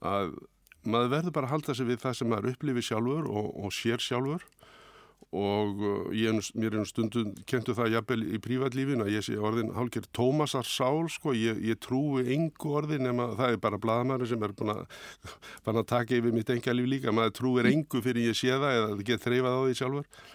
að 0.03 0.35
maður 0.83 1.15
verður 1.17 1.37
bara 1.37 1.49
að 1.49 1.55
halda 1.57 1.77
sig 1.77 1.89
við 1.89 2.03
það 2.03 2.19
sem 2.19 2.33
maður 2.33 2.53
upplifir 2.53 2.89
sjálfur 2.89 3.31
og, 3.31 3.49
og 3.65 3.75
sér 3.77 4.03
sjálfur. 4.03 4.45
Og 5.33 5.79
uh, 5.81 6.09
ég, 6.13 6.35
mér 6.61 6.75
nú 6.77 6.83
stundum 6.85 7.31
kentu 7.49 7.73
það 7.77 7.95
jafnvel 7.95 8.25
í 8.37 8.41
prívatlífin 8.43 9.01
að 9.01 9.15
ég 9.15 9.25
sé 9.25 9.39
orðin 9.41 9.71
hálfgerð 9.73 10.11
Tómasar 10.13 10.67
Sál 10.69 11.07
sko, 11.15 11.33
ég, 11.39 11.63
ég 11.71 11.79
trúi 11.81 12.27
engu 12.35 12.75
orðin 12.77 13.07
nema 13.07 13.31
það 13.39 13.55
er 13.55 13.63
bara 13.63 13.81
bladamæri 13.81 14.29
sem 14.29 14.45
er 14.45 14.53
búin 14.59 14.75
að, 14.77 15.81
taka 15.89 16.19
yfir 16.19 16.37
mitt 16.37 16.53
engalíf 16.53 16.91
líka, 16.91 17.15
maður 17.17 17.37
trúir 17.39 17.71
engu 17.71 18.05
fyrir 18.05 18.29
ég 18.29 18.37
sé 18.37 18.53
það 18.53 18.77
eða 18.83 19.09
get 19.09 19.25
þreifað 19.25 19.57
á 19.57 19.61
því 19.63 19.79
sjálfur 19.81 20.29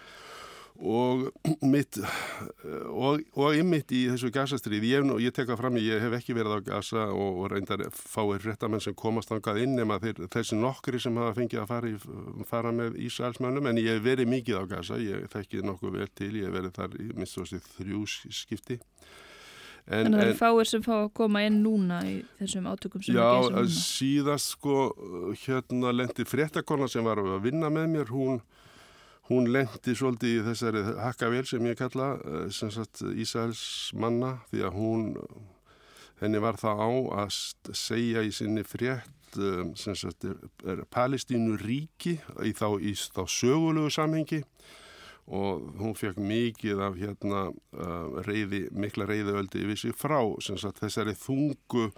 og 0.78 1.28
mitt 1.72 1.98
og, 1.98 3.22
og 3.34 3.58
ymmit 3.58 3.90
í 3.94 4.04
þessu 4.12 4.30
gasastrið 4.34 4.86
ég, 4.88 5.12
ég 5.24 5.34
tek 5.34 5.50
að 5.50 5.60
fram, 5.62 5.78
ég 5.82 6.02
hef 6.02 6.16
ekki 6.20 6.36
verið 6.38 6.58
á 6.58 6.60
gasa 6.70 7.06
og, 7.10 7.42
og 7.42 7.52
reyndar 7.52 7.82
fáir 7.94 8.44
réttamenn 8.46 8.82
sem 8.82 8.96
komast 8.98 9.32
ángað 9.34 9.62
inn 9.64 9.74
nema 9.78 9.98
þeir, 10.02 10.26
þessi 10.30 10.58
nokkri 10.58 11.00
sem 11.02 11.18
hafa 11.18 11.34
fengið 11.40 11.64
að 11.64 11.70
fara, 11.72 11.90
í, 11.90 12.44
fara 12.48 12.74
með 12.74 13.00
Ísælsmönnum 13.08 13.70
en 13.70 13.82
ég 13.82 13.98
hef 13.98 14.04
verið 14.06 14.30
mikið 14.34 14.62
á 14.62 14.64
gasa, 14.76 15.00
ég 15.02 15.26
þekki 15.34 15.64
nokkuð 15.66 15.98
vel 15.98 16.12
til, 16.14 16.34
ég 16.38 16.46
hef 16.46 16.58
verið 16.60 16.76
þar 16.78 17.00
í 17.00 17.08
minnst 17.14 17.40
og 17.40 17.48
þessi 17.48 17.74
þrjú 17.78 18.04
skipti 18.42 18.78
En, 19.88 20.10
en 20.10 20.18
það 20.18 20.22
eru 20.26 20.36
fáir 20.36 20.68
sem 20.68 20.82
fá 20.84 20.94
að 20.98 21.06
koma 21.16 21.40
inn 21.48 21.62
núna 21.64 22.02
í 22.04 22.18
þessum 22.36 22.66
átökum 22.68 23.00
sem 23.00 23.16
er 23.16 23.22
geysum 23.22 23.54
núna? 23.54 23.62
Já, 23.64 23.76
síðast 23.80 24.50
sko 24.52 24.74
hérna 25.46 25.94
lendi 25.94 26.26
fréttakona 26.28 26.88
sem 26.92 27.06
var 27.08 27.22
að 27.22 27.38
vinna 27.46 27.70
með 27.72 27.86
mér, 27.94 28.12
hún 28.12 28.36
Hún 29.28 29.50
lendi 29.52 29.92
svolítið 29.92 30.38
í 30.38 30.44
þessari 30.46 30.80
hakkavél 31.02 31.44
sem 31.44 31.66
ég 31.68 31.76
kalla, 31.76 32.14
sem 32.54 32.70
sagt 32.72 33.02
Ísæls 33.04 33.60
manna, 33.92 34.38
því 34.48 34.62
að 34.64 34.78
hún, 34.78 35.02
henni 36.22 36.40
var 36.40 36.56
það 36.56 36.80
á 36.80 36.90
að 37.26 37.74
segja 37.76 38.22
í 38.24 38.32
sinni 38.32 38.64
frétt, 38.64 39.36
sem 39.76 39.96
sagt, 40.00 40.24
er 40.64 40.80
Palestínu 40.88 41.58
ríki 41.60 42.14
í 42.40 42.54
þá, 42.56 42.80
í 42.80 42.94
þá 42.96 43.22
sögulegu 43.28 43.92
samhengi. 43.92 44.40
Og 45.28 45.76
hún 45.76 45.92
fekk 45.92 46.16
mikið 46.24 46.80
af 46.86 46.96
hérna 46.96 47.42
reyði, 48.24 48.62
mikla 48.72 49.04
reyðuöldi 49.10 49.60
yfir 49.60 49.82
sig 49.82 49.92
frá, 49.92 50.22
sem 50.40 50.56
sagt, 50.56 50.80
þessari 50.80 51.12
þungu, 51.20 51.90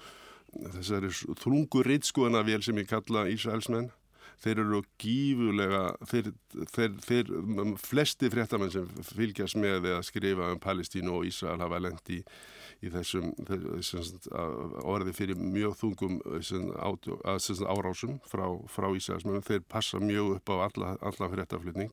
þessari 0.81 1.15
þungu 1.39 1.87
reyðskoðanavél 1.87 2.59
sem 2.67 2.83
ég 2.83 2.91
kalla 2.91 3.29
Ísælsmenn 3.31 3.93
þeir 4.41 4.63
eru 4.63 4.81
gífulega, 5.01 5.83
þeir, 6.09 6.31
þeir, 6.73 6.97
þeir, 7.05 7.33
flesti 7.81 8.31
fréttamenn 8.33 8.73
sem 8.73 8.89
fylgjast 9.11 9.59
með 9.61 9.91
eða 9.93 10.07
skrifa 10.07 10.51
um 10.55 10.63
Palestínu 10.63 11.13
og 11.19 11.29
Ísrael 11.29 11.61
hafa 11.61 11.81
lendi 11.83 12.21
í, 12.21 12.25
í 12.87 12.93
þessum, 12.95 13.31
orði 14.89 15.17
fyrir 15.17 15.41
mjög 15.41 15.77
þungum 15.83 16.19
þessum, 16.25 16.71
árásum 17.69 18.21
frá, 18.31 18.47
frá 18.73 18.89
Ísraelsmennum, 18.97 19.45
þeir 19.45 19.65
passa 19.69 20.01
mjög 20.03 20.39
upp 20.39 20.55
á 20.55 20.57
alla, 20.69 20.95
alla 21.11 21.33
fréttaflutning 21.35 21.93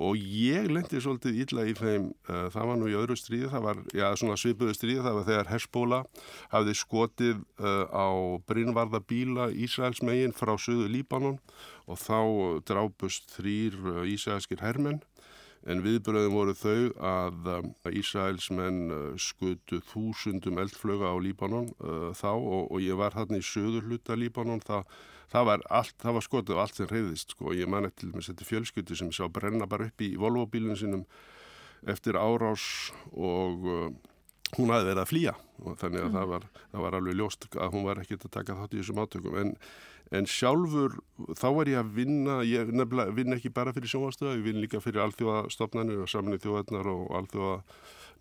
og 0.00 0.16
ég 0.16 0.70
lendi 0.72 1.00
svolítið 1.02 1.40
illa 1.44 1.66
í 1.68 1.74
þeim, 1.76 2.08
uh, 2.30 2.46
það 2.52 2.68
var 2.70 2.80
nú 2.80 2.88
í 2.88 2.96
öðru 2.96 3.16
stríði, 3.18 3.50
það 3.52 3.66
var, 3.66 3.82
já 3.92 4.06
svona 4.16 4.38
svipuðu 4.40 4.76
stríði, 4.76 5.04
það 5.04 5.18
var 5.18 5.28
þegar 5.28 5.50
Hezbollah 5.52 6.26
hafði 6.54 6.74
skotið 6.80 7.36
uh, 7.60 7.84
á 7.92 8.08
brinnvarða 8.48 9.02
bíla 9.04 9.50
Ísraels 9.52 10.02
megin 10.06 10.32
frá 10.36 10.54
söðu 10.56 10.88
Líbanon 10.88 11.38
og 11.84 12.00
þá 12.00 12.20
drápust 12.68 13.32
þrýr 13.36 13.78
uh, 13.84 14.02
ísraelskir 14.08 14.64
hermenn. 14.64 15.02
En 15.62 15.78
viðbröðum 15.78 16.34
voru 16.34 16.52
þau 16.58 16.88
að 17.06 17.92
Ísraels 17.94 18.48
menn 18.50 18.88
skutu 19.14 19.78
þúsundum 19.92 20.58
eldflöga 20.58 21.12
á 21.14 21.16
Líbanon 21.22 21.68
þá 22.18 22.32
og, 22.32 22.64
og 22.66 22.82
ég 22.82 22.98
var 22.98 23.14
hann 23.14 23.38
í 23.38 23.44
söður 23.46 23.86
hluta 23.86 24.16
Líbanon 24.18 24.58
það 24.66 24.90
það 25.32 25.48
var, 25.48 25.66
allt, 25.80 25.96
það 26.02 26.16
var 26.18 26.26
skotið 26.26 26.58
á 26.58 26.62
allt 26.62 26.78
sem 26.78 26.90
reyðist 26.90 27.34
sko. 27.34 27.52
ég 27.56 27.70
man 27.70 27.88
eftir 27.88 28.12
með 28.12 28.30
þetta 28.30 28.48
fjölskyttu 28.48 28.98
sem 28.98 29.12
sá 29.14 29.24
brenna 29.32 29.68
bara 29.70 29.88
upp 29.88 30.04
í 30.04 30.12
Volvo-bílun 30.20 30.78
sinum 30.78 31.06
eftir 31.88 32.18
árás 32.20 32.64
og 33.10 33.64
uh, 33.66 33.86
hún 34.58 34.72
hafi 34.72 34.90
verið 34.90 35.00
að 35.02 35.08
flýja 35.10 35.32
og 35.62 35.78
þannig 35.80 36.02
að 36.02 36.10
mm. 36.10 36.18
það, 36.18 36.28
var, 36.32 36.44
það 36.74 36.84
var 36.84 36.98
alveg 36.98 37.16
ljóst 37.18 37.48
að 37.56 37.72
hún 37.72 37.88
var 37.88 38.02
ekkert 38.02 38.28
að 38.28 38.34
taka 38.36 38.58
þátt 38.58 38.76
í 38.76 38.82
þessum 38.82 39.00
átökum 39.02 39.38
en, 39.40 39.54
en 40.12 40.28
sjálfur 40.28 40.98
þá 41.38 41.46
var 41.56 41.72
ég 41.72 41.80
að 41.80 41.94
vinna 41.96 42.36
ég 42.46 42.74
nefnilega 42.74 43.16
vinn 43.16 43.38
ekki 43.38 43.54
bara 43.54 43.72
fyrir 43.74 43.92
sjónvastöða 43.94 44.36
ég 44.36 44.44
vinn 44.46 44.60
líka 44.62 44.82
fyrir 44.84 45.06
alþjóðastofnanir 45.06 46.04
og 46.04 46.12
saminni 46.12 46.42
þjóðarnar 46.42 46.92
og 46.92 47.08
alþjóða 47.22 47.56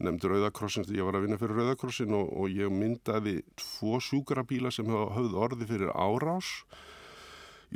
nefndi 0.01 0.31
Rauðakrossin, 0.31 0.87
ég 0.95 1.05
var 1.05 1.19
að 1.19 1.27
vinna 1.27 1.37
fyrir 1.37 1.59
Rauðakrossin 1.59 2.15
og, 2.17 2.31
og 2.33 2.55
ég 2.55 2.71
myndaði 2.73 3.41
tvo 3.59 3.99
sjúkrabíla 4.01 4.71
sem 4.73 4.87
hafði 4.89 5.37
orði 5.37 5.67
fyrir 5.69 5.93
árás 5.93 6.55
Í 6.71 6.90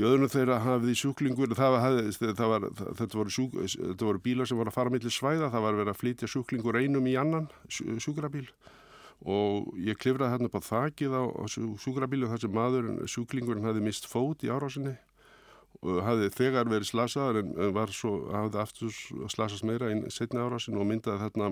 öðrunum 0.03 0.31
þeirra 0.31 0.59
hafði 0.59 0.93
sjúklingur, 0.99 1.53
það 1.55 1.77
hafði, 1.79 2.31
það 2.35 2.49
var, 2.51 2.65
þetta, 2.99 3.11
voru 3.15 3.31
sjúk, 3.31 3.53
þetta 3.63 4.07
voru 4.09 4.23
bílar 4.25 4.49
sem 4.49 4.59
voru 4.59 4.71
að 4.73 4.75
fara 4.75 4.91
millir 4.91 5.13
svæða, 5.15 5.51
það 5.53 5.65
var 5.67 5.77
verið 5.79 5.91
að 5.93 5.99
flytja 6.01 6.31
sjúklingur 6.31 6.79
einum 6.81 7.07
í 7.07 7.15
annan 7.19 7.47
sjúkrabíl. 7.71 8.49
Og 9.23 9.71
ég 9.79 9.95
klifraði 9.95 10.33
hérna 10.33 10.49
upp 10.49 10.57
á 10.59 10.67
þakið 10.67 11.15
á, 11.15 11.23
á 11.23 11.43
sjúkrabílu 11.79 12.27
þar 12.27 12.43
sem 12.43 12.55
maðurinn, 12.57 12.97
sjúklingurinn 13.07 13.67
hafði 13.69 13.85
mist 13.85 14.09
fót 14.11 14.43
í 14.43 14.51
árásinni 14.51 14.97
og 15.85 16.01
hafði 16.03 16.29
þegar 16.33 16.69
verið 16.71 16.89
slasaður 16.89 17.41
en, 17.41 17.53
var 17.75 17.91
svo, 17.95 18.13
hafði 18.33 18.61
aftur 18.61 18.99
slasast 19.31 19.65
meira 19.67 19.91
í 19.93 20.01
setni 20.13 20.41
árásin 20.41 20.79
og 20.79 20.87
myndaði 20.89 21.23
þarna 21.23 21.49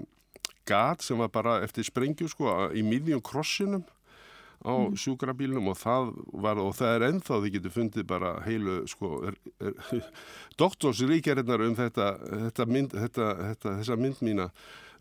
gat 0.67 1.03
sem 1.03 1.19
var 1.19 1.31
bara 1.33 1.57
eftir 1.63 1.87
sprengju 1.87 2.29
sko 2.31 2.53
í 2.75 2.83
miðjum 2.85 3.23
krossinum 3.23 3.83
á 4.63 4.73
mm. 4.73 4.95
sjúkrabílnum 4.99 5.67
og 5.71 5.77
það 5.79 6.13
var 6.45 6.61
og 6.61 6.71
það 6.77 6.95
er 6.95 7.05
ennþá 7.09 7.39
þið 7.43 7.55
getur 7.57 7.75
fundið 7.75 8.07
bara 8.07 8.33
heilu 8.45 8.77
sko 8.87 9.11
doktorsríkjarinnar 10.61 11.65
um 11.67 11.75
þetta, 11.77 12.09
þetta, 12.47 12.67
mynd, 12.69 12.95
þetta, 13.03 13.29
þetta 13.49 13.75
þessa 13.81 13.99
mynd 13.99 14.23
mína 14.23 14.49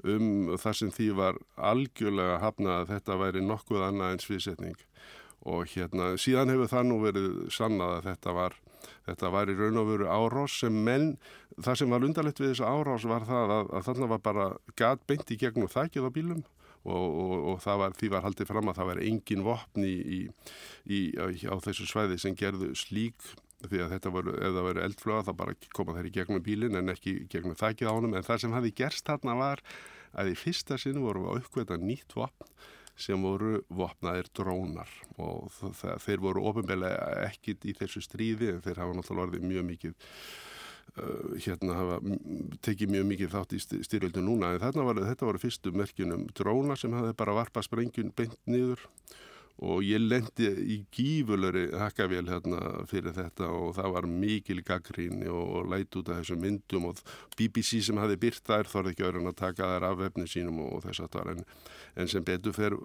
um 0.02 0.56
það 0.58 0.78
sem 0.80 0.90
því 0.94 1.08
var 1.18 1.38
algjörlega 1.70 2.40
hafnað 2.42 2.80
að 2.80 2.90
þetta 2.96 3.20
væri 3.20 3.44
nokkuð 3.46 3.86
annað 3.86 4.16
en 4.16 4.24
sviðsetning 4.24 4.82
og 5.52 5.70
hérna 5.70 6.12
síðan 6.20 6.50
hefur 6.52 6.70
það 6.70 6.88
nú 6.88 6.98
verið 7.02 7.30
sannað 7.54 7.96
að 7.96 8.08
þetta 8.10 8.34
var 8.38 8.58
þetta 9.06 9.30
var 9.34 9.50
í 9.50 9.56
raun 9.58 9.78
og 9.78 9.88
veru 9.90 10.08
árás 10.10 10.56
sem 10.62 10.74
menn, 10.86 11.12
það 11.62 11.78
sem 11.78 11.94
var 11.94 12.06
undarlegt 12.06 12.42
við 12.42 12.52
þessu 12.52 12.66
árás 12.66 13.06
var 13.06 13.26
það 13.28 13.54
að, 13.58 13.70
að 13.70 13.86
þarna 13.88 14.10
var 14.10 14.22
bara 14.26 14.48
gat 14.78 15.06
beint 15.06 15.30
í 15.30 15.38
gegnum 15.38 15.70
þakkið 15.70 16.08
á 16.08 16.10
bílum 16.14 16.42
og, 16.82 17.06
og, 17.22 17.32
og 17.52 17.70
var, 17.78 17.94
því 17.98 18.10
var 18.12 18.26
haldið 18.26 18.50
fram 18.50 18.70
að 18.70 18.80
það 18.80 18.90
var 18.90 19.00
engin 19.06 19.46
vopn 19.46 19.86
í, 19.86 19.94
í, 20.02 20.20
í, 20.90 21.00
á 21.46 21.56
þessu 21.62 21.86
svæði 21.86 22.18
sem 22.22 22.36
gerðu 22.38 22.72
slík 22.78 23.32
því 23.62 23.82
að 23.84 23.94
þetta 23.94 24.12
voru, 24.14 24.34
ef 24.38 24.54
það 24.56 24.66
voru 24.66 24.84
eldflöga 24.86 25.24
þá 25.28 25.32
bara 25.38 25.56
koma 25.76 25.96
þeir 25.96 26.08
í 26.08 26.14
gegnum 26.16 26.44
bílinn 26.44 26.78
en 26.80 26.92
ekki 26.92 27.16
gegnum 27.30 27.58
þakkið 27.58 27.90
á 27.90 27.94
honum. 27.94 28.16
En 28.18 28.26
það 28.26 28.44
sem 28.44 28.56
hafi 28.56 28.72
gerst 28.82 29.06
þarna 29.06 29.36
var 29.38 29.62
að 30.18 30.32
í 30.32 30.38
fyrsta 30.38 30.78
sinu 30.80 31.04
voru 31.06 31.24
við 31.24 31.32
að 31.32 31.42
uppkveita 31.42 31.78
nýtt 31.80 32.16
vopn 32.18 32.48
sem 32.98 33.22
voru 33.24 33.62
vopnaðir 33.72 34.28
drónar. 34.36 34.90
Og 35.22 35.52
þeir 36.02 36.22
voru 36.22 36.44
ofinbeglega 36.50 37.28
ekkit 37.28 37.68
í 37.70 37.76
þessu 37.78 38.02
stríði 38.04 38.52
en 38.52 38.64
þeir 38.64 38.82
hafa 38.82 38.98
náttúrulega 38.98 39.28
orðið 39.28 39.46
mjög 39.48 39.68
mikið 39.70 40.10
hérna 40.92 41.78
hafa 41.78 41.98
tekið 42.64 42.92
mjög 42.92 43.08
mikið 43.08 43.32
þátt 43.32 43.56
í 43.56 43.60
styrjöldu 43.62 44.24
núna. 44.24 44.52
En 44.52 44.84
var, 44.84 45.00
þetta 45.00 45.28
voru 45.28 45.40
fyrstu 45.40 45.72
merkjunum 45.76 46.28
dróna 46.36 46.76
sem 46.76 46.92
hafði 46.92 47.16
bara 47.16 47.36
varpað 47.40 47.68
sprengjun 47.70 48.12
beint 48.16 48.40
niður. 48.44 48.82
Og 49.62 49.84
ég 49.84 50.00
lendi 50.00 50.48
í 50.74 50.76
gífurlöri 50.90 51.66
hakkavél 51.78 52.24
hérna 52.26 52.86
fyrir 52.88 53.12
þetta 53.14 53.50
og 53.52 53.74
það 53.76 53.90
var 53.94 54.06
mikil 54.10 54.62
gaggrín 54.66 55.20
og 55.28 55.68
læt 55.70 55.98
út 56.00 56.08
af 56.10 56.22
þessum 56.22 56.40
myndum 56.42 56.88
og 56.88 57.02
BBC 57.36 57.82
sem 57.84 58.00
hafi 58.00 58.16
byrt 58.24 58.48
þær 58.48 58.70
þorði 58.72 58.94
ekki 58.94 59.06
öðrun 59.06 59.30
að 59.30 59.36
taka 59.38 59.68
þær 59.74 59.86
af 59.90 59.98
vefni 60.00 60.24
sínum 60.26 60.62
og 60.64 60.80
þess 60.86 61.04
að 61.04 61.12
það 61.12 61.20
var 61.20 61.32
en, 61.34 61.44
en 61.94 62.10
sem 62.10 62.26
betur 62.26 62.56
fer 62.56 62.78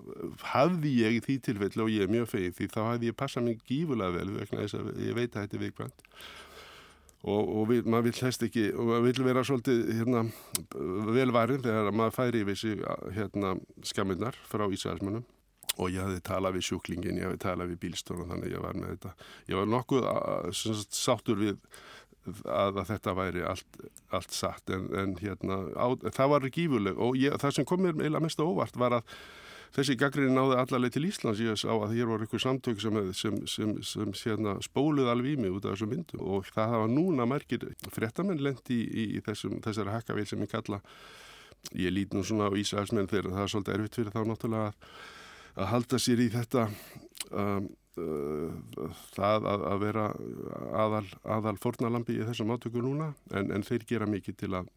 hafði 0.52 0.92
ég 1.00 1.18
í 1.18 1.24
því 1.24 1.38
tilfelli 1.48 1.86
og 1.86 1.94
ég 1.96 2.06
er 2.06 2.14
mjög 2.14 2.30
feið 2.36 2.52
því 2.60 2.70
þá 2.76 2.82
hafði 2.84 3.10
ég 3.10 3.20
passað 3.24 3.48
mig 3.48 3.64
gífurlega 3.72 4.18
vel 4.20 4.36
vegna 4.36 4.68
þess 4.68 4.78
að 4.82 4.92
ég 5.08 5.18
veit 5.18 5.32
að 5.32 5.48
þetta 5.48 5.58
er 5.58 5.66
vikvænt 5.66 6.06
og, 7.26 7.42
og 7.42 7.64
við, 7.72 7.88
maður 7.90 8.10
vil 8.10 8.28
hægst 8.28 8.46
ekki 8.46 8.68
og 8.74 8.92
maður 8.92 9.08
vil 9.08 9.26
vera 9.28 9.46
svolítið 9.48 9.82
hérna, 9.98 10.24
velvarinn 11.18 11.64
þegar 11.66 11.90
maður 11.96 12.18
færi 12.20 12.44
í 12.44 12.48
vissi 12.48 12.76
hérna, 13.18 13.56
skaminnar 13.88 14.38
frá 14.48 14.68
Ísæðismannum 14.68 15.26
og 15.78 15.94
ég 15.94 16.02
hafði 16.02 16.24
talað 16.26 16.58
við 16.58 16.68
sjúklingin, 16.72 17.20
ég 17.20 17.28
hafði 17.28 17.44
talað 17.44 17.72
við 17.72 17.82
bílstórun 17.86 18.32
þannig 18.32 18.50
að 18.50 18.56
ég 18.56 18.64
var 18.64 18.78
með 18.80 18.94
þetta. 18.96 19.12
Ég 19.46 19.60
var 19.60 19.68
nokkuð 19.74 20.08
sagt, 20.58 20.98
sáttur 20.98 21.42
við 21.42 21.58
að, 22.28 22.80
að 22.82 22.86
þetta 22.92 23.16
væri 23.18 23.44
allt, 23.48 23.82
allt 24.16 24.34
satt. 24.36 24.74
En, 24.74 24.88
en 24.98 25.14
hérna, 25.22 25.60
á, 25.78 25.88
það 26.18 26.32
var 26.34 26.48
gífurleg. 26.50 27.02
Og 27.04 27.20
ég, 27.22 27.36
það 27.42 27.60
sem 27.60 27.68
kom 27.70 27.84
mér 27.86 28.00
meila 28.00 28.24
mest 28.24 28.42
óvart 28.42 28.80
var 28.80 29.00
að 29.00 29.14
þessi 29.76 29.98
gaggrinni 30.00 30.36
náði 30.36 30.58
allarleið 30.62 30.96
til 30.96 31.06
Íslands. 31.10 31.44
Ég 31.44 31.60
sá 31.60 31.70
að 31.74 31.98
hér 31.98 32.10
voru 32.12 32.28
ykkur 32.28 32.44
samtök 32.44 32.82
sem, 32.82 33.00
sem, 33.18 33.38
sem, 33.50 33.76
sem 33.84 34.16
hérna, 34.24 34.58
spóluð 34.66 35.12
alveg 35.12 35.36
í 35.36 35.44
mig 35.44 35.54
út 35.54 35.68
af 35.68 35.76
þessum 35.76 35.94
myndum 35.96 36.24
og 36.24 36.48
það 36.54 36.74
hafa 36.76 36.90
núna 36.92 37.28
margir 37.30 37.68
frettamenn 37.94 38.44
lendi 38.44 38.80
í, 38.80 38.88
í, 38.88 39.06
í 39.20 39.24
þessum, 39.26 39.60
þessari 39.66 39.96
hakkavél 39.96 40.28
sem 40.30 40.44
ég 40.46 40.54
kalla 40.54 40.82
ég 41.76 41.92
lít 41.92 42.14
nú 42.16 42.24
svona 42.24 42.48
á 42.48 42.58
Ísraelsmenn 42.58 43.10
þegar 43.12 43.34
það 43.34 43.44
er 43.44 43.54
svolítið 43.54 43.78
erfitt 43.78 43.98
fyrir 43.98 44.14
þá 44.14 44.22
náttúrulega 44.30 44.68
að 44.72 44.76
að 45.58 45.70
halda 45.72 46.00
sér 46.02 46.22
í 46.22 46.28
þetta 46.34 46.66
um, 47.32 47.70
uh, 47.98 48.90
það 49.16 49.48
að, 49.54 49.64
að 49.72 49.86
vera 49.86 50.08
aðal, 50.86 51.06
aðal 51.38 51.56
fornalambi 51.64 52.18
í 52.18 52.28
þessum 52.28 52.54
átöku 52.54 52.84
núna 52.84 53.12
en, 53.34 53.52
en 53.56 53.66
þeir 53.66 53.88
gera 53.90 54.10
mikið 54.10 54.38
til 54.44 54.52
að 54.60 54.70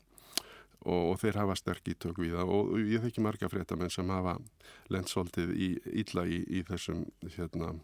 og, 0.85 1.01
og 1.13 1.17
þeir 1.21 1.41
hafa 1.43 1.57
sterk 1.59 1.89
ítök 1.93 2.21
við 2.23 2.37
það. 2.39 2.53
Og 2.57 2.77
ég 2.81 3.05
þekki 3.05 3.25
marga 3.25 3.51
fréttamenn 3.53 3.93
sem 3.93 4.13
hafa 4.13 4.37
lendsóltið 4.93 5.55
í 5.55 5.73
illa 6.05 6.27
í, 6.27 6.43
í 6.47 6.63
þessum 6.69 7.05
hérna 7.37 7.75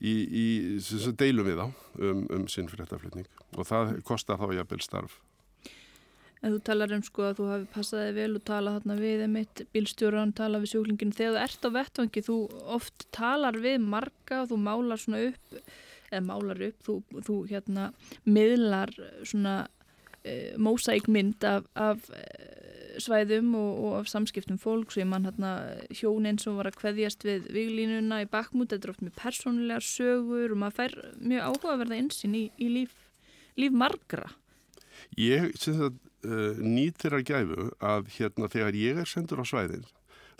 í, 0.00 0.12
í 0.12 0.46
deilum 1.18 1.48
við 1.48 1.60
þá 1.62 1.66
um, 2.06 2.22
um 2.36 2.46
sinn 2.50 2.70
fréttaflutning. 2.70 3.28
Og 3.56 3.66
það 3.68 3.98
kostar 4.06 4.40
þá 4.40 4.54
jafnvel 4.60 4.80
starf. 4.84 5.18
En 6.40 6.54
þú 6.54 6.60
talar 6.64 6.92
um 6.96 7.02
sko 7.04 7.26
að 7.28 7.34
þú 7.36 7.46
hafi 7.50 7.66
passaði 7.74 8.12
vel 8.16 8.30
og 8.38 8.44
tala 8.48 8.72
þarna 8.78 8.94
við 8.96 9.24
emitt, 9.26 9.60
bílstjóran, 9.74 10.32
tala 10.36 10.60
við 10.62 10.72
sjúklingin. 10.72 11.12
Þegar 11.12 11.34
þú 11.36 11.42
ert 11.42 11.66
á 11.68 11.70
vettvangi, 11.74 12.22
þú 12.24 12.36
oft 12.76 13.04
talar 13.12 13.58
við 13.60 13.76
marga, 13.84 14.46
þú 14.48 14.56
málar 14.64 15.02
svona 15.02 15.20
upp, 15.26 15.58
eða 16.08 16.22
málar 16.30 16.62
upp, 16.70 16.80
þú, 16.86 16.96
þú 17.26 17.36
hérna 17.50 17.90
miðlar 18.24 18.94
svona 19.20 19.58
e, 20.24 20.56
mósækmynd 20.60 21.44
af, 21.48 21.68
af 21.74 22.08
e, 22.14 22.24
svæðum 23.00 23.54
og, 23.58 23.70
og 23.84 23.94
af 24.00 24.10
samskiptum 24.10 24.58
fólk. 24.60 24.96
Ég 24.98 25.08
mann 25.08 25.28
hérna 25.28 25.52
hjóninn 25.94 26.40
sem 26.40 26.58
var 26.58 26.70
að 26.70 26.80
kveðjast 26.82 27.24
við 27.26 27.48
viglínuna 27.54 28.22
í 28.24 28.28
bakmút, 28.30 28.72
þetta 28.72 28.88
er 28.88 28.94
oft 28.94 29.06
með 29.06 29.16
persónulegar 29.20 29.86
sögur 29.86 30.54
og 30.54 30.62
maður 30.64 30.78
fær 30.80 30.98
mjög 31.20 31.48
áhugaverða 31.48 32.00
einsinn 32.00 32.36
í, 32.36 32.44
í 32.60 32.68
líf, 32.74 32.94
líf 33.60 33.72
margra. 33.72 34.28
Ég 35.16 35.54
syns 35.56 35.80
að 35.86 35.96
uh, 36.28 36.60
nýtir 36.60 37.16
að 37.16 37.30
gæfu 37.30 37.70
að 37.80 38.12
hérna 38.18 38.50
þegar 38.52 38.76
ég 38.76 39.00
er 39.00 39.08
sendur 39.08 39.40
á 39.40 39.46
svæðin 39.48 39.88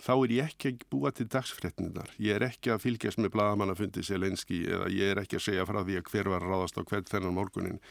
þá 0.01 0.13
er 0.15 0.33
ég 0.35 0.49
ekki 0.49 0.71
að 0.71 0.85
búa 0.91 1.11
til 1.13 1.27
dagsfretninar. 1.29 2.13
Ég 2.21 2.37
er 2.37 2.47
ekki 2.47 2.71
að 2.73 2.85
fylgjast 2.85 3.21
með 3.21 3.33
bladamannafundi 3.35 4.03
Selenski 4.05 4.63
eða 4.65 4.89
ég 4.93 5.13
er 5.13 5.21
ekki 5.21 5.37
að 5.37 5.45
segja 5.47 5.67
frá 5.69 5.81
því 5.83 5.99
að 5.99 6.09
hver 6.09 6.31
var 6.33 6.45
að 6.45 6.53
ráðast 6.53 6.79
á 6.79 6.81
hvern 6.81 7.09
þennan 7.09 7.37
morgunin. 7.37 7.81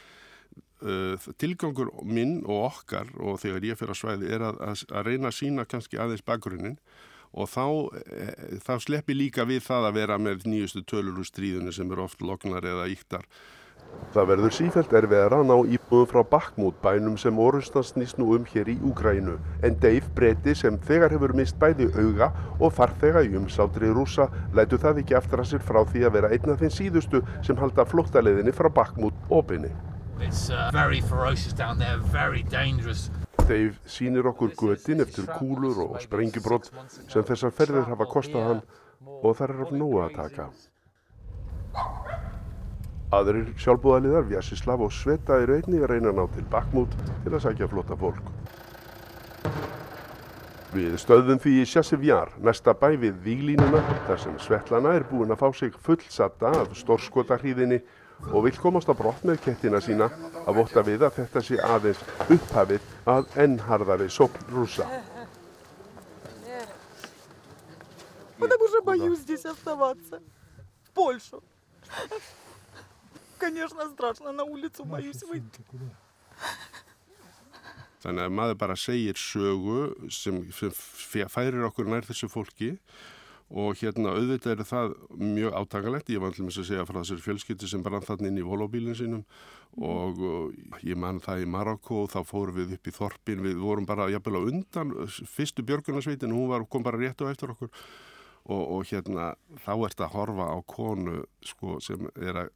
Uh, 0.81 1.13
tilgangur 1.37 1.91
minn 2.01 2.39
og 2.49 2.63
okkar 2.71 3.11
og 3.21 3.35
þegar 3.37 3.67
ég 3.69 3.77
fyrir 3.77 3.93
á 3.93 4.01
svæði 4.01 4.31
er 4.33 4.41
að, 4.47 4.55
að, 4.65 4.79
að 4.89 5.09
reyna 5.11 5.29
að 5.29 5.35
sína 5.37 5.65
kannski 5.69 5.99
aðeins 6.01 6.25
bakgrunnin 6.25 6.79
og 7.37 7.51
þá, 7.53 7.65
e, 8.01 8.57
þá 8.65 8.71
sleppi 8.81 9.13
líka 9.13 9.45
við 9.45 9.61
það 9.67 9.85
að 9.87 9.99
vera 9.99 10.17
með 10.17 10.47
nýjustu 10.49 10.81
tölur 10.89 11.21
úr 11.21 11.27
stríðunni 11.29 11.69
sem 11.75 11.91
eru 11.93 12.07
oft 12.07 12.25
loknar 12.25 12.65
eða 12.65 12.89
íktar 12.89 13.29
Það 14.11 14.27
verður 14.27 14.53
sífælt 14.55 14.93
erfiðar 14.97 15.33
að 15.37 15.45
ná 15.47 15.53
íbúðum 15.75 16.09
frá 16.11 16.21
Bakhmút 16.33 16.81
bænum 16.83 17.15
sem 17.21 17.37
orustan 17.45 17.85
snýst 17.87 18.17
nú 18.19 18.27
um 18.35 18.47
hér 18.49 18.73
í 18.73 18.75
Úgrænu 18.89 19.37
en 19.67 19.77
Dave 19.83 20.09
Breti 20.17 20.55
sem 20.57 20.79
þegar 20.89 21.15
hefur 21.15 21.35
mist 21.37 21.57
bæði 21.61 21.87
auga 21.95 22.31
og 22.59 22.75
farþega 22.75 23.23
í 23.27 23.31
umsátri 23.39 23.93
rúsa 23.95 24.27
lætu 24.57 24.79
það 24.81 25.03
ekki 25.03 25.17
eftir 25.21 25.43
að 25.43 25.49
sér 25.53 25.63
frá 25.69 25.81
því 25.93 26.03
að 26.07 26.17
vera 26.17 26.33
einna 26.35 26.57
þinn 26.59 26.75
síðustu 26.75 27.23
sem 27.47 27.59
halda 27.63 27.87
flóttaleðinni 27.93 28.55
frá 28.55 28.71
Bakhmút 28.81 29.31
opinni. 29.41 29.71
Uh, 30.21 30.69
Dave 33.47 33.73
sínir 33.89 34.27
okkur 34.29 34.51
götin 34.53 35.01
eftir 35.01 35.25
kúlur 35.39 35.79
og 35.87 35.95
sprengibrott 36.03 36.69
sem 37.09 37.25
þessar 37.25 37.53
ferðir 37.57 37.87
hafa 37.89 38.05
kostað 38.05 38.45
hann 38.47 38.61
og 39.01 39.33
þar 39.39 39.53
er 39.55 39.63
af 39.65 39.71
nógu 39.73 40.03
að 40.03 40.13
taka. 40.19 40.45
Aðrir 43.11 43.49
sjálfbúðaliðar, 43.59 44.27
Vjassislav 44.29 44.83
og 44.85 44.93
Sveta 44.93 45.39
eru 45.41 45.57
einnig 45.57 45.81
að 45.81 45.89
reyna 45.95 46.13
að 46.13 46.19
ná 46.19 46.27
til 46.35 46.45
Bakmút 46.53 46.93
til 47.23 47.33
að 47.33 47.41
sækja 47.47 47.71
flotta 47.71 47.97
fólk. 47.99 48.29
Við 50.71 50.93
stöðum 51.01 51.41
því 51.41 51.55
í 51.59 51.65
Sjassivjar, 51.67 52.29
næsta 52.45 52.77
bæ 52.77 52.93
við 53.01 53.17
Víglínuna, 53.25 53.81
þar 54.05 54.21
sem 54.21 54.37
Svetlana 54.39 54.93
er 54.95 55.03
búin 55.09 55.33
að 55.33 55.41
fá 55.41 55.49
sig 55.57 55.73
fullsatta 55.83 56.53
af 56.61 56.77
stórskotarhýðinni 56.77 57.81
og 58.32 58.44
vil 58.46 58.56
komast 58.58 58.88
á 58.88 58.94
brott 58.96 59.24
með 59.28 59.42
kettina 59.44 59.80
sína 59.84 60.08
að 60.46 60.56
votta 60.60 60.82
við 60.86 61.04
að 61.06 61.18
þetta 61.20 61.42
sé 61.44 61.58
aðeins 61.62 62.00
upphafið 62.32 62.88
að 63.12 63.28
ennharðari 63.44 64.08
sókn 64.10 64.48
rúsa. 64.54 64.88
Потому 68.38 68.68
что 68.68 68.82
боюсь 68.82 69.20
здесь 69.20 69.44
оставаться. 69.46 70.20
В 70.84 70.90
Польшу. 70.90 71.42
Конечно, 73.38 73.88
страшно, 73.90 74.32
на 74.32 74.44
улицу 74.44 74.84
боюсь 74.84 75.22
выйти. 75.22 75.64
Þannig 78.02 78.22
að 78.28 78.34
maður 78.38 78.58
bara 78.60 78.76
segir 78.76 79.18
sögu 79.18 80.10
sem 80.12 80.44
færir 81.32 81.64
okkur 81.66 81.88
nær 81.90 82.06
þessu 82.06 82.28
fólki 82.30 82.76
og 83.51 83.75
hérna 83.81 84.13
auðvitað 84.15 84.53
er 84.53 84.67
það 84.67 84.93
mjög 85.19 85.55
átakalegt. 85.59 86.11
Ég 86.13 86.21
var 86.23 86.31
allmis 86.31 86.59
að 86.61 86.69
segja 86.69 86.85
frá 86.87 87.01
þessari 87.01 87.25
fjölskytti 87.25 87.67
sem 87.67 87.83
brann 87.83 88.05
þarna 88.07 88.29
inn 88.29 88.39
í 88.39 88.45
volóbílinn 88.47 88.95
sínum 88.95 89.25
og, 89.75 90.21
og 90.23 90.85
ég 90.87 90.99
man 90.99 91.19
það 91.23 91.43
í 91.43 91.49
Marokko 91.51 92.05
og 92.05 92.13
þá 92.13 92.21
fórum 92.27 92.61
við 92.61 92.77
upp 92.77 92.87
í 92.87 92.95
Þorpin. 92.95 93.43
Við 93.43 93.59
vorum 93.59 93.89
bara 93.89 94.07
jafnvel 94.11 94.39
á 94.39 94.47
undan 94.53 94.95
fyrstu 95.09 95.65
björgunarsveitin 95.67 96.31
og 96.31 96.39
hún 96.39 96.53
var, 96.53 96.65
kom 96.71 96.87
bara 96.87 97.01
rétt 97.01 97.23
á 97.23 97.31
eftir 97.31 97.51
okkur 97.51 97.73
og, 98.49 98.61
og 98.61 98.85
hérna 98.89 99.33
þá 99.65 99.73
ert 99.85 100.01
að 100.01 100.13
horfa 100.15 100.47
á 100.49 100.57
konu 100.65 101.17
sko, 101.45 101.77
sem 101.83 102.07
er 102.15 102.45
að, 102.45 102.53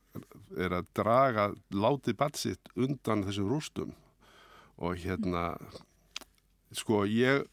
er 0.58 0.78
að 0.80 0.88
draga 0.98 1.50
látið 1.74 2.18
batsitt 2.22 2.72
undan 2.76 3.26
þessum 3.28 3.52
rústum 3.52 3.93
og 4.82 4.98
hérna 5.04 5.52
sko 6.76 7.04
ég 7.08 7.46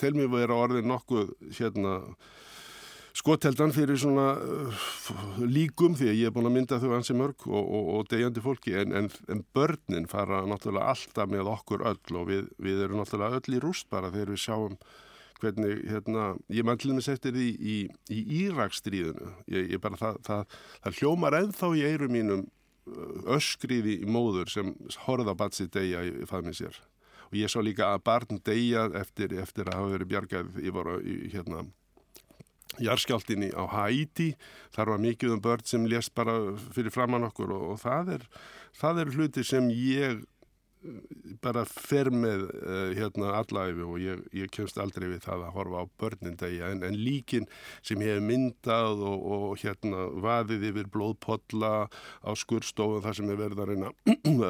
tel 0.00 0.14
mér 0.16 0.28
að 0.30 0.38
vera 0.40 0.58
orðin 0.66 0.90
nokkuð 0.90 1.32
hérna 1.58 2.00
skoteldan 3.16 3.72
fyrir 3.72 3.96
svona 4.00 4.26
uh, 4.36 4.84
líkum 5.40 5.96
því 5.96 6.10
að 6.10 6.18
ég 6.18 6.28
er 6.28 6.34
búin 6.34 6.48
að 6.50 6.56
mynda 6.58 6.80
þau 6.82 6.92
ansi 6.98 7.16
mörg 7.16 7.46
og, 7.48 7.62
og, 7.62 7.88
og 7.96 8.10
degjandi 8.12 8.42
fólki 8.44 8.76
en, 8.76 8.92
en, 8.96 9.10
en 9.32 9.42
börnin 9.56 10.08
fara 10.10 10.42
náttúrulega 10.48 10.92
alltaf 10.92 11.30
með 11.32 11.50
okkur 11.54 11.86
öll 11.88 12.20
og 12.20 12.28
við, 12.28 12.50
við 12.62 12.84
erum 12.84 13.00
náttúrulega 13.00 13.40
öll 13.40 13.56
í 13.56 13.62
rúst 13.64 13.88
bara 13.92 14.12
þegar 14.12 14.34
við 14.34 14.42
sjáum 14.44 14.76
hvernig, 15.40 15.84
hérna, 15.90 16.26
ég 16.52 16.64
maður 16.64 16.82
til 16.82 16.92
dæmis 16.92 17.08
eftir 17.12 17.34
því 17.36 17.46
í, 17.56 17.76
í 18.12 18.20
Íraksstríðinu, 18.42 19.32
ég, 19.52 19.72
ég 19.74 19.82
bara, 19.84 19.98
það, 20.00 20.20
það, 20.26 20.60
það 20.84 21.00
hljómar 21.00 21.38
ennþá 21.40 21.72
í 21.76 21.86
eirum 21.90 22.14
mínum 22.16 22.44
uh, 22.44 23.32
öskriði 23.36 23.98
í 24.00 24.10
móður 24.10 24.52
sem 24.52 24.72
horða 25.04 25.36
batsi 25.36 25.68
degja 25.72 26.04
í, 26.08 26.12
í 26.24 26.28
faðmið 26.28 26.60
sér. 26.62 26.78
Og 27.26 27.40
ég 27.40 27.50
sá 27.52 27.58
líka 27.60 27.90
að 27.90 28.04
barn 28.06 28.40
degja 28.46 28.86
eftir, 28.96 29.34
eftir 29.42 29.68
að 29.68 29.80
hafa 29.80 29.92
verið 29.96 30.12
bjargað 30.14 30.60
í, 30.62 31.18
hérna 31.34 31.66
jarskjáltinni 32.82 33.52
á 33.56 33.64
Haiti 33.70 34.32
þar 34.74 34.94
var 34.94 35.02
mikið 35.02 35.36
um 35.36 35.42
börn 35.42 35.64
sem 35.64 35.86
lést 35.88 36.14
bara 36.14 36.36
fyrir 36.74 36.94
framann 36.94 37.26
okkur 37.28 37.52
og, 37.56 37.66
og 37.74 37.82
það 37.82 38.16
er 38.18 38.26
það 38.76 39.02
er 39.02 39.12
hluti 39.16 39.44
sem 39.46 39.70
ég 39.72 40.24
bara 41.44 41.64
fer 41.68 42.10
með 42.14 42.46
uh, 42.48 42.92
hérna 42.96 43.32
allæfi 43.40 43.84
og 43.86 43.98
ég, 44.02 44.22
ég 44.36 44.52
kemst 44.54 44.78
aldrei 44.82 45.08
við 45.10 45.24
það 45.26 45.46
að 45.46 45.54
horfa 45.56 45.82
á 45.82 45.84
börnin 46.00 46.38
degja 46.40 46.70
en, 46.74 46.84
en 46.86 46.98
líkin 46.98 47.48
sem 47.86 48.02
ég 48.04 48.16
hef 48.16 48.26
myndað 48.26 49.02
og, 49.06 49.26
og 49.36 49.56
hérna 49.62 50.06
vaðið 50.24 50.68
yfir 50.70 50.90
blóðpodla 50.94 51.72
á 51.88 52.30
skurstofun 52.38 53.04
þar 53.04 53.18
sem 53.18 53.32
er 53.32 53.40
verið 53.40 53.62
að 53.64 53.72
reyna 53.72 53.92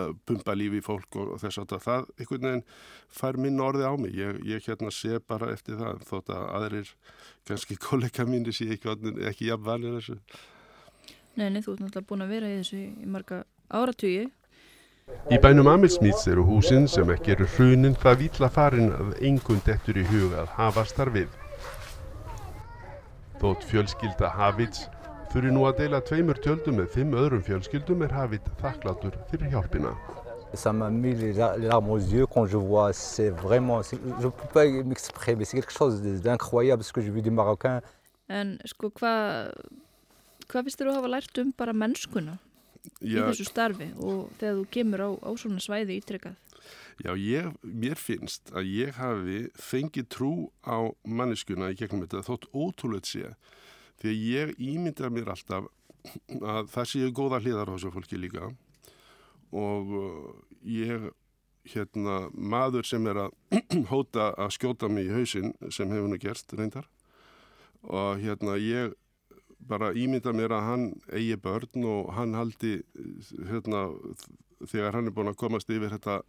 að 0.00 0.16
pumpa 0.28 0.56
lífi 0.56 0.80
í 0.80 0.86
fólk 0.86 1.20
og, 1.20 1.36
og 1.36 1.42
þess 1.42 1.62
að 1.62 1.76
það 1.84 2.10
einhvern 2.16 2.48
veginn 2.50 2.66
fær 3.16 3.40
minn 3.40 3.62
orði 3.62 3.86
á 3.88 3.94
mig. 4.00 4.16
Ég, 4.16 4.40
ég 4.46 4.66
hérna 4.66 4.92
sé 4.94 5.20
bara 5.22 5.52
eftir 5.54 5.78
það 5.80 6.02
þótt 6.08 6.32
að 6.34 6.46
aðrir 6.60 6.92
kannski 7.48 7.78
kollega 7.86 8.26
mínir 8.28 8.56
sé 8.56 8.68
ekki, 8.76 8.92
ekki 9.30 9.50
jafn 9.50 9.66
vanir 9.66 9.98
þessu. 9.98 10.18
Nei, 11.36 11.50
nei, 11.52 11.60
þú 11.60 11.74
ert 11.74 11.84
náttúrulega 11.84 12.08
búin 12.08 12.24
að 12.24 12.32
vera 12.32 12.50
í 12.50 12.58
þessu 12.62 12.80
í 12.80 13.08
marga 13.12 13.42
áratugi 13.68 14.26
Í 15.34 15.36
bænum 15.42 15.68
Amilsmíts 15.70 16.24
eru 16.30 16.42
húsinn 16.46 16.84
sem 16.90 17.10
ekki 17.14 17.32
eru 17.34 17.46
hrunin 17.52 17.94
það 18.02 18.20
vila 18.20 18.48
farin 18.56 18.92
að 18.94 19.08
engun 19.28 19.60
dettur 19.66 19.98
í 19.98 20.04
huga 20.06 20.40
að 20.44 20.52
hafa 20.54 20.82
starfið. 20.86 21.32
Þótt 23.40 23.66
fjölskylda 23.70 24.30
Havits 24.34 24.84
þurfi 25.32 25.52
nú 25.54 25.64
að 25.66 25.80
deila 25.80 26.00
tveimur 26.08 26.38
tjöldum 26.42 26.78
með 26.80 26.88
fimm 26.94 27.14
öðrum 27.18 27.42
fjölskyldum 27.46 28.02
er 28.06 28.14
Havit 28.14 28.46
þakklátur 28.62 29.18
fyrir 29.30 29.50
hjálpina. 29.54 29.94
Ça 30.54 30.72
m'a 30.72 30.90
mis 30.90 31.14
les 31.18 31.38
larmes 31.38 31.90
aux 31.90 32.02
yeux 32.14 32.26
quand 32.26 32.46
je 32.46 32.56
vois, 32.56 32.92
c'est 32.92 33.30
vraiment, 33.30 33.82
je 33.82 33.96
ne 33.96 34.30
peux 34.30 34.50
pas 34.54 34.66
m'exprimer, 34.66 35.44
c'est 35.44 35.60
quelque 35.60 35.72
chose 35.72 36.02
d'incroyable 36.02 36.82
ce 36.82 36.92
que 36.92 37.00
j'ai 37.00 37.10
vu 37.10 37.22
des 37.22 37.30
Marocains. 37.30 37.80
En 38.28 38.58
sko 38.66 38.90
hvað, 38.90 39.54
hvað 40.46 40.66
finnst 40.66 40.78
þér 40.82 40.90
að 40.90 41.00
hafa 41.00 41.14
lært 41.14 41.42
um 41.42 41.54
bara 41.58 41.74
mennskuna? 41.74 42.38
Já, 43.00 43.20
í 43.20 43.22
þessu 43.30 43.46
starfi 43.48 43.90
og 43.96 44.32
þegar 44.40 44.58
þú 44.60 44.66
kemur 44.76 45.04
á, 45.06 45.10
á 45.26 45.30
svona 45.38 45.62
svæði 45.62 46.00
ítrekkað? 46.00 46.36
Já, 47.04 47.12
ég, 47.20 47.50
mér 47.60 47.98
finnst 48.00 48.48
að 48.56 48.70
ég 48.72 48.96
hafi 48.96 49.40
fengið 49.60 50.06
trú 50.14 50.30
á 50.64 50.88
manneskuna 51.04 51.68
í 51.74 51.76
gegnum 51.76 52.06
þetta 52.06 52.24
þótt 52.24 52.48
ótrúlega 52.56 53.10
sé. 53.10 53.32
Því 54.00 54.12
að 54.12 54.22
ég 54.30 54.54
ímynda 54.64 55.10
mér 55.12 55.34
alltaf 55.34 55.68
að 56.40 56.70
það 56.72 56.90
séu 56.92 57.12
góða 57.12 57.42
hliðar 57.42 57.68
á 57.68 57.74
þessu 57.76 57.92
fólki 57.92 58.20
líka. 58.20 58.50
Og 59.52 59.92
uh, 60.00 60.32
ég, 60.64 61.10
hérna, 61.68 62.18
maður 62.32 62.88
sem 62.88 63.06
er 63.12 63.26
að 63.26 63.36
hóta 63.92 64.30
að 64.32 64.54
skjóta 64.56 64.90
mig 64.92 65.10
í 65.10 65.14
hausin 65.14 65.52
sem 65.68 65.92
hefur 65.92 66.08
nú 66.10 66.20
gerst 66.22 66.56
reyndar. 66.56 66.88
Og 67.86 68.22
hérna 68.24 68.56
ég 68.56 68.96
bara 69.58 69.92
ímynda 69.96 70.32
mér 70.36 70.54
að 70.56 70.66
hann 70.70 70.88
eigi 71.12 71.36
börn 71.42 71.86
og 71.88 72.10
hann 72.16 72.34
haldi 72.36 72.80
hérna, 73.48 73.88
þegar 74.64 74.98
hann 74.98 75.08
er 75.08 75.16
búin 75.16 75.32
að 75.32 75.40
komast 75.40 75.70
yfir 75.72 75.94
þetta 75.94 76.20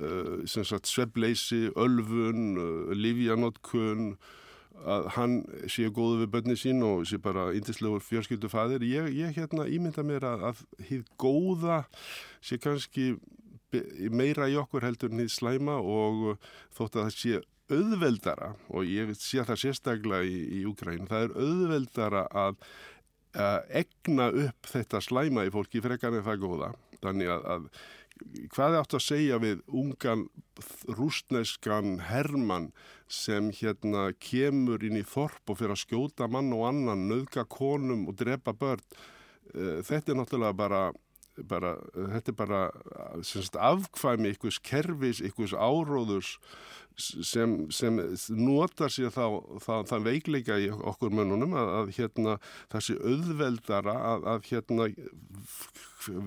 uh, 0.00 0.80
svebleysi, 0.84 1.68
ölfun, 1.76 2.56
uh, 2.56 2.96
livjanótkun 2.96 4.14
að 4.84 5.06
hann 5.14 5.36
sé 5.70 5.86
góðu 5.94 6.24
við 6.24 6.32
börni 6.32 6.56
sín 6.58 6.82
og 6.82 7.04
sé 7.06 7.20
bara 7.22 7.52
índislegur 7.54 8.02
fjörskildu 8.02 8.50
fæðir. 8.50 8.82
Ég, 8.82 9.12
ég 9.14 9.36
hérna 9.38 9.68
ímynda 9.70 10.02
mér 10.02 10.26
að, 10.26 10.48
að 10.50 10.62
hýð 10.88 11.04
góða 11.20 11.84
sé 12.42 12.58
kannski 12.58 13.14
meira 14.10 14.48
í 14.50 14.58
okkur 14.58 14.84
heldur 14.86 15.12
en 15.12 15.22
hýð 15.22 15.32
slæma 15.34 15.78
og 15.78 16.36
þótt 16.74 16.98
að 16.98 17.06
það 17.06 17.16
sé 17.16 17.40
auðveldara 17.74 18.54
og 18.70 18.88
ég 18.88 19.12
sé 19.18 19.44
það 19.44 19.60
sérstaklega 19.64 20.28
í, 20.28 20.38
í 20.60 20.64
Úkræn, 20.70 21.08
það 21.10 21.26
er 21.26 21.36
auðveldara 21.44 22.24
að, 22.44 22.62
að 23.34 23.76
egna 23.82 24.30
upp 24.46 24.70
þetta 24.70 25.02
slæma 25.04 25.46
í 25.46 25.52
fólki 25.54 25.82
frekar 25.84 26.16
en 26.16 26.26
það 26.26 26.42
góða. 26.46 26.72
Þannig 27.04 27.30
að, 27.34 27.46
að 27.54 27.68
hvað 28.54 28.74
er 28.74 28.80
átt 28.80 28.96
að 28.96 29.04
segja 29.04 29.38
við 29.42 29.62
ungan 29.68 30.26
rúsneskan 30.98 31.98
Hermann 32.08 32.70
sem 33.10 33.50
hérna 33.54 34.08
kemur 34.22 34.84
inn 34.86 35.00
í 35.00 35.06
þorp 35.06 35.50
og 35.50 35.58
fyrir 35.60 35.74
að 35.74 35.82
skjóta 35.82 36.28
mann 36.30 36.52
og 36.54 36.68
annan, 36.70 37.08
nöðka 37.10 37.44
konum 37.50 38.06
og 38.10 38.18
drepa 38.20 38.54
börn. 38.56 38.84
Þetta 39.54 40.12
er 40.12 40.18
náttúrulega 40.18 40.56
bara 40.56 40.84
Bara, 41.50 41.74
þetta 41.94 42.30
er 42.30 42.36
bara 42.38 42.60
sagt, 43.26 43.56
afkvæmi 43.58 44.30
ykkus 44.36 44.60
kervis, 44.62 45.18
ykkus 45.24 45.54
áróðurs 45.56 46.36
sem, 46.96 47.54
sem 47.74 47.96
notar 48.38 48.92
sér 48.92 49.10
þá, 49.10 49.40
þá, 49.62 49.72
það 49.88 50.06
veikleika 50.06 50.58
í 50.62 50.68
okkur 50.70 51.14
mönnunum 51.14 51.56
að, 51.58 51.72
að 51.80 51.90
hérna, 51.96 52.36
sé 52.78 52.94
auðveldara 53.00 53.94
að, 54.12 54.28
að 54.30 54.48
hérna, 54.52 54.88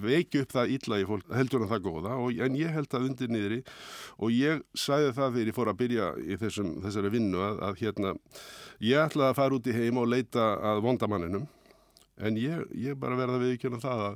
veiki 0.03 0.43
upp 0.43 0.55
það 0.57 0.75
ítla 0.75 0.99
í 0.99 1.07
fólk 1.07 1.33
heldur 1.37 1.63
en 1.63 1.71
það 1.71 1.83
góða. 1.87 2.19
Og, 2.19 2.39
en 2.43 2.59
ég 2.59 2.73
held 2.75 2.91
það 2.91 3.09
undir 3.11 3.31
niðri. 3.31 3.59
Og 4.17 4.33
ég 4.35 4.63
sæði 4.75 5.13
það 5.13 5.37
þegar 5.37 5.51
ég 5.51 5.57
fór 5.57 5.71
að 5.71 5.81
byrja 5.83 6.13
í 6.19 6.39
þessum, 6.41 6.73
þessari 6.83 7.13
vinnu 7.13 7.43
að, 7.47 7.61
að 7.69 7.83
hérna, 7.83 8.15
ég 8.83 9.05
ætlaði 9.05 9.29
að 9.31 9.39
fara 9.39 9.59
út 9.59 9.69
í 9.69 9.77
heim 9.77 10.01
og 10.01 10.11
leita 10.11 10.49
að 10.73 10.83
vondamanninum 10.87 11.47
en 12.17 12.37
ég, 12.41 12.63
ég 12.73 12.97
bara 12.97 13.17
verða 13.17 13.41
við 13.41 13.55
ekki 13.55 13.69
um 13.69 13.81
það 13.81 14.03
að 14.07 14.15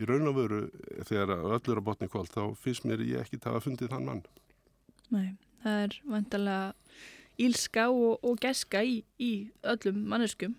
í 0.00 0.08
raun 0.08 0.30
og 0.30 0.38
veru 0.38 0.60
þegar 1.08 1.34
öllur 1.38 1.80
á 1.80 1.86
botni 1.90 2.08
kvöld 2.10 2.32
þá 2.32 2.56
finnst 2.60 2.86
mér 2.88 3.04
ég 3.04 3.24
ekki 3.24 3.40
það 3.42 3.58
að 3.58 3.66
fundið 3.66 3.92
þann 3.94 4.08
mann. 4.08 4.24
Nei, 5.10 5.36
það 5.64 5.84
er 5.84 6.00
vantalega 6.14 6.72
ílska 7.40 7.86
og, 7.92 8.18
og 8.24 8.40
geska 8.40 8.82
í, 8.84 9.00
í 9.20 9.32
öllum 9.66 10.02
manneskum. 10.10 10.56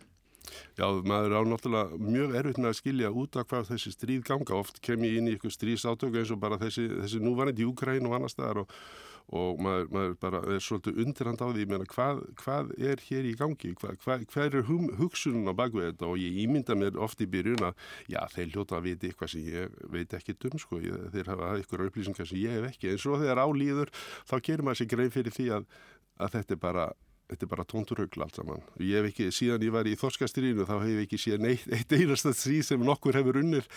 Já, 0.76 0.88
maður 1.06 1.38
á 1.38 1.42
náttúrulega 1.46 2.00
mjög 2.02 2.34
erfitt 2.39 2.60
með 2.60 2.72
að 2.72 2.80
skilja 2.80 3.12
út 3.14 3.38
af 3.38 3.48
hvað 3.52 3.70
þessi 3.72 3.94
stríð 3.94 4.24
ganga. 4.28 4.58
Oft 4.58 4.82
kem 4.84 5.06
ég 5.06 5.20
inn 5.20 5.30
í 5.30 5.36
ykkur 5.38 5.54
stríðsátöku 5.54 6.22
eins 6.22 6.34
og 6.34 6.42
bara 6.42 6.60
þessi, 6.62 6.88
þessi 7.04 7.22
núvarandi 7.22 7.66
Júkræn 7.66 8.10
og 8.10 8.18
annar 8.18 8.34
staðar 8.34 8.64
og 8.64 8.74
og 9.30 9.61
maður, 9.63 9.89
maður 9.95 10.15
bara 10.22 10.41
er 10.55 10.63
svolítið 10.63 11.01
undirhand 11.03 11.43
á 11.43 11.47
því 11.51 11.65
meina, 11.69 11.88
hvað, 11.91 12.24
hvað 12.41 12.74
er 12.80 13.03
hér 13.07 13.30
í 13.30 13.36
gangi? 13.39 13.74
Hvað, 13.80 13.99
hvað, 14.03 14.26
hvað 14.34 14.57
er 14.59 14.65
hum, 14.69 14.89
hugsunum 14.99 15.51
á 15.51 15.53
bakveg 15.61 15.91
þetta? 15.91 16.09
Og 16.09 16.19
ég 16.22 16.41
ímynda 16.45 16.78
mér 16.80 16.99
oft 17.01 17.22
í 17.24 17.30
byrjun 17.32 17.67
að 17.69 17.86
já 18.11 18.19
þeir 18.34 18.55
hljóta 18.55 18.80
að 18.80 18.89
viti 18.89 19.11
eitthvað 19.11 19.34
sem 19.36 19.47
ég 19.47 19.78
veit 19.93 20.17
ekki 20.17 20.38
dum 20.41 20.57
sko, 20.61 20.82
ég, 20.84 21.07
þeir 21.13 21.32
hafa 21.36 21.53
eitthvað 21.57 21.88
upplýsingar 21.91 22.32
sem 22.32 22.41
ég 22.41 22.57
hef 22.57 22.67
ekki. 22.72 22.91
En 22.91 23.01
svo 23.01 23.22
þegar 23.22 23.45
álýður 23.45 23.93
þá 24.26 24.36
gerir 24.41 24.67
maður 24.67 24.82
sér 24.82 24.91
grein 24.95 25.13
fyrir 25.13 25.38
því 25.38 25.47
að, 25.59 25.72
að 26.22 26.38
þetta 26.38 26.57
er 26.57 26.61
bara 26.65 26.91
þetta 27.32 27.48
er 27.48 27.52
bara 27.54 27.68
tónturögl 27.68 28.26
allt 28.26 28.38
saman. 28.38 28.64
Ég 28.84 29.00
hef 29.00 29.12
ekki, 29.12 29.30
síðan 29.36 29.64
ég 29.64 29.74
var 29.74 29.88
í 29.88 29.96
Þorskastriðinu 30.00 30.68
þá 30.68 30.76
hef 30.82 30.92
ég 30.92 31.06
ekki 31.06 31.20
síðan 31.22 31.48
eitt, 31.54 31.70
eitt 31.78 31.96
einasta 31.96 32.34
stríð 32.36 32.66
sem 32.68 32.84
nokkur 32.84 33.16
hefur 33.18 33.40
unnir 33.42 33.68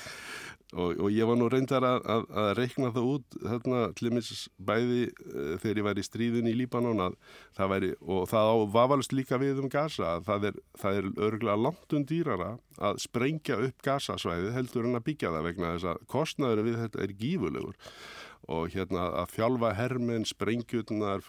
og, 0.75 0.99
og 0.99 1.09
ég 1.15 1.29
var 1.29 1.39
nú 1.39 1.47
reyndar 1.53 1.87
að, 1.87 2.01
að, 2.11 2.25
að 2.43 2.49
reikna 2.59 2.91
það 2.95 3.11
út 3.13 3.37
þarna 3.45 3.83
tlimis 3.99 4.31
bæði 4.59 5.05
uh, 5.13 5.55
þegar 5.63 5.81
ég 5.81 5.87
var 5.87 6.01
í 6.01 6.07
stríðin 6.09 6.51
í 6.51 6.57
Líbanon 6.59 7.05
að 7.05 7.17
það 7.55 7.73
væri, 7.75 7.93
og 8.03 8.27
það 8.33 8.65
vafalust 8.75 9.15
líka 9.15 9.39
við 9.43 9.63
um 9.63 9.71
Gaza, 9.71 10.17
það 10.27 10.51
er, 10.51 10.61
það 10.83 11.01
er 11.01 11.09
örgulega 11.29 11.63
langt 11.69 11.97
um 11.97 12.07
dýrara 12.11 12.51
að 12.83 13.01
sprengja 13.05 13.61
upp 13.69 13.87
Gaza-svæði 13.87 14.55
heldur 14.57 14.91
en 14.91 14.99
að 14.99 15.07
byggja 15.13 15.35
það 15.37 15.49
vegna 15.51 15.75
þess 15.77 15.91
að 15.93 16.05
kostnaður 16.11 16.67
við 16.67 16.81
þetta 16.83 17.05
er 17.05 17.19
gífulegur 17.23 17.79
og 18.53 18.73
hérna 18.75 19.07
að 19.23 19.35
þjálfa 19.37 19.73
hermen, 19.79 20.27
sprengjurnar, 20.29 21.25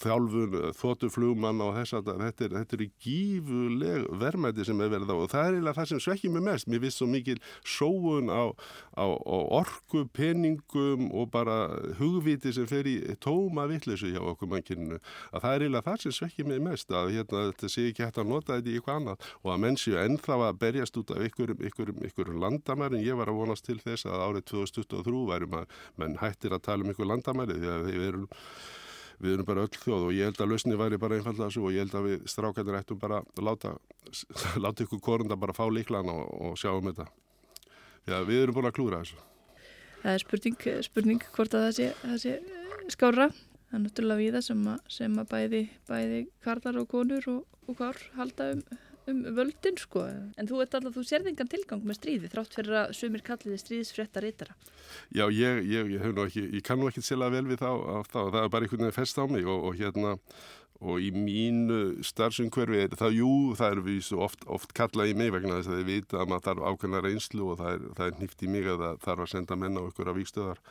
þjálfun, 0.00 0.56
þótuflugmann 0.78 1.62
og 1.64 1.74
þess 1.78 1.96
að 1.98 2.10
þetta 2.22 2.46
er, 2.46 2.56
þetta 2.60 2.78
er 2.78 2.84
gífuleg 3.04 4.08
verðmæti 4.22 4.66
sem 4.68 4.82
er 4.82 4.92
verið 4.92 5.12
á 5.12 5.16
og 5.16 5.30
það 5.32 5.46
er 5.46 5.58
eiginlega 5.58 5.78
það 5.78 5.90
sem 5.92 6.02
svekkir 6.06 6.34
mig 6.34 6.46
mest. 6.48 6.70
Mér 6.70 6.84
finnst 6.84 7.00
svo 7.02 7.08
mikil 7.10 7.38
sóun 7.62 8.30
á, 8.32 8.44
á, 8.98 9.06
á 9.06 9.36
orku, 9.60 10.04
peningum 10.14 11.10
og 11.14 11.30
bara 11.34 11.58
hugviti 12.00 12.54
sem 12.54 12.68
fer 12.70 12.88
í 12.90 12.96
tóma 13.22 13.68
vittlisu 13.70 14.12
hjá 14.12 14.22
okkur 14.22 14.50
mannkyninu 14.50 15.00
að 15.32 15.44
það 15.44 15.54
er 15.54 15.64
eiginlega 15.66 15.88
það 15.88 16.02
sem 16.04 16.16
svekkir 16.18 16.48
mig 16.48 16.62
mest 16.64 16.92
að 16.94 17.12
hérna, 17.14 17.46
þetta 17.52 17.70
sé 17.72 17.86
ekki 17.90 18.04
hægt 18.06 18.20
að 18.22 18.30
nota 18.30 18.58
þetta 18.58 18.70
í 18.70 18.78
eitthvað 18.78 19.00
annað 19.00 19.28
og 19.42 19.52
að 19.54 19.62
menn 19.64 19.78
séu 19.80 19.98
ennþá 20.00 20.38
að 20.48 20.60
berjast 20.62 20.98
út 21.00 21.12
af 21.14 21.24
ykkurum, 21.28 21.62
ykkurum, 21.68 22.02
ykkurum 22.08 22.40
landamærin. 22.42 23.04
Ég 23.04 23.18
var 23.18 23.30
að 23.30 23.40
vonast 23.40 23.66
til 23.66 23.78
þess 23.82 24.08
að 24.08 24.24
árið 24.24 24.46
2023 24.52 25.24
væri 25.30 25.43
erum 25.44 25.58
að 25.60 25.76
menn 26.00 26.16
hættir 26.20 26.54
að 26.56 26.64
tala 26.68 26.84
um 26.84 26.92
ykkur 26.92 27.10
landamæri 27.10 27.58
því 27.58 27.70
að 27.72 27.84
við 27.88 28.06
erum, 28.08 28.24
við 29.24 29.36
erum 29.36 29.48
bara 29.48 29.66
öll 29.66 29.80
þjóð 29.84 30.06
og 30.08 30.16
ég 30.16 30.30
held 30.30 30.42
að 30.42 30.50
lausni 30.52 30.78
væri 30.80 31.00
bara 31.00 31.18
einfallega 31.18 31.54
svo 31.54 31.68
og 31.68 31.76
ég 31.76 31.84
held 31.84 31.98
að 32.00 32.08
við 32.08 32.26
strákættir 32.32 32.78
ættum 32.80 33.00
bara 33.02 33.20
að 33.22 33.44
láta, 33.48 33.74
láta 34.64 34.86
ykkur 34.86 35.02
korunda 35.04 35.38
bara 35.40 35.56
fá 35.56 35.64
líklan 35.70 36.10
og, 36.12 36.24
og 36.48 36.58
sjá 36.60 36.72
um 36.74 36.90
þetta. 36.90 37.08
Að 38.12 38.28
við 38.28 38.42
erum 38.42 38.58
búin 38.58 38.68
að 38.68 38.76
klúra 38.76 39.00
þessu. 39.00 39.20
Það 40.04 40.12
er 40.12 40.20
spurning, 40.20 40.64
spurning 40.84 41.28
hvort 41.32 41.54
að 41.56 41.68
það 41.68 41.76
sé, 41.78 41.90
það 42.02 42.18
sé 42.20 42.34
skára. 42.92 43.30
Það 43.70 43.78
er 43.78 43.84
náttúrulega 43.86 44.20
við 44.20 44.34
það 44.36 44.44
sem 44.50 44.66
að, 44.68 44.90
sem 44.92 45.14
að 45.22 45.30
bæði, 45.30 45.62
bæði 45.88 46.18
karlar 46.44 46.80
og 46.82 46.90
konur 46.90 47.30
og, 47.32 47.46
og 47.64 47.78
hvar 47.78 48.02
halda 48.18 48.50
um 48.52 48.60
um 49.10 49.20
völdin 49.36 49.78
sko. 49.80 50.06
En 50.40 50.48
þú 50.48 50.60
veit 50.62 50.74
alltaf, 50.78 50.96
þú 50.96 51.04
sérði 51.08 51.32
engan 51.32 51.50
tilgang 51.52 51.84
með 51.84 51.98
stríði 52.00 52.32
þrátt 52.32 52.58
fyrir 52.58 52.80
að 52.82 52.96
sumir 52.98 53.24
kalliði 53.26 53.60
stríðisfréttar 53.62 54.28
yttara 54.30 54.56
Já, 55.14 55.26
ég, 55.28 55.62
ég, 55.68 55.94
ég, 55.96 56.04
ekki, 56.26 56.44
ég 56.58 56.66
kann 56.66 56.80
nú 56.80 56.90
ekki 56.90 57.04
sila 57.04 57.30
vel 57.32 57.46
við 57.48 57.62
þá, 57.62 57.70
þá. 58.10 58.20
Það 58.20 58.42
er 58.42 58.52
bara 58.52 58.68
einhvern 58.68 58.86
veginn 58.86 58.98
fest 58.98 59.20
á 59.20 59.24
mig 59.28 59.48
og, 59.48 59.70
og 59.70 59.80
hérna 59.80 60.18
og 60.84 61.00
í 61.00 61.10
mínu 61.14 62.02
starfsumhverfi 62.04 62.80
er 62.82 62.96
það, 62.98 63.18
jú, 63.20 63.30
það 63.58 63.76
er 63.76 63.82
við 63.86 64.10
oft, 64.26 64.42
oft 64.50 64.74
kallað 64.76 65.12
í 65.12 65.16
mig 65.18 65.32
vegna 65.32 65.60
þess 65.60 65.70
að 65.70 65.78
þið 65.80 65.90
vita 65.90 66.20
að 66.20 66.30
maður 66.32 66.46
þarf 66.48 66.66
ákveðna 66.70 67.02
reynslu 67.04 67.46
og 67.52 67.60
það 67.60 67.70
er, 67.76 67.86
það 67.98 68.10
er 68.10 68.20
nýft 68.20 68.44
í 68.44 68.50
mig 68.50 68.68
að 68.68 68.82
það 68.82 69.00
þarf 69.06 69.24
að 69.24 69.32
senda 69.32 69.58
menna 69.60 69.84
á 69.84 69.88
ykkur 69.88 70.10
af 70.10 70.18
vikstöðar 70.18 70.62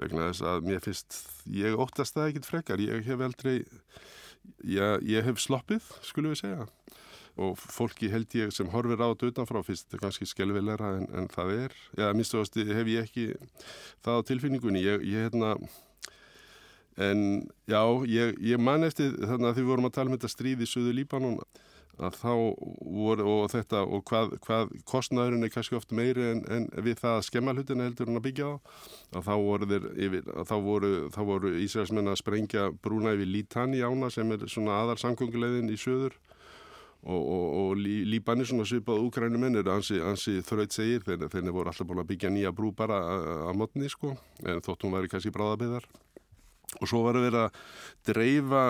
vegna 0.00 0.28
þess 0.30 0.46
að 0.50 0.68
mér 0.70 0.82
finnst, 0.84 1.18
ég 1.56 1.82
óttast 1.84 2.16
það 2.16 2.30
ekkit 2.30 2.48
frekar, 2.48 2.82
ég 2.82 3.06
hef 3.06 3.24
aldrei, 3.28 3.56
ég 4.66 5.28
hef 5.28 5.42
sloppið, 5.42 5.92
skulum 6.04 6.34
við 6.34 6.42
segja 6.42 6.66
og 7.36 7.58
fólki 7.60 8.08
held 8.12 8.32
ég 8.38 8.52
sem 8.54 8.68
horfir 8.72 9.00
á 9.00 9.12
þetta 9.12 9.30
utanfrá 9.32 9.62
finnst 9.66 9.86
þetta 9.86 10.02
kannski 10.04 10.28
skelvilegra 10.30 10.94
en, 11.00 11.08
en 11.12 11.28
það 11.32 11.52
er, 11.66 11.74
já, 11.98 12.06
minnstu 12.16 12.40
hef 12.72 12.92
ég 12.92 13.04
ekki 13.04 13.26
það 14.04 14.22
á 14.22 14.26
tilfinningunni, 14.30 14.84
ég, 14.84 15.04
ég 15.04 15.26
hérna, 15.26 15.54
en 16.96 17.22
já, 17.68 17.82
ég, 18.08 18.36
ég 18.40 18.60
man 18.60 18.88
eftir 18.88 19.16
þannig 19.20 19.50
að 19.50 19.56
því 19.58 19.68
vorum 19.70 19.88
að 19.90 19.96
tala 19.98 20.12
um 20.12 20.16
þetta 20.16 20.32
stríð 20.32 20.64
í 20.64 20.70
Suðu 20.70 20.94
Líbanon 20.96 21.40
að 21.96 22.16
þá 22.20 22.32
voru 22.92 23.26
og 23.30 23.46
þetta 23.52 23.82
og 23.88 24.02
hvað, 24.08 24.34
hvað 24.44 24.72
kostnæðurinn 24.88 25.46
er 25.46 25.52
kannski 25.52 25.78
oft 25.78 25.94
meiri 25.96 26.26
en, 26.34 26.42
en 26.52 26.66
við 26.84 27.00
það 27.00 27.14
að 27.16 27.26
skemma 27.30 27.54
hlutina 27.56 27.86
heldur 27.88 28.10
en 28.10 28.20
að 28.20 28.26
byggja 28.26 28.50
á 28.52 28.54
að 29.16 29.28
þá 29.28 29.34
voru 29.46 29.68
þeir 29.70 29.86
yfir, 30.06 30.28
að 30.36 30.50
þá 30.50 30.56
voru, 30.66 30.92
voru 31.30 31.52
Ísraelsmenn 31.64 32.12
að 32.12 32.20
sprengja 32.20 32.66
brúna 32.84 33.14
yfir 33.16 33.32
Lítani 33.32 33.80
ána 33.80 34.10
sem 34.12 34.32
er 34.36 34.44
svona 34.44 34.76
aðal 34.82 34.98
samgöngulegðin 35.00 35.72
í 35.72 35.80
söður 35.80 36.18
og, 37.04 37.20
og, 37.20 37.44
og 37.60 37.82
Líbani 37.82 38.46
svona 38.48 38.66
svipað 38.66 39.04
úkrænuminn 39.04 39.60
er 39.60 39.68
ansi, 39.70 40.00
ansi 40.02 40.40
þraut 40.46 40.74
segir 40.74 41.04
þeir, 41.06 41.28
þeir 41.32 41.52
voru 41.52 41.70
alltaf 41.70 41.86
búin 41.86 42.02
að 42.02 42.10
byggja 42.10 42.32
nýja 42.34 42.54
brú 42.56 42.72
bara 42.76 42.98
að 43.50 43.60
mótni 43.60 43.90
sko. 43.92 44.16
En 44.46 44.64
þótt 44.64 44.86
hún 44.86 44.96
væri 44.96 45.12
kannski 45.12 45.34
bráðabeðar 45.34 45.86
og 46.80 46.88
svo 46.90 47.02
var 47.04 47.16
að 47.16 47.26
vera 47.28 47.42
að 47.46 47.58
dreifa 48.08 48.62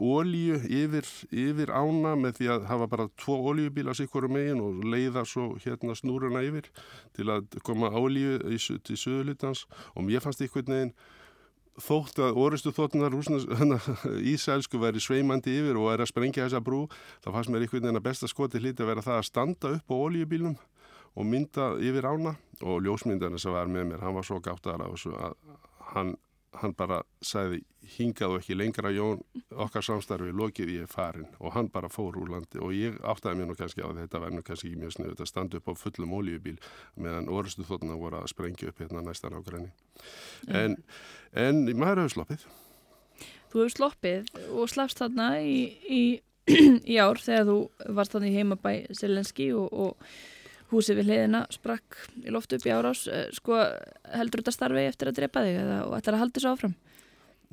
ólíu 0.00 0.56
yfir, 0.64 1.06
yfir 1.30 1.70
ána 1.70 2.14
með 2.18 2.40
því 2.40 2.48
að 2.54 2.64
hafa 2.70 2.88
bara 2.90 3.08
tvo 3.20 3.36
ólíubíla 3.50 3.94
sikkur 3.94 4.26
um 4.28 4.34
megin 4.36 4.62
og 4.64 4.80
leiða 4.84 5.26
svo 5.28 5.52
hérna 5.62 5.94
snúruna 5.94 6.42
yfir 6.46 6.70
til 7.16 7.28
að 7.30 7.60
koma 7.62 7.92
ólíu 7.92 8.40
í, 8.50 8.58
til 8.58 8.96
söðulitans 8.96 9.66
og 9.94 10.08
mér 10.08 10.24
fannst 10.24 10.42
einhvern 10.42 10.72
veginn 10.72 10.94
þótt 11.82 12.20
að 12.24 12.38
orustu 12.40 12.72
þóttunar 12.74 13.16
Ísælsku 14.32 14.80
væri 14.80 15.02
sveimandi 15.02 15.58
yfir 15.60 15.78
og 15.80 15.92
er 15.92 16.04
að 16.04 16.10
sprengja 16.12 16.46
þessa 16.46 16.62
brú 16.64 16.86
þá 17.24 17.30
fannst 17.34 17.52
mér 17.52 17.66
einhvern 17.66 17.84
veginn 17.84 18.00
að 18.00 18.06
besta 18.08 18.30
skoti 18.30 18.62
hliti 18.62 18.84
að 18.84 18.92
vera 18.92 19.04
það 19.04 19.20
að 19.20 19.28
standa 19.28 19.72
upp 19.76 19.92
á 19.92 19.96
ólíubílum 19.96 20.56
og 21.16 21.24
mynda 21.24 21.72
yfir 21.80 22.08
ána. 22.08 22.36
Og 22.64 22.80
ljósmyndarinn 22.84 23.40
sem 23.40 23.52
var 23.52 23.68
með 23.68 23.90
mér, 23.90 24.04
hann 24.04 24.16
var 24.16 24.24
svo 24.24 24.38
gáttar 24.40 24.80
á 24.80 24.88
þessu 24.88 25.12
að 25.16 25.36
hann 25.92 26.14
hann 26.60 26.74
bara 26.76 27.00
sagði 27.24 27.62
hingað 27.96 28.34
og 28.34 28.40
ekki 28.40 28.56
lengra 28.56 28.90
Jón 28.94 29.20
okkar 29.54 29.84
samstarfi 29.84 30.32
lokið 30.34 30.72
ég 30.74 30.90
farin 30.90 31.28
og 31.38 31.54
hann 31.54 31.70
bara 31.72 31.90
fór 31.92 32.18
úr 32.20 32.30
landi. 32.32 32.60
Og 32.62 32.74
ég 32.74 32.98
áttaði 33.06 33.40
mér 33.40 33.50
nú 33.50 33.56
kannski 33.58 33.84
á 33.84 33.90
þetta 33.94 34.22
verður 34.22 34.46
kannski 34.46 34.70
ekki 34.70 34.82
mjög 34.82 34.94
sniðut 34.96 35.22
að 35.22 35.30
standa 35.30 35.60
upp 35.60 35.70
á 35.70 35.74
fullum 35.78 36.14
ólíubíl 36.18 36.56
meðan 36.96 37.30
orustu 37.32 37.66
þóttuna 37.66 37.98
voru 38.00 38.20
að 38.20 38.30
sprengja 38.32 38.70
upp 38.70 38.82
hérna 38.82 39.04
næstan 39.06 39.36
á 39.36 39.40
græni 39.46 39.70
en, 40.48 40.78
en 41.32 41.64
maður 41.78 42.04
hefur 42.04 42.16
sloppið. 42.16 42.46
Þú 43.52 43.62
hefur 43.62 43.76
sloppið 43.76 44.32
og 44.52 44.72
slappst 44.72 45.02
þarna 45.02 45.28
í, 45.40 45.58
í, 45.86 46.02
í 46.92 46.98
ár 46.98 47.20
þegar 47.22 47.50
þú 47.50 47.58
varst 47.98 48.16
þannig 48.16 48.40
heima 48.40 48.58
bæ 48.60 48.72
Selenski 48.96 49.52
og, 49.56 49.70
og 49.72 50.10
húsið 50.72 51.00
við 51.00 51.10
hliðina 51.10 51.44
sprakk 51.54 52.00
í 52.22 52.34
loftu 52.34 52.58
upp 52.58 52.66
í 52.66 52.74
árás 52.74 53.06
eh, 53.10 53.28
sko 53.34 53.60
heldur 54.16 54.42
þetta 54.42 54.54
starfi 54.56 54.84
eftir 54.88 55.10
að 55.10 55.20
drepa 55.20 55.44
þig 55.46 55.60
eða 55.62 55.78
ætlar 55.98 56.18
að 56.18 56.22
halda 56.24 56.38
þessu 56.38 56.52
áfram? 56.52 56.76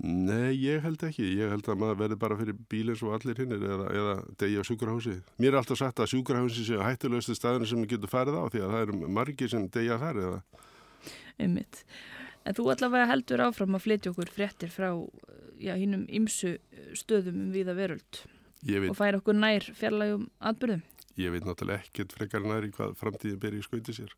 Nei, 0.04 0.56
ég 0.58 0.82
held 0.82 1.04
ekki. 1.06 1.26
Ég 1.38 1.52
held 1.54 1.68
að 1.70 1.78
maður 1.84 2.00
verði 2.00 2.16
bara 2.24 2.38
fyrir 2.40 2.56
bílinn 2.72 2.98
svo 2.98 3.12
allir 3.14 3.38
hinnir 3.38 3.62
eða, 3.62 3.92
eða 3.94 4.16
degi 4.42 4.58
á 4.58 4.64
sjúkrahúsi. 4.66 5.20
Mér 5.38 5.54
er 5.54 5.60
alltaf 5.60 5.78
sagt 5.80 6.02
að 6.02 6.10
sjúkrahúsi 6.16 6.66
sé 6.66 6.80
hættilegustu 6.82 7.36
staðinu 7.38 7.70
sem 7.70 7.86
getur 7.92 8.10
farið 8.10 8.40
á 8.42 8.46
því 8.50 8.64
að 8.64 8.74
það 8.74 8.86
eru 8.88 9.12
margir 9.20 9.54
sem 9.54 9.68
degi 9.70 9.94
að 9.94 10.06
farið 10.08 10.30
það. 10.32 10.64
Einmitt. 11.46 11.84
En 12.44 12.58
þú 12.58 12.66
allavega 12.74 13.12
heldur 13.12 13.46
áfram 13.46 13.78
að 13.78 13.86
flytja 13.86 14.14
okkur 14.16 14.34
fréttir 14.34 14.74
frá 14.74 14.90
já, 15.62 15.76
hinnum 15.78 16.08
ymsu 16.10 16.58
stöðum 16.98 17.46
um 17.46 17.54
viða 17.54 17.78
veröld 17.78 18.24
og 18.90 18.98
færa 18.98 19.20
okkur 19.20 19.38
nær 19.38 19.66
fjarlægum 19.76 20.28
atbyrðum 20.40 20.84
ég 21.20 21.34
veit 21.34 21.46
náttúrulega 21.46 21.84
ekkert 21.84 22.16
frekar 22.18 22.46
næri 22.46 22.72
hvað 22.74 22.98
framtíðin 23.00 23.40
ber 23.42 23.56
í 23.58 23.64
skauti 23.66 23.96
sér. 23.96 24.14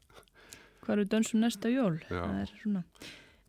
Hvað 0.85 0.97
eru 0.97 1.05
dönsum 1.11 1.41
næsta 1.41 1.71
jól? 1.73 1.99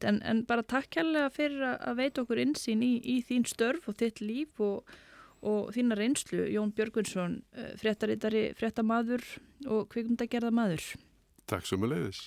En, 0.04 0.20
en 0.28 0.44
bara 0.48 0.64
takk 0.66 0.90
kærlega 0.92 1.32
fyrir 1.32 1.64
að 1.72 1.98
veita 2.00 2.22
okkur 2.24 2.40
insýn 2.42 2.84
í, 2.84 2.96
í 3.00 3.20
þín 3.24 3.46
störf 3.48 3.88
og 3.88 3.96
þitt 4.00 4.20
líf 4.20 4.60
og, 4.60 4.96
og 5.40 5.72
þína 5.76 5.96
reynslu. 5.96 6.44
Jón 6.52 6.74
Björgunsson, 6.76 7.40
eh, 7.56 7.72
fréttarittari, 7.80 8.50
fréttamaður 8.58 9.24
og 9.72 9.86
kvikumdagerðamaður. 9.94 10.94
Takk 11.48 11.68
svo 11.68 11.80
með 11.80 11.94
leiðis. 11.94 12.26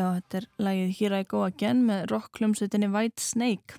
Já, 0.00 0.06
þetta 0.16 0.38
er 0.38 0.44
lægið 0.64 0.92
Here 0.96 1.18
I 1.20 1.24
Go 1.28 1.40
Again 1.44 1.80
með 1.84 2.06
rockklumsutinni 2.08 2.88
White 2.88 3.20
Snake 3.20 3.76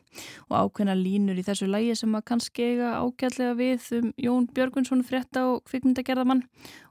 og 0.52 0.54
ákveðna 0.68 0.94
línur 1.00 1.40
í 1.40 1.46
þessu 1.48 1.70
lægi 1.70 1.96
sem 1.98 2.14
að 2.18 2.26
kannski 2.30 2.68
eiga 2.68 2.92
ágætlega 3.00 3.56
við 3.58 3.88
um 3.98 4.12
Jón 4.22 4.46
Björgunsson 4.54 5.02
frétta 5.08 5.48
og 5.50 5.64
kvikmyndagerðamann 5.72 6.44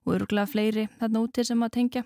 og 0.02 0.16
öruglega 0.16 0.50
fleiri 0.50 0.88
þarna 0.98 1.22
úti 1.22 1.46
sem 1.46 1.62
að 1.62 1.74
tengja. 1.78 2.04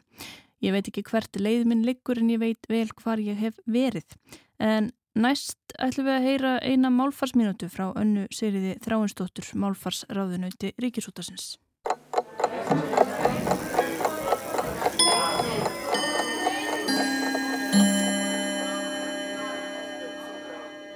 Ég 0.65 0.77
veit 0.77 0.91
ekki 0.91 1.07
hvert 1.09 1.41
leið 1.41 1.65
minn 1.71 1.89
liggur 1.89 2.21
en 2.21 2.35
ég 2.35 2.45
veit 2.45 2.69
vel 2.69 2.91
hvar 3.01 3.23
ég 3.25 3.41
hef 3.41 3.57
verið. 3.65 4.19
En 4.61 4.93
næst 5.17 5.79
ætlum 5.79 6.11
við 6.11 6.19
að 6.19 6.29
heyra 6.29 6.55
eina 6.61 6.93
málfarsminutu 6.93 7.73
frá 7.73 7.89
önnu 7.95 8.29
seriði 8.35 8.77
Þráinsdóttur 8.85 9.55
málfarsráðunauti 9.65 10.75
Ríkisútasins. 10.77 11.55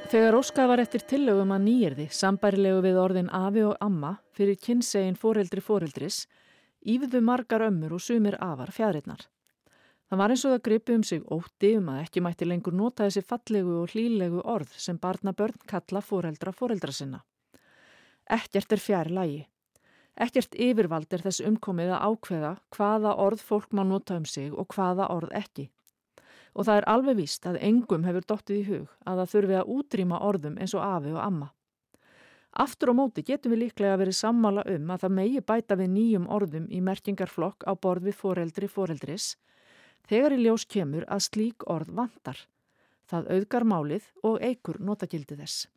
Þegar 0.09 0.39
Óskar 0.39 0.71
var 0.71 0.81
eftir 0.81 1.03
tillögum 1.05 1.51
að 1.53 1.65
nýjirði, 1.67 2.05
sambærilegu 2.17 2.79
við 2.81 2.95
orðin 2.97 3.27
afi 3.37 3.61
og 3.69 3.75
amma 3.85 4.15
fyrir 4.33 4.57
kynnsegin 4.57 5.19
foreldri 5.21 5.61
foreldris, 5.61 6.23
ífðu 6.81 7.21
margar 7.21 7.67
ömmur 7.67 7.93
og 7.99 8.01
sumir 8.01 8.39
afar 8.41 8.73
fjæðrinnar. 8.73 9.27
Það 10.09 10.23
var 10.23 10.33
eins 10.33 10.47
og 10.49 10.55
það 10.55 10.65
gripi 10.71 10.97
um 10.97 11.05
sig 11.05 11.29
ótti 11.37 11.75
um 11.77 11.93
að 11.93 12.01
ekki 12.07 12.25
mætti 12.25 12.49
lengur 12.49 12.79
nota 12.81 13.05
þessi 13.05 13.27
fallegu 13.29 13.77
og 13.83 13.93
hlýlegu 13.93 14.41
orð 14.49 14.73
sem 14.81 14.97
barna 14.97 15.37
börn 15.37 15.61
kalla 15.69 16.01
foreldra 16.01 16.57
foreldra 16.57 16.95
sinna. 17.03 17.21
Ekkert 18.25 18.73
er 18.73 18.81
fjær 18.81 19.13
lagi. 19.13 19.43
Ekkert 20.17 20.57
yfirvald 20.57 21.13
er 21.13 21.29
þess 21.29 21.45
umkomið 21.45 21.99
að 21.99 22.15
ákveða 22.15 22.59
hvaða 22.79 23.19
orð 23.29 23.45
fólk 23.45 23.77
má 23.77 23.85
nota 23.85 24.17
um 24.17 24.25
sig 24.25 24.57
og 24.57 24.73
hvaða 24.73 25.13
orð 25.13 25.37
ekki 25.37 25.69
og 26.59 26.67
það 26.67 26.81
er 26.81 26.89
alveg 26.91 27.17
víst 27.21 27.47
að 27.47 27.61
engum 27.63 28.05
hefur 28.09 28.27
dottið 28.27 28.59
í 28.59 28.65
hug 28.67 28.97
að 29.07 29.21
það 29.21 29.33
þurfi 29.35 29.57
að 29.61 29.71
útrýma 29.77 30.19
orðum 30.27 30.59
eins 30.59 30.75
og 30.75 30.83
afi 30.83 31.15
og 31.15 31.21
amma. 31.23 31.53
Aftur 32.59 32.91
og 32.91 32.97
móti 32.99 33.23
getum 33.23 33.55
við 33.55 33.63
líklega 33.63 33.99
verið 34.01 34.19
sammála 34.19 34.65
um 34.75 34.91
að 34.91 35.05
það 35.05 35.17
megi 35.21 35.43
bæta 35.47 35.77
við 35.79 35.93
nýjum 35.95 36.27
orðum 36.35 36.67
í 36.75 36.81
merkingarflokk 36.83 37.63
á 37.71 37.73
borð 37.79 38.09
við 38.09 38.19
foreldri 38.19 38.71
foreldris 38.73 39.37
þegar 40.11 40.35
í 40.35 40.43
ljós 40.43 40.65
kemur 40.67 41.07
að 41.07 41.27
slík 41.29 41.67
orð 41.71 41.93
vantar. 41.95 42.41
Það 43.09 43.31
auðgar 43.37 43.65
málið 43.65 44.09
og 44.27 44.43
eigur 44.43 44.81
notagildi 44.83 45.39
þess. 45.39 45.69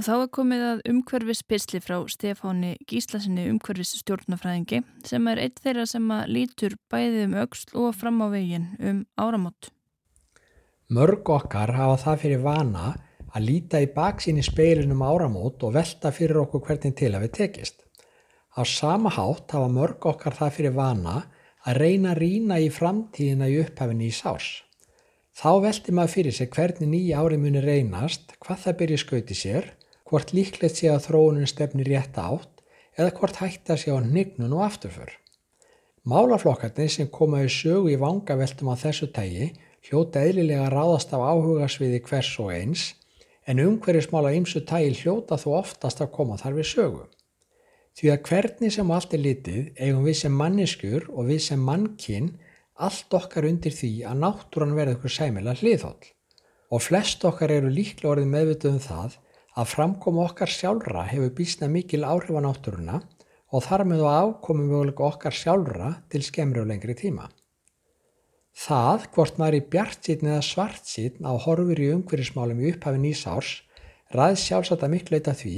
Og 0.00 0.06
þá 0.06 0.14
er 0.14 0.28
komið 0.32 0.62
að 0.64 0.78
umhverfis 0.88 1.42
pisli 1.44 1.76
frá 1.84 1.98
Stefáni 2.08 2.70
Gíslasinni 2.88 3.42
umhverfis 3.50 3.90
stjórnafræðingi 3.98 4.78
sem 5.04 5.26
er 5.28 5.40
eitt 5.42 5.58
þeirra 5.60 5.82
sem 5.90 6.06
að 6.16 6.30
lítur 6.32 6.76
bæði 6.88 7.26
um 7.26 7.34
auksl 7.42 7.74
og 7.82 7.98
fram 7.98 8.22
á 8.24 8.32
veginn 8.32 8.64
um 8.80 9.02
áramót. 9.20 9.68
Mörg 10.88 11.28
okkar 11.34 11.74
hafa 11.76 11.98
það 12.00 12.16
fyrir 12.22 12.40
vana 12.46 12.86
að 13.28 13.44
líta 13.44 13.82
í 13.84 13.90
baksín 13.92 14.40
í 14.40 14.44
speilunum 14.46 15.02
áramót 15.04 15.66
og 15.68 15.74
velta 15.74 16.14
fyrir 16.16 16.40
okkur 16.46 16.64
hvernig 16.70 16.96
til 16.96 17.10
að 17.12 17.26
við 17.26 17.34
tekist. 17.36 17.84
Á 18.56 18.64
sama 18.64 19.12
hátt 19.12 19.52
hafa 19.52 19.68
mörg 19.68 20.08
okkar 20.14 20.38
það 20.38 20.54
fyrir 20.54 20.74
vana 20.78 21.18
að 21.68 21.82
reyna 21.82 22.14
að 22.14 22.22
rína 22.22 22.56
í 22.56 22.70
framtíðina 22.72 23.50
í 23.52 23.60
upphafinni 23.66 24.08
í 24.08 24.16
sás. 24.16 24.48
Þá 25.36 25.60
velti 25.66 25.92
maður 25.92 26.14
fyrir 26.16 26.38
sig 26.38 26.48
hvernig 26.56 26.88
nýja 26.88 27.20
ári 27.20 27.36
muni 27.36 27.60
reynast, 27.60 28.32
hvað 28.40 28.64
það 28.64 28.80
byrja 28.80 29.02
skauti 29.04 29.36
sér 29.36 29.70
hvort 30.10 30.32
líklegt 30.34 30.80
sé 30.80 30.90
að 30.90 31.04
þróunin 31.06 31.48
stefni 31.48 31.86
rétt 31.86 32.18
átt 32.18 32.64
eða 32.98 33.14
hvort 33.16 33.38
hætta 33.38 33.76
sé 33.78 33.94
á 33.94 34.02
hnignun 34.02 34.56
og 34.56 34.64
afturför. 34.66 35.12
Málaflokkarnir 36.10 36.90
sem 36.90 37.10
koma 37.12 37.44
í 37.44 37.50
sögu 37.52 37.92
í 37.92 37.98
vangaveltum 38.00 38.72
á 38.72 38.76
þessu 38.80 39.10
tægi 39.14 39.52
hljóta 39.86 40.24
eðlilega 40.26 40.66
ráðast 40.72 41.14
af 41.14 41.22
áhugasviði 41.22 42.02
hvers 42.08 42.32
og 42.42 42.50
eins 42.56 42.84
en 43.46 43.62
umhverjusmála 43.62 44.34
ymsu 44.38 44.64
tægi 44.66 44.96
hljóta 45.02 45.38
þó 45.38 45.48
oftast 45.60 46.02
að 46.02 46.12
koma 46.16 46.38
þar 46.40 46.58
við 46.58 46.70
sögu. 46.74 47.02
Því 47.96 48.12
að 48.12 48.22
hvernig 48.28 48.74
sem 48.74 48.90
allt 48.94 49.14
er 49.14 49.24
litið 49.24 49.72
eigum 49.78 50.06
við 50.06 50.16
sem 50.22 50.36
manniskur 50.42 51.08
og 51.10 51.30
við 51.30 51.42
sem 51.46 51.62
mannkinn 51.70 52.32
allt 52.80 53.14
okkar 53.14 53.46
undir 53.48 53.74
því 53.76 53.92
að 54.08 54.22
náttúran 54.24 54.76
verður 54.76 54.98
ykkur 54.98 55.14
sæmila 55.16 55.56
hliðhóll 55.60 56.12
og 56.70 56.84
flest 56.84 57.24
okkar 57.26 57.52
eru 57.52 57.70
líklega 57.72 58.14
orðið 58.14 58.30
meðvituð 58.34 58.76
um 58.76 58.84
það 58.84 59.16
að 59.60 59.72
framkoma 59.74 60.24
okkar 60.30 60.48
sjálfra 60.48 61.04
hefur 61.10 61.34
bísna 61.36 61.68
mikil 61.68 62.06
áhrif 62.08 62.32
á 62.32 62.40
náttúruna 62.40 63.00
og 63.50 63.64
þar 63.66 63.84
með 63.90 64.06
á 64.06 64.12
ákomum 64.24 64.70
mögulega 64.70 65.08
okkar 65.10 65.36
sjálfra 65.36 65.90
til 66.12 66.22
skemmri 66.24 66.62
og 66.62 66.70
lengri 66.70 66.96
tíma. 66.96 67.26
Það, 68.60 69.06
hvort 69.14 69.38
maður 69.40 69.58
er 69.58 69.68
bjartsýtn 69.72 70.30
eða 70.30 70.46
svartsýtn 70.46 71.26
á 71.28 71.32
horfur 71.44 71.80
í 71.80 71.90
umhverjismálum 71.94 72.62
í 72.62 72.72
upphafi 72.72 73.02
nýsárs, 73.02 73.50
ræð 74.16 74.38
sjálfsagt 74.42 74.84
að 74.86 74.94
miklu 74.94 75.18
eitthvað 75.18 75.42
því 75.42 75.56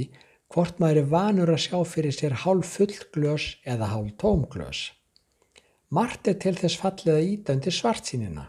hvort 0.53 0.81
maður 0.81 1.01
er 1.01 1.07
vanur 1.13 1.53
að 1.53 1.63
sjá 1.65 1.79
fyrir 1.89 2.13
sér 2.13 2.35
hálf 2.43 2.75
full 2.77 2.97
glös 3.15 3.47
eða 3.65 3.89
hálf 3.93 4.13
tóm 4.21 4.43
glös. 4.53 4.91
Mart 5.93 6.27
er 6.29 6.37
til 6.41 6.53
þess 6.57 6.79
fallið 6.81 7.15
að 7.15 7.29
íta 7.31 7.55
undir 7.57 7.73
svartsýnina, 7.73 8.45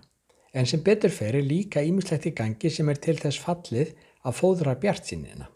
en 0.53 0.69
sem 0.69 0.83
betur 0.85 1.13
fer 1.13 1.37
er 1.37 1.45
líka 1.45 1.83
ímislegt 1.85 2.29
í 2.29 2.35
gangi 2.37 2.71
sem 2.73 2.89
er 2.93 3.01
til 3.01 3.17
þess 3.21 3.41
fallið 3.41 3.95
að 4.25 4.41
fóðra 4.41 4.75
bjart 4.81 5.11
sínina. 5.11 5.51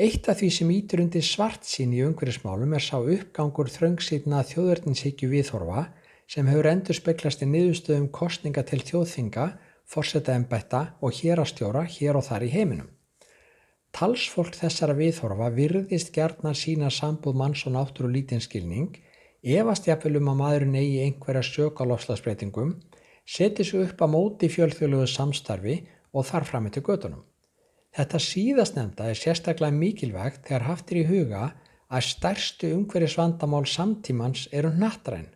Eitt 0.00 0.28
af 0.30 0.38
því 0.40 0.50
sem 0.54 0.70
ítur 0.72 1.02
undir 1.02 1.24
svart 1.26 1.66
sín 1.68 1.90
í 1.92 2.04
umhverjasmálum 2.06 2.76
er 2.76 2.84
sá 2.84 2.96
uppgangur 2.98 3.68
þröngsýtna 3.74 4.44
þjóðverdinshyggju 4.48 5.28
viðhorfa 5.32 5.88
sem 6.30 6.46
hefur 6.46 6.68
endur 6.70 6.96
speklast 6.96 7.42
í 7.42 7.48
niðurstöðum 7.50 8.06
kostninga 8.14 8.62
til 8.68 8.78
þjóðþinga, 8.86 9.46
forsetta 9.90 10.36
ennbætta 10.38 10.82
og 11.02 11.18
hérastjóra 11.18 11.82
hér 11.90 12.20
og 12.20 12.26
þar 12.28 12.46
í 12.46 12.50
heiminum. 12.54 12.88
Talsfólk 13.90 14.54
þessara 14.54 14.94
viðhorfa 14.94 15.50
virðist 15.56 16.12
gerðna 16.14 16.54
sína 16.54 16.90
sambúð 16.94 17.40
manns 17.40 17.64
og 17.66 17.74
náttúru 17.74 18.12
lítinskilning, 18.14 18.94
efast 19.42 19.88
jafnvel 19.90 20.20
um 20.20 20.30
að 20.30 20.38
maðurinn 20.44 20.78
eigi 20.78 21.00
einhverja 21.02 21.42
sökalofslagsbreytingum, 21.48 22.76
seti 23.26 23.66
sig 23.66 23.82
upp 23.88 24.04
að 24.06 24.14
móti 24.14 24.50
fjölþjóðlugu 24.54 25.10
samstarfi 25.10 25.80
og 26.12 26.26
þar 26.28 26.46
fram 26.48 26.68
eftir 26.70 26.84
gödunum. 26.86 27.24
Þetta 27.96 28.20
síðastnemda 28.22 29.08
er 29.10 29.18
sérstaklega 29.18 29.74
mikilvægt 29.74 30.44
þegar 30.46 30.68
haftir 30.68 31.00
í 31.00 31.06
huga 31.08 31.44
að 31.90 32.06
stærstu 32.06 32.70
umhverjusvandamál 32.76 33.66
samtímans 33.66 34.46
eru 34.54 34.70
nattræn. 34.70 35.26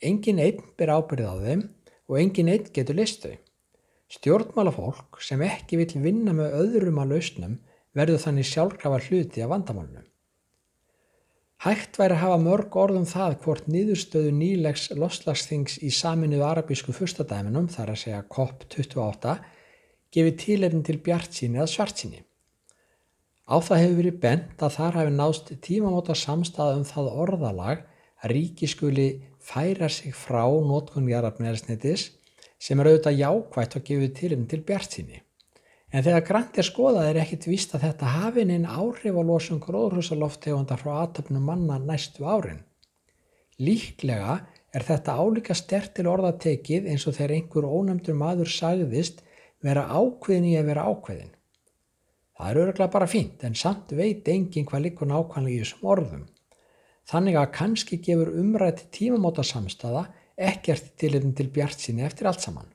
Engin 0.00 0.38
einn 0.38 0.62
ber 0.78 0.92
ábyrðið 0.94 1.32
á 1.32 1.36
þeim 1.46 1.64
og 2.10 2.20
engin 2.20 2.52
einn 2.52 2.70
getur 2.74 2.98
listu. 2.98 3.32
Stjórnmálafólk 4.10 5.20
sem 5.22 5.42
ekki 5.46 5.80
vil 5.82 5.90
vinna 6.02 6.34
með 6.34 6.54
öðrum 6.62 7.02
að 7.02 7.16
lausnum 7.16 7.58
verður 7.94 8.22
þannig 8.22 8.48
sjálfkrafa 8.48 9.02
hluti 9.08 9.42
af 9.42 9.50
vandamálunum. 9.50 10.06
Hægt 11.60 11.98
væri 12.00 12.16
að 12.16 12.22
hafa 12.22 12.36
mörg 12.40 12.76
orðum 12.80 13.04
það 13.04 13.34
hvort 13.42 13.66
niðurstöðu 13.68 14.30
nýlegs 14.32 14.86
loslagsþings 14.96 15.76
í 15.84 15.90
saminuðu 15.92 16.46
arabísku 16.46 16.94
fyrstadæminum, 16.96 17.66
þar 17.68 17.92
að 17.92 18.00
segja 18.00 18.20
COP28, 18.32 19.34
gefið 20.14 20.36
tílefn 20.42 20.82
til 20.86 20.98
bjart 21.04 21.36
síni 21.36 21.60
eða 21.60 21.70
svart 21.70 22.02
síni. 22.02 22.24
Á 23.50 23.58
það 23.58 23.82
hefur 23.82 23.98
verið 24.00 24.20
bent 24.22 24.62
að 24.62 24.76
þar 24.76 24.98
hafi 25.00 25.14
nást 25.14 25.48
tímamóta 25.66 26.14
samstæða 26.14 26.76
um 26.78 26.84
það 26.86 27.10
orðalag 27.24 27.82
að 28.22 28.34
ríki 28.34 28.68
skuli 28.70 29.08
færa 29.40 29.88
sig 29.90 30.14
frá 30.14 30.44
nótkunni 30.44 31.14
jarðarfnæðisnetis 31.14 32.10
sem 32.60 32.80
er 32.80 32.90
auðvitað 32.90 33.20
jákvægt 33.22 33.76
að 33.76 33.86
gefið 33.88 34.14
tílefn 34.20 34.46
til 34.50 34.62
bjart 34.68 34.96
síni. 34.96 35.22
En 35.90 36.04
þegar 36.06 36.26
grænt 36.28 36.58
er 36.60 36.66
skoðað 36.68 37.08
er 37.10 37.18
ekkit 37.24 37.48
vist 37.50 37.72
að 37.74 37.88
þetta 37.88 38.10
hafi 38.14 38.44
neinn 38.46 38.68
áhrif 38.68 39.16
á 39.18 39.22
losum 39.26 39.58
gróðrúsaloftegunda 39.64 40.76
frá 40.78 40.92
aðtöfnum 41.00 41.48
manna 41.50 41.80
næstu 41.82 42.28
árin. 42.28 42.60
Líklega 43.58 44.36
er 44.72 44.86
þetta 44.86 45.16
álíka 45.18 45.56
stert 45.58 45.96
til 45.96 46.06
orðatekið 46.06 46.86
eins 46.92 47.08
og 47.10 47.16
þegar 47.16 47.34
einhver 47.34 47.66
ónæmdur 47.66 48.14
maður 48.20 48.52
sagðist 48.54 49.24
vera 49.64 49.86
ákveðin 49.88 50.48
í 50.50 50.56
að 50.58 50.70
vera 50.70 50.86
ákveðin. 50.88 51.32
Það 52.40 52.50
er 52.50 52.60
öruglega 52.62 52.92
bara 52.94 53.08
fínt 53.10 53.42
en 53.44 53.56
samt 53.62 53.92
veit 53.92 54.28
engin 54.32 54.66
hvað 54.68 54.86
líkur 54.86 55.10
nákvæmlega 55.10 55.56
í 55.56 55.62
þessum 55.64 55.88
orðum. 55.94 56.26
Þannig 57.10 57.36
að 57.36 57.54
kannski 57.56 57.98
gefur 58.00 58.30
umrætti 58.40 58.86
tímamóta 58.96 59.44
samstafa 59.44 60.06
ekkert 60.40 60.94
tilinn 61.00 61.34
til 61.36 61.50
bjart 61.52 61.82
sinni 61.82 62.06
eftir 62.06 62.30
allt 62.30 62.44
saman. 62.44 62.70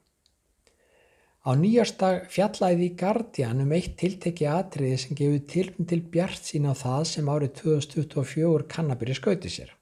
Á 1.46 1.54
nýjastag 1.58 2.28
fjallæði 2.34 2.88
í 2.88 2.94
Guardian 2.98 3.62
um 3.62 3.74
eitt 3.78 3.96
tiltekki 4.02 4.48
atriði 4.50 4.98
sem 5.02 5.18
gefur 5.18 5.44
tilinn 5.52 5.90
til 5.90 6.02
bjart 6.14 6.42
sín 6.42 6.66
á 6.66 6.74
það 6.74 7.04
sem 7.12 7.30
árið 7.30 7.52
2024 7.60 8.66
kannabir 8.70 9.14
í 9.14 9.18
skauti 9.18 9.52
sér. 9.54 9.74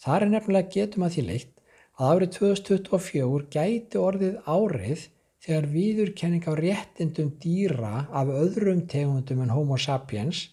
Það 0.00 0.26
er 0.26 0.32
nefnilega 0.34 0.72
getum 0.74 1.06
að 1.06 1.16
því 1.16 1.26
leitt 1.28 1.52
að 1.96 2.10
árið 2.10 2.32
2024 2.36 3.48
gæti 3.56 4.00
orðið 4.00 4.36
árið 4.44 5.06
þegar 5.44 5.66
viðurkenning 5.68 6.46
á 6.48 6.52
réttindum 6.56 7.34
dýra 7.40 8.06
af 8.08 8.30
öðrum 8.32 8.86
tegundum 8.88 9.42
en 9.44 9.52
homo 9.52 9.76
sapiens, 9.76 10.46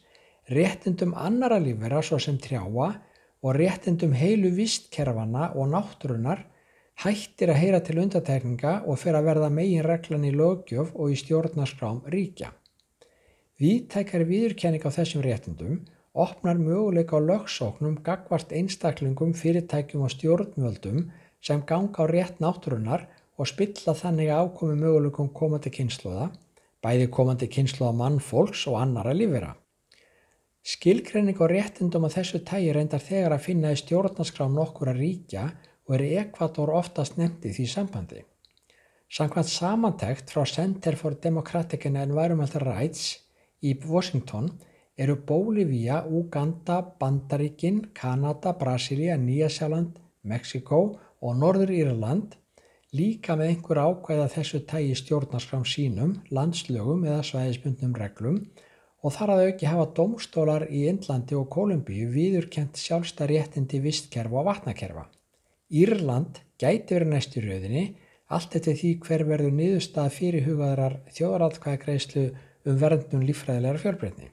réttindum 0.51 1.13
annara 1.15 1.61
lífera 1.63 2.01
svo 2.03 2.19
sem 2.19 2.39
trjáa 2.41 2.89
og 3.41 3.55
réttindum 3.55 4.11
heilu 4.11 4.51
vistkerfana 4.57 5.53
og 5.55 5.71
náttúrunar 5.71 6.43
hættir 7.05 7.53
að 7.53 7.61
heyra 7.61 7.79
til 7.85 8.01
undatekninga 8.03 8.73
og 8.83 8.99
fyrir 8.99 9.21
að 9.21 9.29
verða 9.29 9.49
megin 9.53 9.87
reglan 9.87 10.27
í 10.27 10.33
lögjöf 10.35 10.91
og 10.93 11.13
í 11.13 11.17
stjórnarskrám 11.23 12.03
ríkja. 12.11 12.51
Víðtækari 13.61 14.27
viðurkenning 14.27 14.83
á 14.83 14.91
þessum 14.91 15.23
réttindum 15.23 15.79
opnar 16.11 16.59
möguleika 16.59 17.15
á 17.15 17.23
lögsóknum 17.23 18.01
gagvart 18.03 18.51
einstaklingum, 18.51 19.31
fyrirtækjum 19.31 20.03
og 20.03 20.11
stjórnvöldum 20.11 21.07
sem 21.39 21.63
ganga 21.63 22.03
á 22.03 22.05
rétt 22.11 22.43
náttúrunar 22.43 23.07
og 23.41 23.49
spilla 23.49 23.95
þannig 23.97 24.29
ákomi 24.29 24.75
möguleikum 24.77 25.31
komandi 25.33 25.71
kynsloða, 25.73 26.29
bæði 26.85 27.07
komandi 27.13 27.49
kynsloða 27.49 27.95
mannfólks 27.97 28.67
og 28.69 28.77
annara 28.83 29.15
lífera. 29.17 29.55
Skilgreining 30.61 31.39
og 31.41 31.49
réttindum 31.49 32.05
á 32.05 32.09
þessu 32.13 32.43
tægi 32.45 32.69
reyndar 32.75 33.01
þegar 33.01 33.33
að 33.33 33.45
finna 33.47 33.71
í 33.73 33.79
stjórnarskrám 33.81 34.53
nokkura 34.53 34.93
ríkja 34.93 35.47
og 35.87 35.95
er 35.97 36.03
Ekvator 36.21 36.69
oftast 36.77 37.17
nefndi 37.17 37.49
því 37.55 37.65
sambandi. 37.71 38.21
Samkvæmt 39.11 39.49
samantækt 39.49 40.29
frá 40.31 40.45
Center 40.45 40.95
for 40.95 41.17
Democratic 41.23 41.87
and 41.89 41.97
Environmental 41.97 42.63
Rights 42.67 43.17
í 43.65 43.73
Washington 43.85 44.51
eru 44.95 45.17
Bólivía, 45.25 46.05
Uganda, 46.05 46.77
Bandaríkin, 46.99 47.87
Kanada, 47.93 48.53
Brasilia, 48.53 49.17
Nýjasjáland, 49.17 49.97
Mexiko 50.23 50.99
og 51.21 51.35
Norður 51.41 51.73
Írland 51.73 52.37
líka 52.91 53.37
með 53.39 53.53
einhver 53.53 53.79
ákvæða 53.79 54.27
þessu 54.33 54.59
tægi 54.67 54.97
stjórnarskram 54.99 55.63
sínum, 55.63 56.17
landslögum 56.35 57.05
eða 57.07 57.23
svæðisbundnum 57.23 57.95
reglum 57.95 58.41
og 59.01 59.15
þar 59.15 59.33
að 59.35 59.43
auki 59.47 59.69
hafa 59.69 59.87
domstólar 59.97 60.67
í 60.67 60.83
Indlandi 60.91 61.37
og 61.39 61.47
Kolumbíu 61.53 62.09
viðurkent 62.11 62.77
sjálfstæðréttindi 62.77 63.79
vistkerfa 63.81 64.41
og 64.41 64.49
vatnakerfa. 64.49 65.07
Írland 65.71 66.43
gæti 66.59 66.97
verið 66.97 67.13
næstu 67.13 67.41
rauðinni 67.45 67.85
allt 68.31 68.59
eftir 68.59 68.77
því 68.77 68.91
hver 69.05 69.23
verður 69.27 69.55
niðurstað 69.55 70.13
fyrirhugaðrar 70.17 70.99
þjóðaratkvæðagreislu 71.15 72.27
um 72.67 72.77
verðnum 72.83 73.25
lífræðilegar 73.27 73.81
fjölbreytni. 73.81 74.29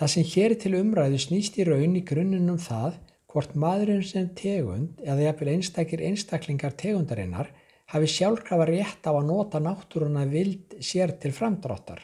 Það 0.00 0.12
sem 0.14 0.28
hér 0.32 0.56
til 0.58 0.74
umræðu 0.80 1.20
snýst 1.20 1.58
í 1.60 1.68
raun 1.68 2.00
í 2.00 2.02
grunnunum 2.08 2.58
það 2.60 2.96
hvort 3.32 3.54
maðurinn 3.56 4.04
sem 4.04 4.28
tegund 4.36 5.00
eða 5.00 5.28
jafnvel 5.30 5.52
einstakir 5.54 6.04
einstaklingar 6.04 6.74
tegundarinnar 6.76 7.48
hafi 7.92 8.08
sjálfkrafa 8.08 8.66
rétt 8.68 9.08
á 9.08 9.12
að 9.12 9.28
nota 9.28 9.60
náttúruna 9.60 10.24
vild 10.28 10.76
sér 10.84 11.14
til 11.20 11.32
framdráttar. 11.36 12.00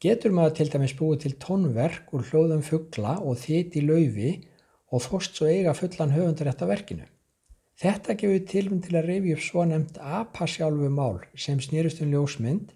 Getur 0.00 0.32
maður 0.32 0.54
til 0.56 0.68
dæmis 0.72 0.94
búið 0.96 1.18
til 1.24 1.34
tónverk 1.42 2.14
úr 2.16 2.24
hljóðum 2.30 2.62
fuggla 2.64 3.18
og 3.20 3.36
þitt 3.42 3.76
í 3.76 3.82
laufi 3.84 4.30
og 4.90 5.02
þóst 5.04 5.36
svo 5.36 5.50
eiga 5.50 5.74
fullan 5.76 6.14
höfundarétt 6.14 6.62
af 6.64 6.70
verkinu. 6.70 7.06
Þetta 7.80 8.16
gefur 8.20 8.46
tilmynd 8.48 8.86
til 8.86 8.96
að 8.98 9.10
reyfi 9.10 9.34
upp 9.34 9.44
svo 9.44 9.66
nefnt 9.68 9.98
apasjálfu 9.98 10.88
mál 10.92 11.20
sem 11.34 11.60
snýrust 11.62 12.02
um 12.04 12.10
ljósmynd, 12.12 12.72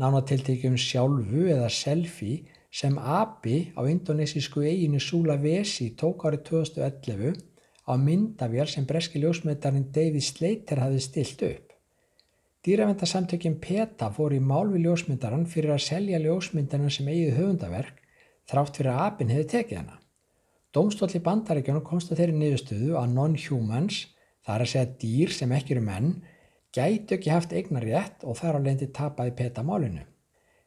nánatiltekjum 0.00 0.76
sjálfu 0.80 1.46
eða 1.54 1.70
selfie 1.72 2.44
sem 2.76 2.96
api 2.98 3.72
á 3.72 3.80
indonesísku 3.88 4.60
eiginu 4.60 5.00
Sulawesi 5.00 5.94
tók 5.96 6.26
árið 6.28 6.42
2011 6.48 7.38
á 7.88 7.92
myndavél 7.96 8.66
sem 8.68 8.84
breski 8.84 9.22
ljósmyndarinn 9.22 9.86
David 9.94 10.24
Slater 10.26 10.82
hafði 10.84 11.00
stilt 11.00 11.44
upp. 11.46 11.72
Dýravendarsamtökin 12.66 13.60
PETA 13.62 14.10
fór 14.12 14.34
í 14.36 14.40
mál 14.42 14.66
við 14.72 14.88
ljósmyndaran 14.88 15.46
fyrir 15.48 15.72
að 15.72 15.86
selja 15.86 16.18
ljósmyndarinn 16.20 16.92
sem 16.92 17.08
eigið 17.08 17.38
höfundaverk 17.38 18.02
þrátt 18.50 18.80
fyrir 18.80 18.92
að 18.92 19.04
apin 19.04 19.32
hefði 19.32 19.46
tekið 19.52 19.80
hana. 19.80 20.00
Dómstóll 20.74 21.14
í 21.16 21.22
bandaríkjónu 21.24 21.80
komst 21.86 22.10
að 22.12 22.20
þeirri 22.20 22.40
niðurstöðu 22.40 22.98
að 23.00 23.14
non-humans, 23.14 24.02
það 24.44 24.56
er 24.56 24.66
að 24.66 24.72
segja 24.74 24.90
dýr 25.04 25.32
sem 25.32 25.54
ekki 25.56 25.76
eru 25.76 25.86
menn, 25.86 26.10
gætu 26.76 27.16
ekki 27.16 27.32
haft 27.32 27.54
eignarétt 27.56 28.26
og 28.26 28.36
þar 28.42 28.60
á 28.60 28.64
leindi 28.66 28.90
tapaði 28.92 29.32
PETA 29.38 29.64
málinu. 29.64 30.04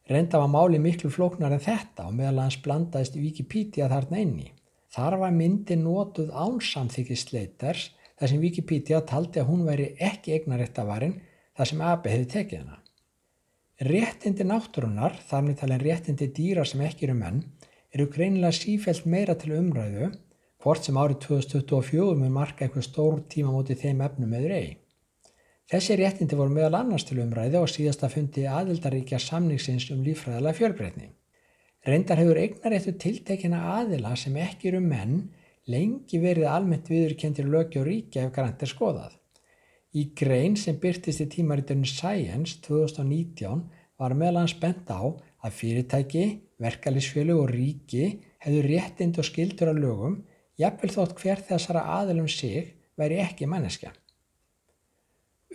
Reynda 0.10 0.40
var 0.42 0.50
máli 0.50 0.80
miklu 0.82 1.12
flóknar 1.14 1.54
en 1.54 1.62
þetta 1.62 2.08
og 2.10 2.16
meðal 2.18 2.42
hans 2.42 2.58
blandaðist 2.66 3.18
Wikipedia 3.20 3.90
þarna 3.92 4.24
inni. 4.24 4.48
Þar 4.90 5.20
var 5.22 5.36
myndi 5.36 5.78
nótuð 5.78 6.32
ánsamþykist 6.34 7.34
leiters 7.36 7.92
þar 8.18 8.32
sem 8.32 8.42
Wikipedia 8.42 9.04
taldi 9.06 9.44
að 9.44 9.52
hún 9.52 9.68
væri 9.68 9.92
ekki 10.02 10.34
eignaréttavarinn 10.34 11.20
þar 11.58 11.70
sem 11.72 11.84
AB 11.92 12.10
hefði 12.10 12.30
tekið 12.34 12.64
hana. 12.64 12.80
Réttindi 13.86 14.44
náttúrunar, 14.50 15.14
þar 15.30 15.46
með 15.46 15.62
talin 15.62 15.84
réttindi 15.86 16.28
dýra 16.36 16.66
sem 16.68 16.82
ekki 16.84 17.06
eru 17.08 17.16
menn, 17.22 17.44
eru 17.94 18.10
greinilega 18.12 18.58
sífælt 18.58 19.06
meira 19.08 19.38
til 19.40 19.54
umræðu, 19.56 20.10
hvort 20.60 20.84
sem 20.84 20.98
árið 21.00 21.22
2024 21.30 22.18
með 22.20 22.34
marka 22.36 22.66
eitthvað 22.66 22.90
stór 22.90 23.22
tíma 23.32 23.54
mótið 23.54 23.86
þeim 23.86 24.04
efnum 24.10 24.34
eður 24.42 24.56
eigi. 24.58 24.76
Þessi 25.70 26.00
réttindi 26.00 26.38
voru 26.38 26.50
meðal 26.50 26.80
annars 26.80 27.04
til 27.06 27.20
umræðu 27.22 27.60
og 27.62 27.70
síðast 27.70 28.02
að 28.06 28.16
fundi 28.16 28.46
aðildaríkja 28.50 29.20
samningsins 29.22 29.92
um 29.94 30.00
lífræðilega 30.02 30.58
fjölbreytni. 30.58 31.12
Reyndar 31.86 32.18
hefur 32.18 32.40
eignaréttu 32.42 32.96
tiltekina 32.98 33.60
aðila 33.76 34.16
sem 34.18 34.34
ekki 34.42 34.72
eru 34.72 34.82
menn 34.82 35.28
lengi 35.70 36.18
verið 36.24 36.50
almennt 36.50 36.90
viðurkendir 36.90 37.46
lögja 37.54 37.84
og 37.84 37.88
ríkja 37.88 38.26
ef 38.26 38.34
grannt 38.34 38.66
er 38.66 38.72
skoðað. 38.74 39.14
Í 39.94 40.10
grein 40.18 40.58
sem 40.58 40.82
byrtist 40.82 41.22
í 41.22 41.30
tímariturinn 41.38 41.86
Science 41.86 42.58
2019 42.66 43.64
var 44.02 44.18
meðlans 44.18 44.58
bent 44.58 44.90
á 44.90 45.06
að 45.06 45.56
fyrirtæki, 45.62 46.26
verkefælisfjölu 46.58 47.38
og 47.44 47.54
ríki 47.54 48.10
hefðu 48.42 48.66
réttind 48.66 49.22
og 49.22 49.30
skildur 49.30 49.70
að 49.70 49.86
lögum, 49.86 50.20
jafnvel 50.58 50.94
þótt 50.98 51.18
hver 51.22 51.46
þessara 51.46 51.86
aðilum 52.02 52.28
sig 52.28 52.74
væri 52.98 53.22
ekki 53.22 53.46
manneskja. 53.46 53.94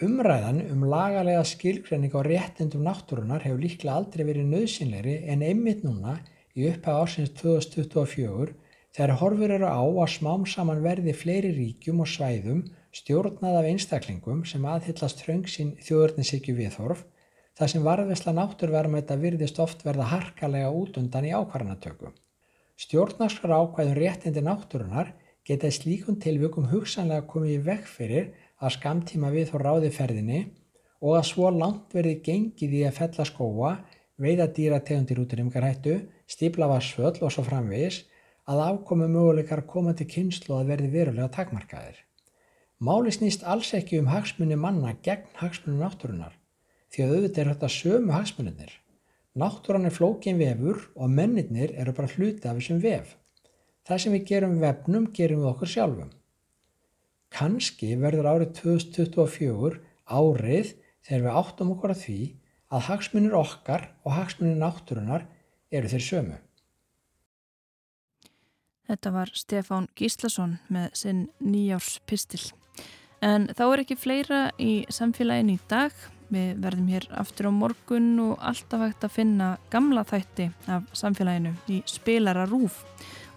Umræðan 0.02 0.56
um 0.72 0.80
lagalega 0.90 1.44
skilgrenning 1.46 2.10
á 2.18 2.26
réttindum 2.26 2.82
náttúrunar 2.82 3.44
hefur 3.46 3.60
líklega 3.62 3.94
aldrei 3.94 4.24
verið 4.26 4.48
nöðsynleiri 4.50 5.12
en 5.30 5.44
einmitt 5.46 5.84
núna 5.86 6.16
í 6.58 6.64
upphæð 6.66 6.96
ásins 7.04 7.30
2024 7.38 8.56
þegar 8.90 9.12
horfur 9.20 9.54
eru 9.54 9.68
á 9.70 9.78
að 9.86 10.10
smám 10.16 10.48
saman 10.50 10.82
verði 10.82 11.14
fleiri 11.14 11.52
ríkjum 11.54 12.02
og 12.02 12.10
svæðum 12.10 12.64
stjórnað 12.90 13.60
af 13.60 13.68
einstaklingum 13.70 14.42
sem 14.50 14.66
aðhyllast 14.66 15.22
þröngsinn 15.22 15.72
þjóðurnisíkju 15.86 16.54
viðhorf, 16.58 17.04
þar 17.54 17.70
sem 17.70 17.86
varðvesla 17.86 18.34
náttúrverðmæta 18.34 19.18
virðist 19.22 19.60
oft 19.62 19.86
verða 19.86 20.10
harkalega 20.10 20.74
út 20.74 20.98
undan 20.98 21.26
í 21.26 21.34
ákvarðanatöku. 21.38 22.10
Stjórnarskar 22.82 23.54
ákvæðum 23.62 23.98
réttindi 23.98 24.42
náttúrunar 24.42 25.14
geta 25.46 25.70
í 25.70 25.76
slíkun 25.78 26.18
tilvökum 26.18 26.70
hugsanlega 26.70 27.26
komið 27.30 27.54
í 27.60 27.62
vekk 27.66 27.90
fyrir 27.90 28.32
að 28.64 28.76
skamtíma 28.78 29.30
við 29.34 29.50
þó 29.50 29.56
ráðiferðinni 29.62 30.40
og 31.04 31.18
að 31.18 31.28
svo 31.30 31.50
langt 31.52 31.92
verði 31.94 32.16
gengið 32.24 32.78
í 32.78 32.82
að 32.88 32.98
fella 32.98 33.26
skóa, 33.28 33.74
veiða 34.16 34.48
dýrategundir 34.56 35.20
út 35.20 35.34
í 35.34 35.38
rimgarhættu, 35.40 35.98
stípla 36.26 36.70
vassföll 36.70 37.18
og 37.20 37.32
svo 37.34 37.44
framvegis 37.44 38.04
að 38.48 38.62
afkomi 38.68 39.08
möguleikar 39.10 39.64
komandi 39.68 40.06
kynslu 40.08 40.56
að 40.56 40.72
verði 40.72 40.92
verulega 40.92 41.28
takmarkaðir. 41.36 41.98
Máli 42.84 43.12
snýst 43.14 43.44
alls 43.48 43.72
ekki 43.76 44.00
um 44.00 44.10
hagsmunni 44.12 44.56
manna 44.60 44.96
gegn 45.04 45.28
hagsmunni 45.38 45.80
náttúrunar 45.80 46.34
því 46.94 47.04
að 47.04 47.14
auðvitað 47.14 47.42
er 47.42 47.50
þetta 47.52 47.70
sömu 47.74 48.14
hagsmunninir. 48.14 48.72
Náttúran 49.34 49.88
er 49.88 49.94
flókin 49.94 50.38
vefur 50.38 50.82
og 50.94 51.10
mennirnir 51.10 51.72
eru 51.74 51.94
bara 51.96 52.10
hluti 52.12 52.46
af 52.46 52.60
þessum 52.60 52.82
vef. 52.82 53.16
Það 53.84 54.02
sem 54.02 54.14
við 54.14 54.28
gerum 54.28 54.60
vefnum 54.62 55.08
gerum 55.16 55.42
við 55.42 55.50
okkur 55.50 55.72
sjálfum. 55.72 56.12
Kanski 57.34 57.96
verður 57.98 58.30
árið 58.30 58.54
2024 58.60 59.80
árið 60.06 60.74
þegar 61.04 61.24
við 61.24 61.38
áttum 61.40 61.72
okkur 61.74 61.94
að 61.94 62.02
því 62.04 62.18
að 62.74 62.88
hagsmunir 62.88 63.36
okkar 63.38 63.88
og 64.04 64.14
hagsmunir 64.14 64.58
náttúrunar 64.60 65.26
eru 65.74 65.90
þeir 65.90 66.04
sömu. 66.08 66.40
Þetta 68.84 69.10
var 69.14 69.32
Stefán 69.32 69.88
Gíslason 69.96 70.58
með 70.72 70.90
sinn 71.00 71.22
nýjárs 71.40 71.96
pistil. 72.08 72.42
En 73.24 73.48
þá 73.56 73.64
er 73.70 73.82
ekki 73.84 73.96
fleira 73.96 74.40
í 74.60 74.84
samfélagin 74.92 75.54
í 75.54 75.58
dag. 75.70 75.94
Við 76.34 76.60
verðum 76.60 76.90
hér 76.92 77.06
aftur 77.20 77.48
á 77.48 77.52
morgun 77.54 78.12
og 78.20 78.36
alltaf 78.44 78.84
hægt 78.84 79.06
að 79.06 79.16
finna 79.16 79.48
gamla 79.72 80.04
þætti 80.08 80.50
af 80.72 80.86
samfélaginu 80.96 81.54
í 81.72 81.80
spilara 81.88 82.46
rúf 82.50 82.82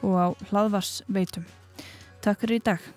og 0.04 0.16
á 0.20 0.28
hlaðvarsveitum. 0.52 1.48
Takk 2.24 2.44
fyrir 2.44 2.60
í 2.60 2.66
dag. 2.72 2.97